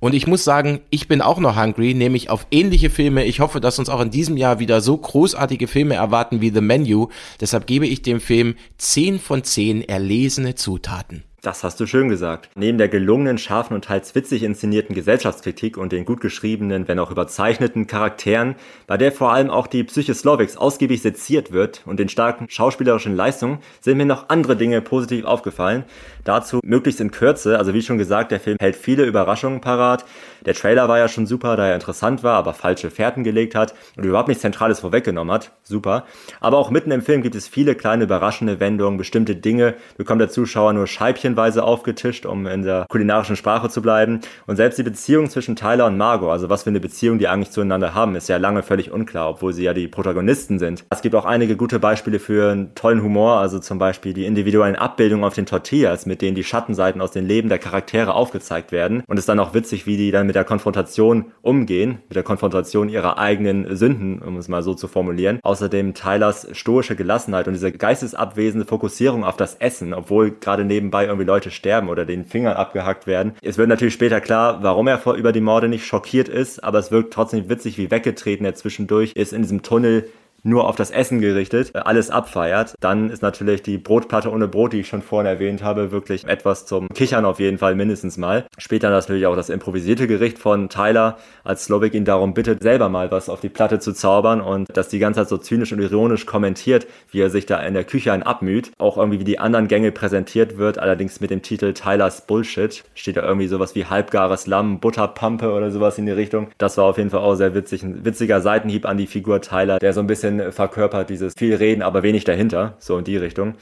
[0.00, 3.24] Und ich muss sagen, ich bin auch noch hungry, nämlich auf ähnliche Filme.
[3.24, 6.60] Ich hoffe, dass uns auch in diesem Jahr wieder so großartige Filme erwarten wie The
[6.60, 7.08] Menu.
[7.40, 11.24] Deshalb gebe ich dem Film 10 von 10 erlesene Zutaten.
[11.40, 12.50] Das hast du schön gesagt.
[12.56, 17.12] Neben der gelungenen, scharfen und teils witzig inszenierten Gesellschaftskritik und den gut geschriebenen, wenn auch
[17.12, 18.56] überzeichneten Charakteren,
[18.88, 23.14] bei der vor allem auch die Psyche Slovics ausgiebig seziert wird und den starken schauspielerischen
[23.14, 25.84] Leistungen, sind mir noch andere Dinge positiv aufgefallen.
[26.24, 30.04] Dazu möglichst in Kürze, also wie schon gesagt, der Film hält viele Überraschungen parat.
[30.44, 33.74] Der Trailer war ja schon super, da er interessant war, aber falsche Fährten gelegt hat
[33.96, 35.52] und überhaupt nichts Zentrales vorweggenommen hat.
[35.62, 36.04] Super.
[36.40, 40.30] Aber auch mitten im Film gibt es viele kleine überraschende Wendungen, bestimmte Dinge bekommt der
[40.30, 44.20] Zuschauer nur Scheibchen häppchenweise aufgetischt, um in der kulinarischen Sprache zu bleiben.
[44.46, 47.50] Und selbst die Beziehung zwischen Tyler und Margot, also was für eine Beziehung die eigentlich
[47.50, 50.84] zueinander haben, ist ja lange völlig unklar, obwohl sie ja die Protagonisten sind.
[50.90, 54.76] Es gibt auch einige gute Beispiele für einen tollen Humor, also zum Beispiel die individuellen
[54.76, 59.02] Abbildungen auf den Tortillas, mit denen die Schattenseiten aus den Leben der Charaktere aufgezeigt werden.
[59.06, 62.22] Und es ist dann auch witzig, wie die dann mit der Konfrontation umgehen, mit der
[62.22, 65.40] Konfrontation ihrer eigenen Sünden, um es mal so zu formulieren.
[65.42, 71.30] Außerdem Tylers stoische Gelassenheit und diese geistesabwesende Fokussierung auf das Essen, obwohl gerade nebenbei irgendwie
[71.30, 73.34] Leute sterben oder den Fingern abgehackt werden.
[73.42, 76.78] Es wird natürlich später klar, warum er vor, über die Morde nicht schockiert ist, aber
[76.78, 80.08] es wirkt trotzdem witzig, wie weggetreten er zwischendurch ist in diesem Tunnel
[80.42, 84.72] nur auf das Essen gerichtet, äh, alles abfeiert, dann ist natürlich die Brotplatte ohne Brot,
[84.72, 88.46] die ich schon vorhin erwähnt habe, wirklich etwas zum Kichern auf jeden Fall mindestens mal.
[88.58, 93.10] Später natürlich auch das improvisierte Gericht von Tyler, als Slovak ihn darum bittet, selber mal
[93.10, 96.26] was auf die Platte zu zaubern und das die ganze Zeit so zynisch und ironisch
[96.26, 98.72] kommentiert, wie er sich da in der Küche ein abmüht.
[98.78, 102.84] Auch irgendwie wie die anderen Gänge präsentiert wird, allerdings mit dem Titel Tylers Bullshit.
[102.94, 106.48] Steht da irgendwie sowas wie halbgares Lamm, Butterpampe oder sowas in die Richtung.
[106.58, 107.82] Das war auf jeden Fall auch sehr witzig.
[107.82, 111.54] Ein witziger Seitenhieb an die Figur Tyler, der so ein bisschen bisschen verkörpert, dieses viel
[111.54, 113.54] reden, aber wenig dahinter, so in die Richtung.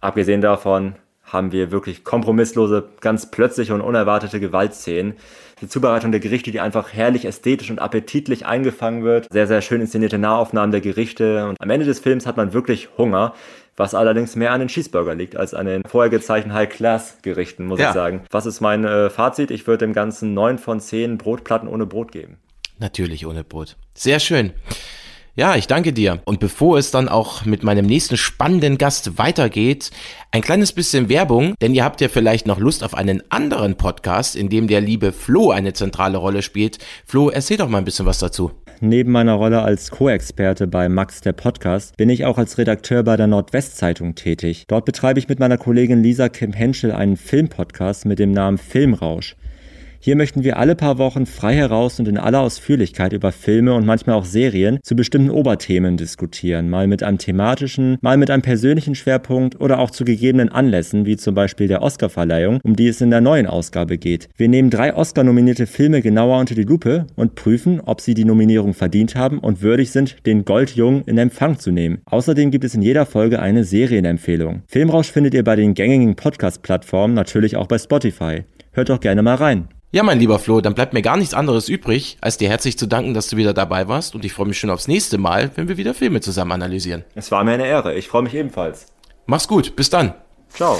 [0.00, 0.94] Abgesehen davon
[1.24, 5.14] haben wir wirklich kompromisslose, ganz plötzliche und unerwartete Gewaltszenen.
[5.60, 9.26] Die Zubereitung der Gerichte, die einfach herrlich ästhetisch und appetitlich eingefangen wird.
[9.30, 11.46] Sehr, sehr schön inszenierte Nahaufnahmen der Gerichte.
[11.46, 13.34] Und am Ende des Films hat man wirklich Hunger,
[13.76, 17.88] was allerdings mehr an den Cheeseburger liegt als an den vorher gezeichneten High-Class-Gerichten, muss ja.
[17.88, 18.22] ich sagen.
[18.30, 19.50] Was ist mein äh, Fazit?
[19.50, 22.38] Ich würde dem Ganzen 9 von 10 Brotplatten ohne Brot geben.
[22.78, 23.76] Natürlich ohne Brot.
[23.94, 24.52] Sehr schön.
[25.38, 26.20] Ja, ich danke dir.
[26.24, 29.92] Und bevor es dann auch mit meinem nächsten spannenden Gast weitergeht,
[30.32, 34.34] ein kleines bisschen Werbung, denn ihr habt ja vielleicht noch Lust auf einen anderen Podcast,
[34.34, 36.78] in dem der liebe Flo eine zentrale Rolle spielt.
[37.06, 38.50] Flo, erzähl doch mal ein bisschen was dazu.
[38.80, 43.16] Neben meiner Rolle als Co-Experte bei Max der Podcast bin ich auch als Redakteur bei
[43.16, 44.64] der Nordwestzeitung tätig.
[44.66, 49.36] Dort betreibe ich mit meiner Kollegin Lisa Kim Henschel einen Filmpodcast mit dem Namen Filmrausch.
[50.00, 53.84] Hier möchten wir alle paar Wochen frei heraus und in aller Ausführlichkeit über Filme und
[53.84, 58.94] manchmal auch Serien zu bestimmten Oberthemen diskutieren, mal mit einem thematischen, mal mit einem persönlichen
[58.94, 63.10] Schwerpunkt oder auch zu gegebenen Anlässen, wie zum Beispiel der Oscarverleihung, um die es in
[63.10, 64.28] der neuen Ausgabe geht.
[64.36, 68.74] Wir nehmen drei Oscar-nominierte Filme genauer unter die Lupe und prüfen, ob sie die Nominierung
[68.74, 72.02] verdient haben und würdig sind, den Goldjungen in Empfang zu nehmen.
[72.04, 74.62] Außerdem gibt es in jeder Folge eine Serienempfehlung.
[74.68, 78.44] Filmrausch findet ihr bei den gängigen Podcast-Plattformen, natürlich auch bei Spotify.
[78.72, 79.68] Hört doch gerne mal rein.
[79.90, 82.86] Ja, mein lieber Flo, dann bleibt mir gar nichts anderes übrig, als dir herzlich zu
[82.86, 85.66] danken, dass du wieder dabei warst und ich freue mich schon aufs nächste Mal, wenn
[85.66, 87.04] wir wieder Filme zusammen analysieren.
[87.14, 88.88] Es war mir eine Ehre, ich freue mich ebenfalls.
[89.24, 90.12] Mach's gut, bis dann.
[90.50, 90.78] Ciao.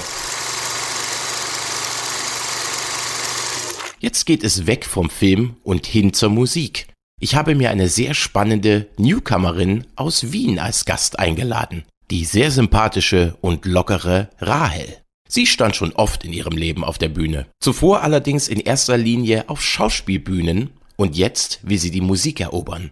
[3.97, 6.85] Jetzt geht es weg vom Film und hin zur Musik.
[7.19, 11.83] Ich habe mir eine sehr spannende Newcomerin aus Wien als Gast eingeladen.
[12.11, 14.97] Die sehr sympathische und lockere Rahel.
[15.31, 17.45] Sie stand schon oft in ihrem Leben auf der Bühne.
[17.59, 22.89] Zuvor allerdings in erster Linie auf Schauspielbühnen und jetzt will sie die Musik erobern.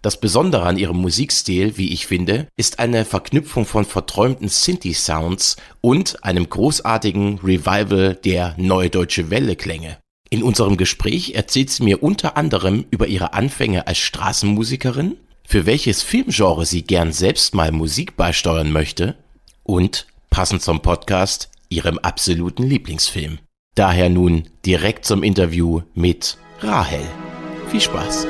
[0.00, 6.24] Das Besondere an ihrem Musikstil, wie ich finde, ist eine Verknüpfung von verträumten Synthi-Sounds und
[6.24, 9.98] einem großartigen Revival der Neue Deutsche Welle-Klänge.
[10.30, 16.02] In unserem Gespräch erzählt sie mir unter anderem über ihre Anfänge als Straßenmusikerin, für welches
[16.02, 19.16] Filmgenre sie gern selbst mal Musik beisteuern möchte
[19.64, 23.38] und, passend zum Podcast, ihrem absoluten Lieblingsfilm.
[23.74, 27.00] Daher nun direkt zum Interview mit Rahel.
[27.68, 28.26] Viel Spaß.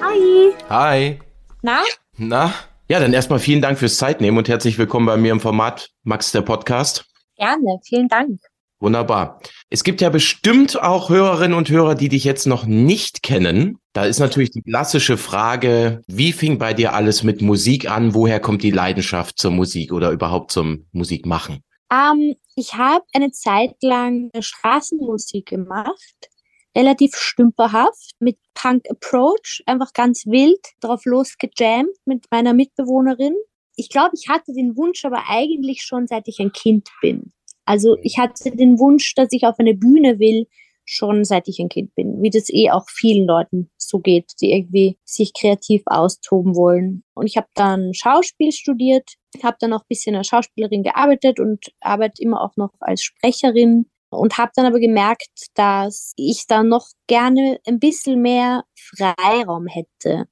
[0.00, 0.52] Hi.
[0.70, 1.18] Hi.
[1.62, 1.82] Na?
[2.16, 2.54] Na?
[2.88, 6.30] Ja, dann erstmal vielen Dank fürs Zeitnehmen und herzlich willkommen bei mir im Format Max
[6.32, 7.04] der Podcast.
[7.36, 8.38] Gerne, vielen Dank.
[8.80, 9.40] Wunderbar.
[9.70, 13.78] Es gibt ja bestimmt auch Hörerinnen und Hörer, die dich jetzt noch nicht kennen.
[13.92, 18.14] Da ist natürlich die klassische Frage, wie fing bei dir alles mit Musik an?
[18.14, 21.64] Woher kommt die Leidenschaft zur Musik oder überhaupt zum Musikmachen?
[21.90, 26.30] Ähm, ich habe eine Zeit lang Straßenmusik gemacht,
[26.76, 33.34] relativ stümperhaft, mit Punk Approach, einfach ganz wild drauf losgejammt mit meiner Mitbewohnerin.
[33.74, 37.32] Ich glaube, ich hatte den Wunsch aber eigentlich schon seit ich ein Kind bin.
[37.68, 40.46] Also ich hatte den Wunsch, dass ich auf eine Bühne will,
[40.86, 44.52] schon seit ich ein Kind bin, wie das eh auch vielen Leuten so geht, die
[44.52, 47.04] irgendwie sich kreativ austoben wollen.
[47.12, 49.06] Und ich habe dann Schauspiel studiert,
[49.42, 53.84] habe dann auch ein bisschen als Schauspielerin gearbeitet und arbeite immer auch noch als Sprecherin
[54.08, 60.24] und habe dann aber gemerkt, dass ich da noch gerne ein bisschen mehr Freiraum hätte.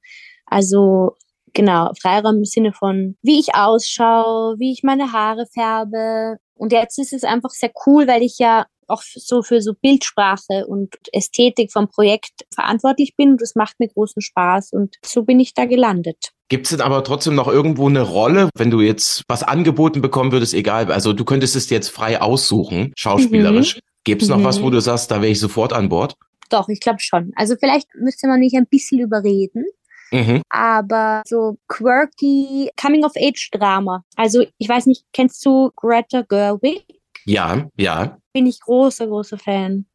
[0.47, 1.11] Also
[1.53, 6.97] genau, Freiraum im Sinne von, wie ich ausschaue, wie ich meine Haare färbe, und jetzt
[6.99, 11.71] ist es einfach sehr cool, weil ich ja auch so für so Bildsprache und Ästhetik
[11.71, 13.31] vom Projekt verantwortlich bin.
[13.31, 14.71] Und das macht mir großen Spaß.
[14.71, 16.31] Und so bin ich da gelandet.
[16.49, 20.31] Gibt es denn aber trotzdem noch irgendwo eine Rolle, wenn du jetzt was angeboten bekommen
[20.31, 23.75] würdest, egal, also du könntest es jetzt frei aussuchen, schauspielerisch.
[23.75, 23.81] Mhm.
[24.05, 24.45] Gibt es noch mhm.
[24.45, 26.15] was, wo du sagst, da wäre ich sofort an Bord?
[26.49, 27.33] Doch, ich glaube schon.
[27.35, 29.65] Also vielleicht müsste man mich ein bisschen überreden.
[30.11, 30.41] Mhm.
[30.49, 34.03] Aber so quirky Coming-of-Age-Drama.
[34.15, 36.85] Also ich weiß nicht, kennst du Greta Gerwig?
[37.25, 38.17] Ja, ja.
[38.33, 39.85] Bin ich großer, großer Fan.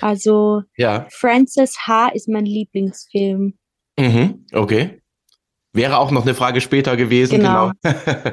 [0.00, 1.06] Also ja.
[1.10, 2.08] Frances H.
[2.08, 3.54] ist mein Lieblingsfilm.
[3.98, 5.00] Mhm, okay.
[5.72, 7.72] Wäre auch noch eine Frage später gewesen, genau.
[7.82, 7.96] genau.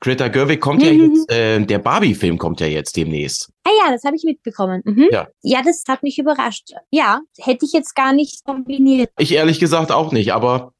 [0.00, 1.14] Greta Gerwig kommt ja mhm.
[1.14, 3.50] jetzt, äh, der Barbie-Film kommt ja jetzt demnächst.
[3.64, 4.80] Ah ja, das habe ich mitbekommen.
[4.84, 5.08] Mhm.
[5.12, 5.28] Ja.
[5.42, 6.72] ja, das hat mich überrascht.
[6.90, 9.10] Ja, hätte ich jetzt gar nicht kombiniert.
[9.18, 10.72] Ich ehrlich gesagt auch nicht, aber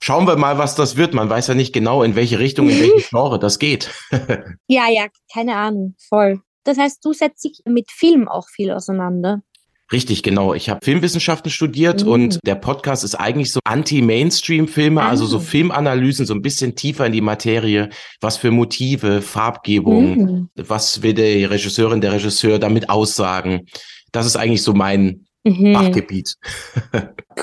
[0.00, 1.14] schauen wir mal, was das wird.
[1.14, 3.90] Man weiß ja nicht genau, in welche Richtung, in welche Genre das geht.
[4.68, 6.42] ja, ja, keine Ahnung, voll.
[6.64, 9.40] Das heißt, du setzt dich mit Film auch viel auseinander.
[9.90, 10.52] Richtig, genau.
[10.52, 12.10] Ich habe Filmwissenschaften studiert mhm.
[12.10, 15.40] und der Podcast ist eigentlich so Anti-Mainstream-Filme, also so ah.
[15.40, 17.88] Filmanalysen, so ein bisschen tiefer in die Materie.
[18.20, 20.50] Was für Motive, Farbgebung, mhm.
[20.56, 23.66] was will der Regisseurin, der Regisseur damit aussagen?
[24.12, 25.74] Das ist eigentlich so mein mhm.
[25.74, 26.34] Fachgebiet.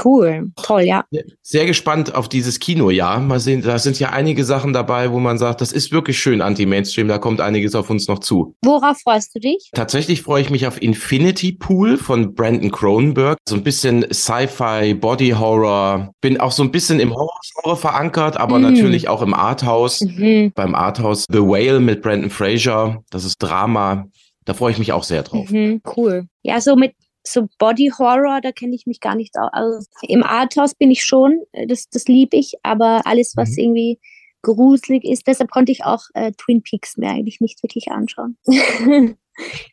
[0.03, 1.05] Cool, toll, ja.
[1.41, 3.19] Sehr gespannt auf dieses Kinojahr.
[3.19, 6.41] Mal sehen, da sind ja einige Sachen dabei, wo man sagt, das ist wirklich schön
[6.41, 8.55] anti-Mainstream, da kommt einiges auf uns noch zu.
[8.61, 9.69] Worauf freust du dich?
[9.73, 13.37] Tatsächlich freue ich mich auf Infinity Pool von Brandon Cronenberg.
[13.47, 16.11] So ein bisschen Sci-Fi, Body Horror.
[16.19, 18.73] Bin auch so ein bisschen im Horror verankert, aber mhm.
[18.73, 20.01] natürlich auch im Arthouse.
[20.01, 20.51] Mhm.
[20.53, 23.01] Beim Arthouse The Whale mit Brandon Fraser.
[23.09, 24.07] Das ist Drama.
[24.45, 25.49] Da freue ich mich auch sehr drauf.
[25.49, 26.27] Mhm, cool.
[26.43, 26.93] Ja, so mit
[27.27, 29.49] so Body Horror, da kenne ich mich gar nicht aus.
[29.51, 33.59] Also Im Arthouse bin ich schon, äh, das, das liebe ich, aber alles, was mhm.
[33.59, 33.99] irgendwie
[34.41, 38.37] gruselig ist, deshalb konnte ich auch äh, Twin Peaks mir eigentlich nicht wirklich anschauen.
[38.45, 39.13] ja.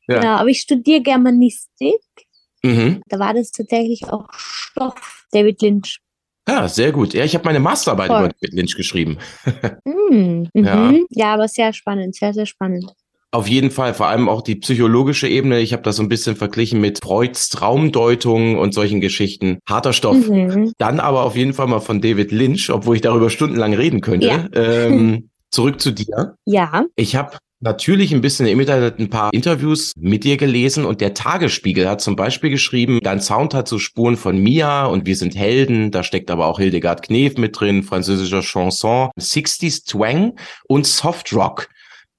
[0.07, 2.01] Genau, aber ich studiere Germanistik.
[2.63, 3.03] Mhm.
[3.09, 6.01] Da war das tatsächlich auch Stoff David Lynch.
[6.49, 7.15] Ja, sehr gut.
[7.15, 8.25] Ja, ich habe meine Masterarbeit Voll.
[8.25, 9.19] über David Lynch geschrieben.
[9.85, 10.77] mm, ja.
[10.77, 11.07] Mhm.
[11.11, 12.93] ja, aber sehr spannend, sehr, sehr spannend.
[13.35, 15.61] Auf jeden Fall, vor allem auch die psychologische Ebene.
[15.61, 19.59] Ich habe das so ein bisschen verglichen mit Freuds Traumdeutung und solchen Geschichten.
[19.67, 20.29] Harter Stoff.
[20.29, 20.73] Mhm.
[20.77, 24.27] Dann aber auf jeden Fall mal von David Lynch, obwohl ich darüber stundenlang reden könnte.
[24.27, 24.49] Ja.
[24.55, 26.37] Ähm, zurück zu dir.
[26.45, 26.85] Ja.
[26.95, 31.15] Ich habe natürlich ein bisschen im Internet ein paar Interviews mit dir gelesen und der
[31.15, 35.37] Tagesspiegel hat zum Beispiel geschrieben, dein Sound hat so Spuren von Mia und wir sind
[35.37, 40.35] Helden, da steckt aber auch Hildegard Knef mit drin, französischer Chanson, 60s Twang
[40.69, 41.69] und Soft Rock.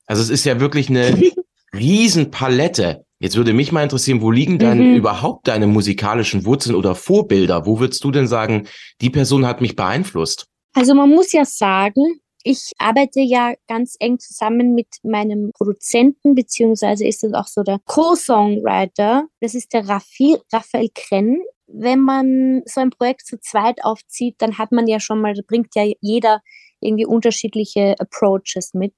[0.05, 1.21] Also es ist ja wirklich eine
[1.75, 3.05] Riesenpalette.
[3.19, 4.95] Jetzt würde mich mal interessieren, wo liegen dann mhm.
[4.95, 7.65] überhaupt deine musikalischen Wurzeln oder Vorbilder?
[7.65, 8.67] Wo würdest du denn sagen,
[9.01, 10.47] die Person hat mich beeinflusst?
[10.73, 17.07] Also man muss ja sagen, ich arbeite ja ganz eng zusammen mit meinem Produzenten, beziehungsweise
[17.07, 19.27] ist es auch so der Co-Songwriter.
[19.39, 21.37] Das ist der Raffi, Raphael Krenn.
[21.67, 25.41] Wenn man so ein Projekt zu zweit aufzieht, dann hat man ja schon mal, da
[25.47, 26.41] bringt ja jeder
[26.81, 28.93] irgendwie unterschiedliche Approaches mit.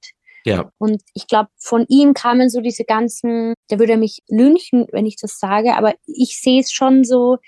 [0.46, 0.70] Ja.
[0.78, 5.16] Und ich glaube, von ihm kamen so diese ganzen, der würde mich lünchen, wenn ich
[5.16, 7.38] das sage, aber ich sehe es schon so,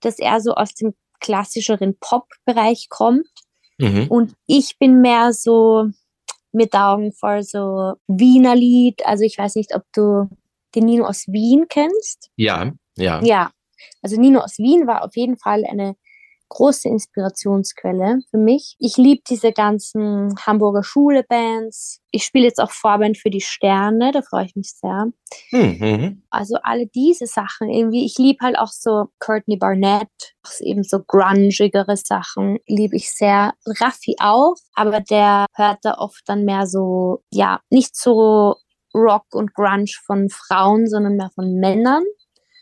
[0.00, 3.26] dass er so aus dem klassischeren Pop-Bereich kommt.
[3.78, 4.06] Mhm.
[4.08, 5.88] Und ich bin mehr so
[6.52, 9.04] mit Augen voll so Wiener Lied.
[9.04, 10.28] Also ich weiß nicht, ob du
[10.76, 12.30] den Nino aus Wien kennst.
[12.36, 13.20] Ja, ja.
[13.24, 13.50] Ja.
[14.00, 15.96] Also Nino aus Wien war auf jeden Fall eine
[16.54, 18.76] große Inspirationsquelle für mich.
[18.78, 22.00] Ich liebe diese ganzen Hamburger Schule-Bands.
[22.10, 25.06] Ich spiele jetzt auch Vorband für die Sterne, da freue ich mich sehr.
[25.50, 26.22] Mhm.
[26.30, 28.06] Also alle diese Sachen irgendwie.
[28.06, 30.08] Ich liebe halt auch so Courtney Barnett,
[30.60, 33.54] eben so grungigere Sachen liebe ich sehr.
[33.66, 38.56] Raffi auch, aber der hört da oft dann mehr so, ja, nicht so
[38.94, 42.04] Rock und Grunge von Frauen, sondern mehr von Männern.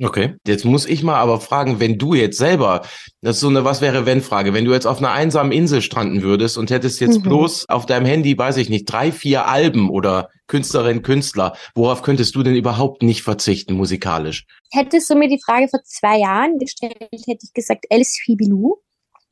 [0.00, 2.82] Okay, jetzt muss ich mal aber fragen, wenn du jetzt selber,
[3.20, 5.82] das ist so eine Was wäre wenn Frage, wenn du jetzt auf einer einsamen Insel
[5.82, 7.22] stranden würdest und hättest jetzt mhm.
[7.22, 12.34] bloß auf deinem Handy, weiß ich nicht, drei, vier Alben oder Künstlerin, Künstler, worauf könntest
[12.34, 14.46] du denn überhaupt nicht verzichten musikalisch?
[14.70, 18.76] Hättest du mir die Frage vor zwei Jahren gestellt, hätte ich gesagt Alice Fibilou.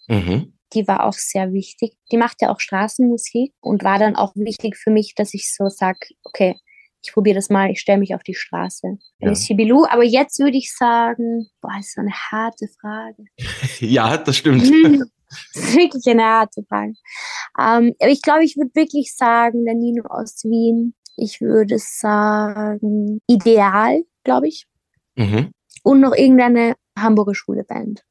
[0.08, 0.54] Mhm.
[0.72, 1.94] Die war auch sehr wichtig.
[2.12, 5.68] Die macht ja auch Straßenmusik und war dann auch wichtig für mich, dass ich so
[5.68, 6.54] sag, okay,
[7.02, 8.98] ich probiere das mal, ich stelle mich auf die Straße.
[9.20, 9.34] Ja.
[9.34, 13.24] Sibilu, aber jetzt würde ich sagen, boah, ist so eine harte Frage.
[13.80, 14.62] ja, das stimmt.
[15.54, 16.94] das ist wirklich eine harte Frage.
[17.58, 20.94] Ähm, aber ich glaube, ich würde wirklich sagen, der Nino aus Wien.
[21.16, 24.66] Ich würde sagen, Ideal, glaube ich.
[25.16, 25.52] Mhm.
[25.82, 28.02] Und noch irgendeine Hamburger Schuleband.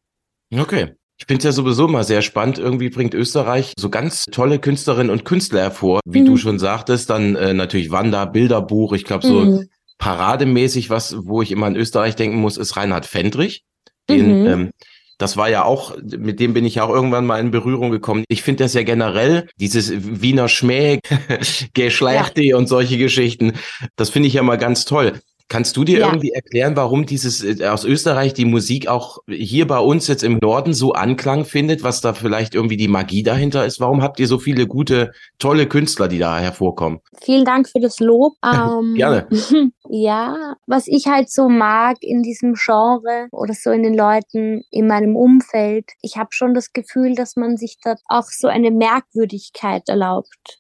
[0.53, 0.95] Okay.
[1.19, 2.59] Ich finde es ja sowieso immer sehr spannend.
[2.59, 5.99] Irgendwie bringt Österreich so ganz tolle Künstlerinnen und Künstler hervor.
[6.05, 6.25] Wie mhm.
[6.25, 8.93] du schon sagtest, dann äh, natürlich Wanda, Bilderbuch.
[8.93, 9.69] Ich glaube, so mhm.
[9.97, 13.63] parademäßig, was, wo ich immer an Österreich denken muss, ist Reinhard Fendrich.
[14.09, 14.47] Den, mhm.
[14.47, 14.69] ähm,
[15.19, 18.23] das war ja auch, mit dem bin ich ja auch irgendwann mal in Berührung gekommen.
[18.29, 19.91] Ich finde das ja generell, dieses
[20.21, 20.99] Wiener Schmäh,
[21.73, 22.55] Geschlechte ja.
[22.55, 23.53] und solche Geschichten,
[23.97, 25.19] das finde ich ja mal ganz toll.
[25.49, 26.05] Kannst du dir ja.
[26.07, 30.37] irgendwie erklären, warum dieses äh, aus Österreich die Musik auch hier bei uns jetzt im
[30.37, 33.79] Norden so Anklang findet, was da vielleicht irgendwie die Magie dahinter ist?
[33.79, 36.99] Warum habt ihr so viele gute, tolle Künstler, die da hervorkommen?
[37.23, 38.33] Vielen Dank für das Lob.
[38.49, 39.27] Ähm, Gerne.
[39.91, 44.85] Ja, was ich halt so mag in diesem Genre oder so in den Leuten in
[44.85, 49.89] meinem Umfeld, ich habe schon das Gefühl, dass man sich da auch so eine Merkwürdigkeit
[49.89, 50.58] erlaubt.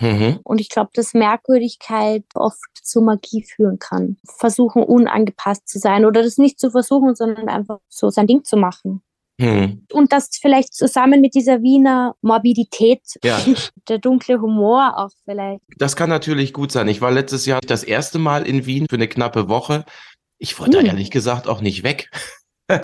[0.00, 0.40] Mhm.
[0.42, 4.16] Und ich glaube, dass Merkwürdigkeit oft zu Magie führen kann.
[4.38, 8.56] Versuchen, unangepasst zu sein oder das nicht zu versuchen, sondern einfach so sein Ding zu
[8.56, 9.02] machen.
[9.38, 9.84] Mhm.
[9.92, 13.40] Und das vielleicht zusammen mit dieser Wiener Morbidität, ja.
[13.88, 15.60] der dunkle Humor auch vielleicht.
[15.76, 16.88] Das kann natürlich gut sein.
[16.88, 19.84] Ich war letztes Jahr das erste Mal in Wien für eine knappe Woche.
[20.38, 20.86] Ich wollte mhm.
[20.86, 22.10] ehrlich gesagt auch nicht weg.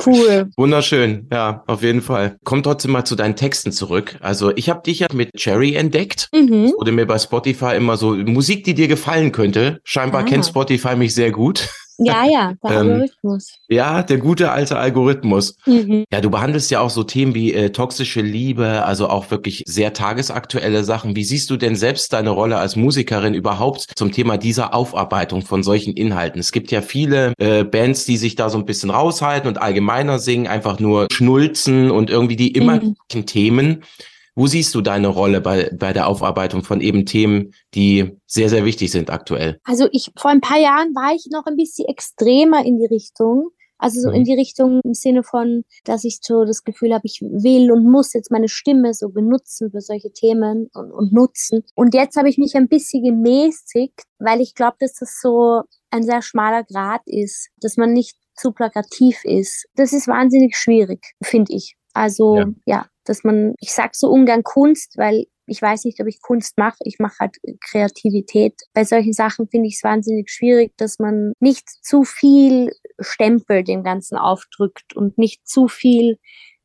[0.04, 0.50] Cool.
[0.56, 2.36] Wunderschön, ja, auf jeden Fall.
[2.44, 4.18] Komm trotzdem mal zu deinen Texten zurück.
[4.20, 6.28] Also ich habe dich ja mit Cherry entdeckt.
[6.34, 6.72] Mhm.
[6.76, 9.80] Wurde mir bei Spotify immer so Musik, die dir gefallen könnte.
[9.84, 10.24] Scheinbar ah.
[10.24, 11.68] kennt Spotify mich sehr gut.
[12.02, 13.54] Ja, ja, der Ähm, Algorithmus.
[13.68, 15.56] Ja, der gute alte Algorithmus.
[15.66, 16.04] Mhm.
[16.12, 19.92] Ja, du behandelst ja auch so Themen wie äh, toxische Liebe, also auch wirklich sehr
[19.92, 21.14] tagesaktuelle Sachen.
[21.14, 25.62] Wie siehst du denn selbst deine Rolle als Musikerin überhaupt zum Thema dieser Aufarbeitung von
[25.62, 26.40] solchen Inhalten?
[26.40, 30.18] Es gibt ja viele äh, Bands, die sich da so ein bisschen raushalten und allgemeiner
[30.18, 32.96] singen, einfach nur schnulzen und irgendwie die immer Mhm.
[33.08, 33.84] gleichen Themen.
[34.34, 38.64] Wo siehst du deine Rolle bei, bei der Aufarbeitung von eben Themen, die sehr, sehr
[38.64, 39.58] wichtig sind aktuell?
[39.64, 43.50] Also ich, vor ein paar Jahren war ich noch ein bisschen extremer in die Richtung.
[43.82, 44.14] Also so Mhm.
[44.16, 47.90] in die Richtung im Sinne von, dass ich so das Gefühl habe, ich will und
[47.90, 51.62] muss jetzt meine Stimme so benutzen für solche Themen und, und nutzen.
[51.74, 56.02] Und jetzt habe ich mich ein bisschen gemäßigt, weil ich glaube, dass das so ein
[56.02, 59.66] sehr schmaler Grad ist, dass man nicht zu plakativ ist.
[59.74, 61.74] Das ist wahnsinnig schwierig, finde ich.
[61.94, 62.46] Also Ja.
[62.66, 62.86] ja.
[63.04, 66.78] Dass man, ich sag so ungern Kunst, weil ich weiß nicht, ob ich Kunst mache.
[66.84, 68.54] Ich mache halt Kreativität.
[68.72, 72.70] Bei solchen Sachen finde ich es wahnsinnig schwierig, dass man nicht zu viel
[73.00, 76.18] Stempel dem Ganzen aufdrückt und nicht zu viel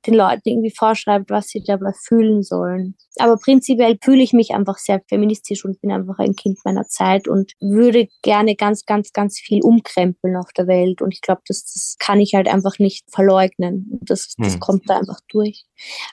[0.05, 2.95] den Leuten irgendwie vorschreibt, was sie dabei fühlen sollen.
[3.17, 7.27] Aber prinzipiell fühle ich mich einfach sehr feministisch und bin einfach ein Kind meiner Zeit
[7.27, 11.01] und würde gerne ganz, ganz, ganz viel umkrempeln auf der Welt.
[11.01, 13.99] Und ich glaube, das, das kann ich halt einfach nicht verleugnen.
[14.01, 14.59] Das, das Hm.
[14.59, 15.65] kommt da einfach durch.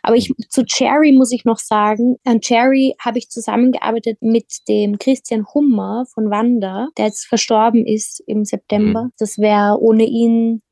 [0.02, 4.98] Aber ich, zu Cherry muss ich noch sagen, an Cherry habe ich zusammengearbeitet mit dem
[4.98, 9.04] Christian Hummer von Wanda, der jetzt verstorben ist im September.
[9.04, 9.12] Mhm.
[9.18, 10.62] Das wäre ohne ihn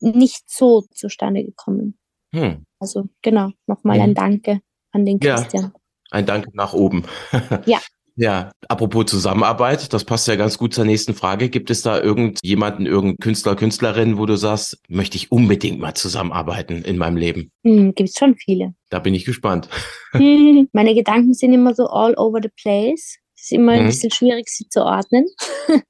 [0.00, 1.99] nicht so zustande gekommen.
[2.34, 2.64] Hm.
[2.78, 4.02] Also genau, nochmal Mhm.
[4.02, 4.60] ein Danke
[4.92, 5.36] an den Ja.
[5.36, 5.72] Christian.
[6.10, 7.04] Ein Dank nach oben.
[7.66, 7.80] Ja.
[8.16, 11.48] Ja, apropos Zusammenarbeit, das passt ja ganz gut zur nächsten Frage.
[11.48, 16.82] Gibt es da irgendjemanden, irgendeinen Künstler, Künstlerin, wo du sagst, möchte ich unbedingt mal zusammenarbeiten
[16.82, 17.50] in meinem Leben?
[17.64, 18.74] Hm, Gibt es schon viele.
[18.90, 19.68] Da bin ich gespannt.
[20.12, 20.20] Hm,
[20.74, 23.16] Meine Gedanken sind immer so all over the place.
[23.42, 23.86] Es ist immer ein Mhm.
[23.86, 25.26] bisschen schwierig, sie zu ordnen.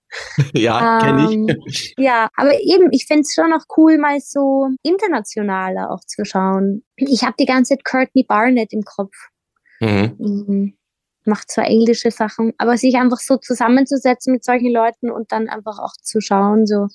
[0.55, 1.95] ja, kenne Ähm, ich.
[1.99, 6.85] Ja, aber eben, ich fände es schon auch cool, mal so internationaler auch zu schauen.
[6.97, 9.15] Ich habe die ganze Zeit Courtney Barnett im Kopf.
[9.81, 10.15] Mhm.
[10.19, 10.75] Mhm.
[11.25, 15.79] Macht zwar englische Sachen, aber sich einfach so zusammenzusetzen mit solchen Leuten und dann einfach
[15.81, 16.87] auch zu schauen, so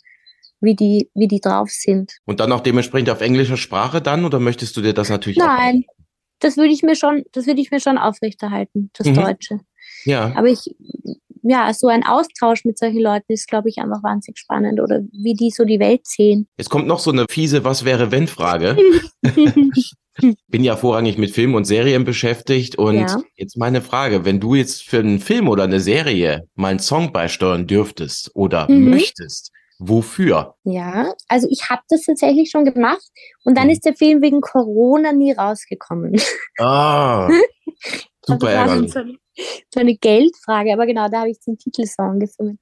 [0.62, 2.14] wie die, wie die drauf sind.
[2.26, 5.46] Und dann auch dementsprechend auf englischer Sprache dann oder möchtest du dir das natürlich auch-
[5.48, 5.84] Nein,
[6.40, 9.16] das würde ich mir schon, das würde ich mir schon aufrechterhalten, das Mhm.
[9.16, 9.60] Deutsche.
[10.06, 10.32] Ja.
[10.36, 10.76] Aber ich,
[11.44, 15.34] ja, so ein Austausch mit solchen Leuten ist, glaube ich, einfach wahnsinnig spannend oder wie
[15.36, 16.48] die so die Welt sehen.
[16.58, 18.78] Jetzt kommt noch so eine fiese Was wäre wenn Frage.
[20.48, 23.22] Bin ja vorrangig mit Film und Serien beschäftigt und Ja.
[23.36, 27.12] jetzt meine Frage, wenn du jetzt für einen Film oder eine Serie mal einen Song
[27.12, 28.92] beisteuern dürftest oder Mhm.
[28.92, 30.56] möchtest, wofür?
[30.64, 33.04] ja, also ich habe das tatsächlich schon gemacht
[33.44, 33.72] und dann Mhm.
[33.72, 36.14] ist der Film wegen Corona nie rausgekommen.
[36.60, 37.30] Ah,
[38.26, 38.92] super Also das war ärgerlich.
[38.94, 39.18] so eine,
[39.74, 42.60] so eine Geldfrage, aber genau, da habe ich den Titelsong gesungen.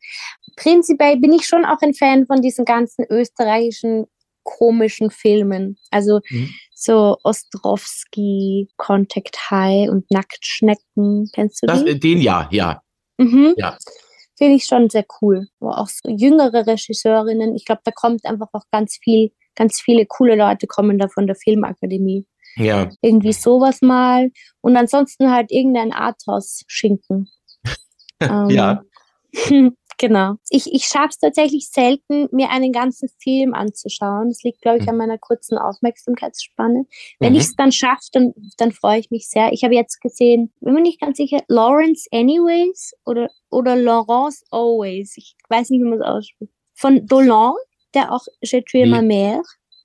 [0.55, 4.05] Prinzipiell bin ich schon auch ein Fan von diesen ganzen österreichischen
[4.43, 5.77] komischen Filmen.
[5.89, 6.49] Also Mhm.
[6.73, 11.29] so Ostrowski, Contact High und Nacktschnecken.
[11.33, 11.91] Kennst du Das, die?
[11.91, 12.81] äh, den ja, ja,
[13.17, 13.53] Mhm.
[13.57, 13.77] ja.
[14.37, 15.47] Finde ich schon sehr cool.
[15.59, 20.35] Auch so jüngere Regisseurinnen, ich glaube, da kommt einfach auch ganz viel, ganz viele coole
[20.35, 22.25] Leute kommen da von der Filmakademie.
[22.55, 24.31] Ja, Irgendwie sowas mal.
[24.61, 27.29] Und ansonsten halt irgendein Arthouse-Schinken.
[28.21, 28.81] Ähm, Ja.
[29.99, 30.33] Genau.
[30.49, 34.29] Ich, ich schaffe es tatsächlich selten, mir einen ganzen Film anzuschauen.
[34.29, 34.89] Das liegt, glaube ich, Mhm.
[34.89, 36.85] an meiner kurzen Aufmerksamkeitsspanne.
[37.19, 37.37] Wenn Mhm.
[37.37, 39.53] ich es dann schaffe, dann, dann freue ich mich sehr.
[39.53, 45.15] Ich habe jetzt gesehen, bin mir nicht ganz sicher, Lawrence Anyways oder, oder Laurence Always.
[45.15, 46.51] Ich weiß nicht, wie man es ausspricht.
[46.73, 47.53] Von Dolan,
[47.93, 49.41] der auch Je tue ma mère.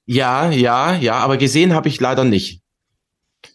[0.08, 2.62] Ja, ja, ja, aber gesehen habe ich leider nicht.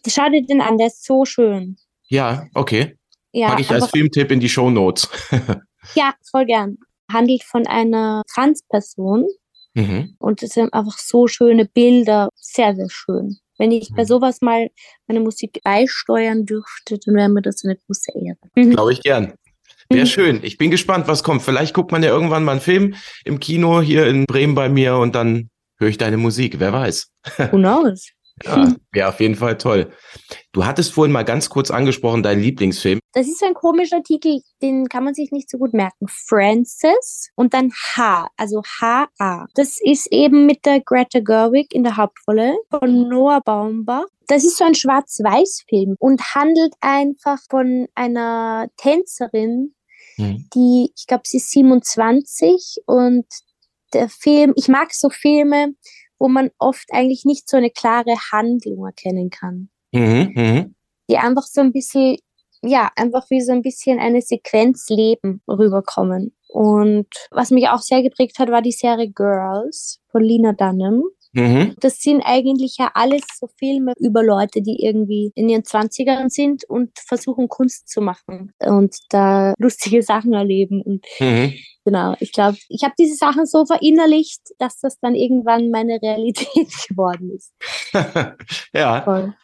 [0.08, 1.76] Schau dir den an, der ist so schön.
[2.08, 2.96] Ja, okay.
[3.32, 5.08] Ja, Packe ich als Filmtipp in die Show Notes.
[5.94, 6.78] ja, voll gern.
[7.12, 9.26] Handelt von einer Transperson
[9.74, 10.14] mhm.
[10.18, 12.28] und es sind einfach so schöne Bilder.
[12.36, 13.36] Sehr, sehr schön.
[13.58, 14.06] Wenn ich bei Mhm.
[14.06, 14.68] sowas mal
[15.08, 18.38] meine Musik beisteuern dürfte, dann wäre mir das eine große Ehre.
[18.54, 18.70] Mhm.
[18.70, 19.34] Glaube ich gern.
[19.90, 20.08] Wäre Mhm.
[20.08, 20.40] schön.
[20.44, 21.42] Ich bin gespannt, was kommt.
[21.42, 22.94] Vielleicht guckt man ja irgendwann mal einen Film
[23.24, 26.60] im Kino hier in Bremen bei mir und dann höre ich deine Musik.
[26.60, 27.10] Wer weiß.
[27.50, 28.08] Who knows?
[28.44, 29.92] Ja, wäre auf jeden Fall toll.
[30.50, 32.98] Du hattest vorhin mal ganz kurz angesprochen, deinen Lieblingsfilm.
[33.12, 36.08] Das ist ein komischer Titel, den kann man sich nicht so gut merken.
[36.08, 39.46] Francis und dann H, also H-A.
[39.54, 44.06] Das ist eben mit der Greta Gerwig in der Hauptrolle von Noah Baumbach.
[44.26, 49.74] Das ist so ein Schwarz-Weiß-Film und handelt einfach von einer Tänzerin,
[50.16, 50.48] Mhm.
[50.54, 53.26] die, ich glaube, sie ist 27 und
[53.94, 55.74] der Film, ich mag so Filme,
[56.18, 60.74] wo man oft eigentlich nicht so eine klare Handlung erkennen kann Mhm, mhm.
[61.08, 62.16] die einfach so ein bisschen,
[62.62, 66.34] ja, einfach wie so ein bisschen eine Sequenz Leben rüberkommen.
[66.48, 71.04] Und was mich auch sehr geprägt hat, war die Serie Girls von Lena Dunham.
[71.32, 71.74] Mhm.
[71.80, 76.64] Das sind eigentlich ja alles so Filme über Leute, die irgendwie in ihren Zwanzigern sind
[76.68, 80.82] und versuchen Kunst zu machen und da lustige Sachen erleben.
[80.82, 81.54] Und mhm.
[81.84, 86.68] Genau, ich glaube, ich habe diese Sachen so verinnerlicht, dass das dann irgendwann meine Realität
[86.88, 87.52] geworden ist.
[88.74, 89.02] ja.
[89.02, 89.34] Voll.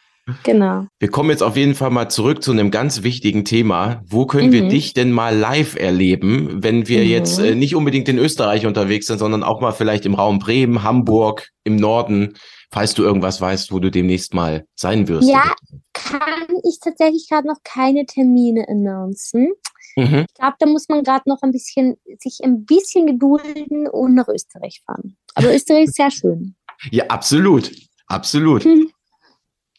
[0.43, 0.85] Genau.
[0.99, 4.01] Wir kommen jetzt auf jeden Fall mal zurück zu einem ganz wichtigen Thema.
[4.05, 4.53] Wo können mhm.
[4.53, 7.09] wir dich denn mal live erleben, wenn wir mhm.
[7.09, 10.83] jetzt äh, nicht unbedingt in Österreich unterwegs sind, sondern auch mal vielleicht im Raum Bremen,
[10.83, 12.35] Hamburg, im Norden,
[12.71, 15.27] falls du irgendwas weißt, wo du demnächst mal sein wirst?
[15.27, 15.53] Ja,
[15.93, 19.51] kann ich tatsächlich gerade noch keine Termine announcen.
[19.95, 20.25] Mhm.
[20.27, 24.27] Ich glaube, da muss man gerade noch ein bisschen, sich ein bisschen gedulden und nach
[24.27, 25.17] Österreich fahren.
[25.35, 26.55] Aber Österreich ist sehr schön.
[26.89, 27.71] Ja, absolut.
[28.07, 28.65] Absolut.
[28.65, 28.91] Mhm.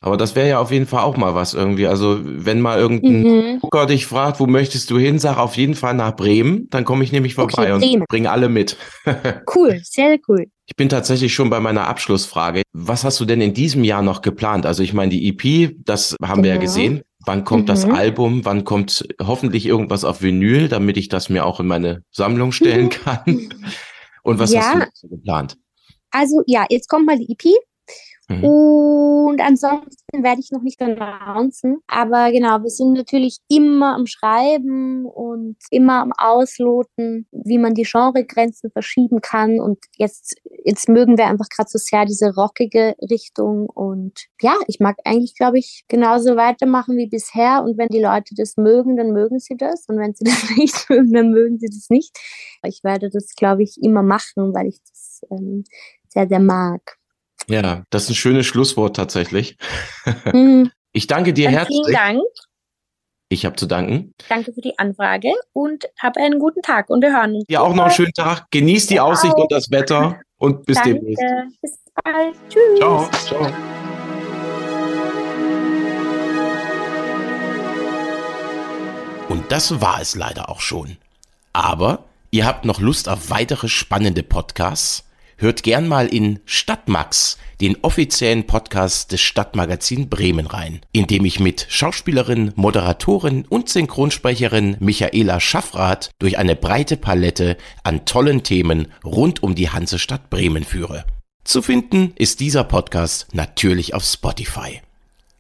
[0.03, 1.87] Aber das wäre ja auf jeden Fall auch mal was irgendwie.
[1.87, 3.61] Also wenn mal irgendein mhm.
[3.61, 6.67] Gucker dich fragt, wo möchtest du hin, sag auf jeden Fall nach Bremen.
[6.71, 8.77] Dann komme ich nämlich vorbei okay, und bringe alle mit.
[9.55, 10.47] cool, sehr cool.
[10.67, 12.63] Ich bin tatsächlich schon bei meiner Abschlussfrage.
[12.73, 14.67] Was hast du denn in diesem Jahr noch geplant?
[14.67, 16.43] Also ich meine, die EP, das haben genau.
[16.43, 16.67] wir ja genau.
[16.67, 17.03] gesehen.
[17.25, 17.67] Wann kommt mhm.
[17.67, 18.45] das Album?
[18.45, 22.91] Wann kommt hoffentlich irgendwas auf Vinyl, damit ich das mir auch in meine Sammlung stellen
[22.91, 23.49] kann?
[24.23, 24.81] Und was ja.
[24.81, 25.57] hast du geplant?
[26.11, 27.55] Also ja, jetzt kommt mal die EP.
[28.29, 28.45] Mhm.
[28.45, 31.79] Und ansonsten werde ich noch nicht announcen.
[31.87, 37.85] Aber genau, wir sind natürlich immer am Schreiben und immer am Ausloten, wie man die
[37.91, 39.61] Genregrenzen verschieben kann.
[39.61, 43.69] Und jetzt, jetzt mögen wir einfach gerade so sehr diese rockige Richtung.
[43.69, 47.63] Und ja, ich mag eigentlich, glaube ich, genauso weitermachen wie bisher.
[47.65, 49.87] Und wenn die Leute das mögen, dann mögen sie das.
[49.89, 52.17] Und wenn sie das nicht mögen, dann mögen sie das nicht.
[52.65, 55.65] Ich werde das, glaube ich, immer machen, weil ich das ähm,
[56.09, 56.99] sehr, sehr mag.
[57.49, 59.57] Ja, das ist ein schönes Schlusswort tatsächlich.
[60.33, 60.71] Mhm.
[60.95, 61.81] Ich danke dir Dann herzlich.
[61.87, 62.23] Vielen Dank.
[63.31, 64.13] Ich habe zu danken.
[64.29, 67.45] Danke für die Anfrage und habe einen guten Tag und wir hören uns.
[67.49, 68.45] Ja, auch noch einen schönen Tag.
[68.51, 70.97] Genießt die Aussicht und das Wetter und bis danke.
[70.97, 71.25] demnächst.
[71.63, 72.37] Bis bald.
[72.51, 72.79] Tschüss.
[72.79, 73.09] Ciao.
[73.25, 73.47] Ciao.
[79.31, 80.99] Und das war es leider auch schon.
[81.55, 85.05] Aber ihr habt noch Lust auf weitere spannende Podcasts?
[85.43, 91.41] Hört gern mal in Stadtmax, den offiziellen Podcast des Stadtmagazin Bremen rein, in dem ich
[91.41, 99.43] mit Schauspielerin, Moderatorin und Synchronsprecherin Michaela Schaffrath durch eine breite Palette an tollen Themen rund
[99.43, 101.05] um die Hansestadt Bremen führe.
[101.43, 104.81] Zu finden ist dieser Podcast natürlich auf Spotify.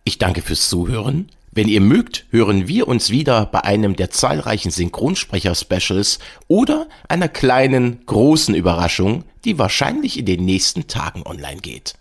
[0.03, 4.70] Ich danke fürs Zuhören wenn ihr mögt, hören wir uns wieder bei einem der zahlreichen
[4.70, 6.19] Synchronsprecher-Specials
[6.49, 11.93] oder einer kleinen, großen Überraschung, die wahrscheinlich in den nächsten Tagen online geht.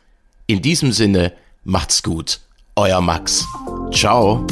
[0.48, 1.34] In diesem Sinne,
[1.66, 2.40] macht's gut.
[2.78, 3.46] Euer Max.
[3.92, 4.48] Ciao.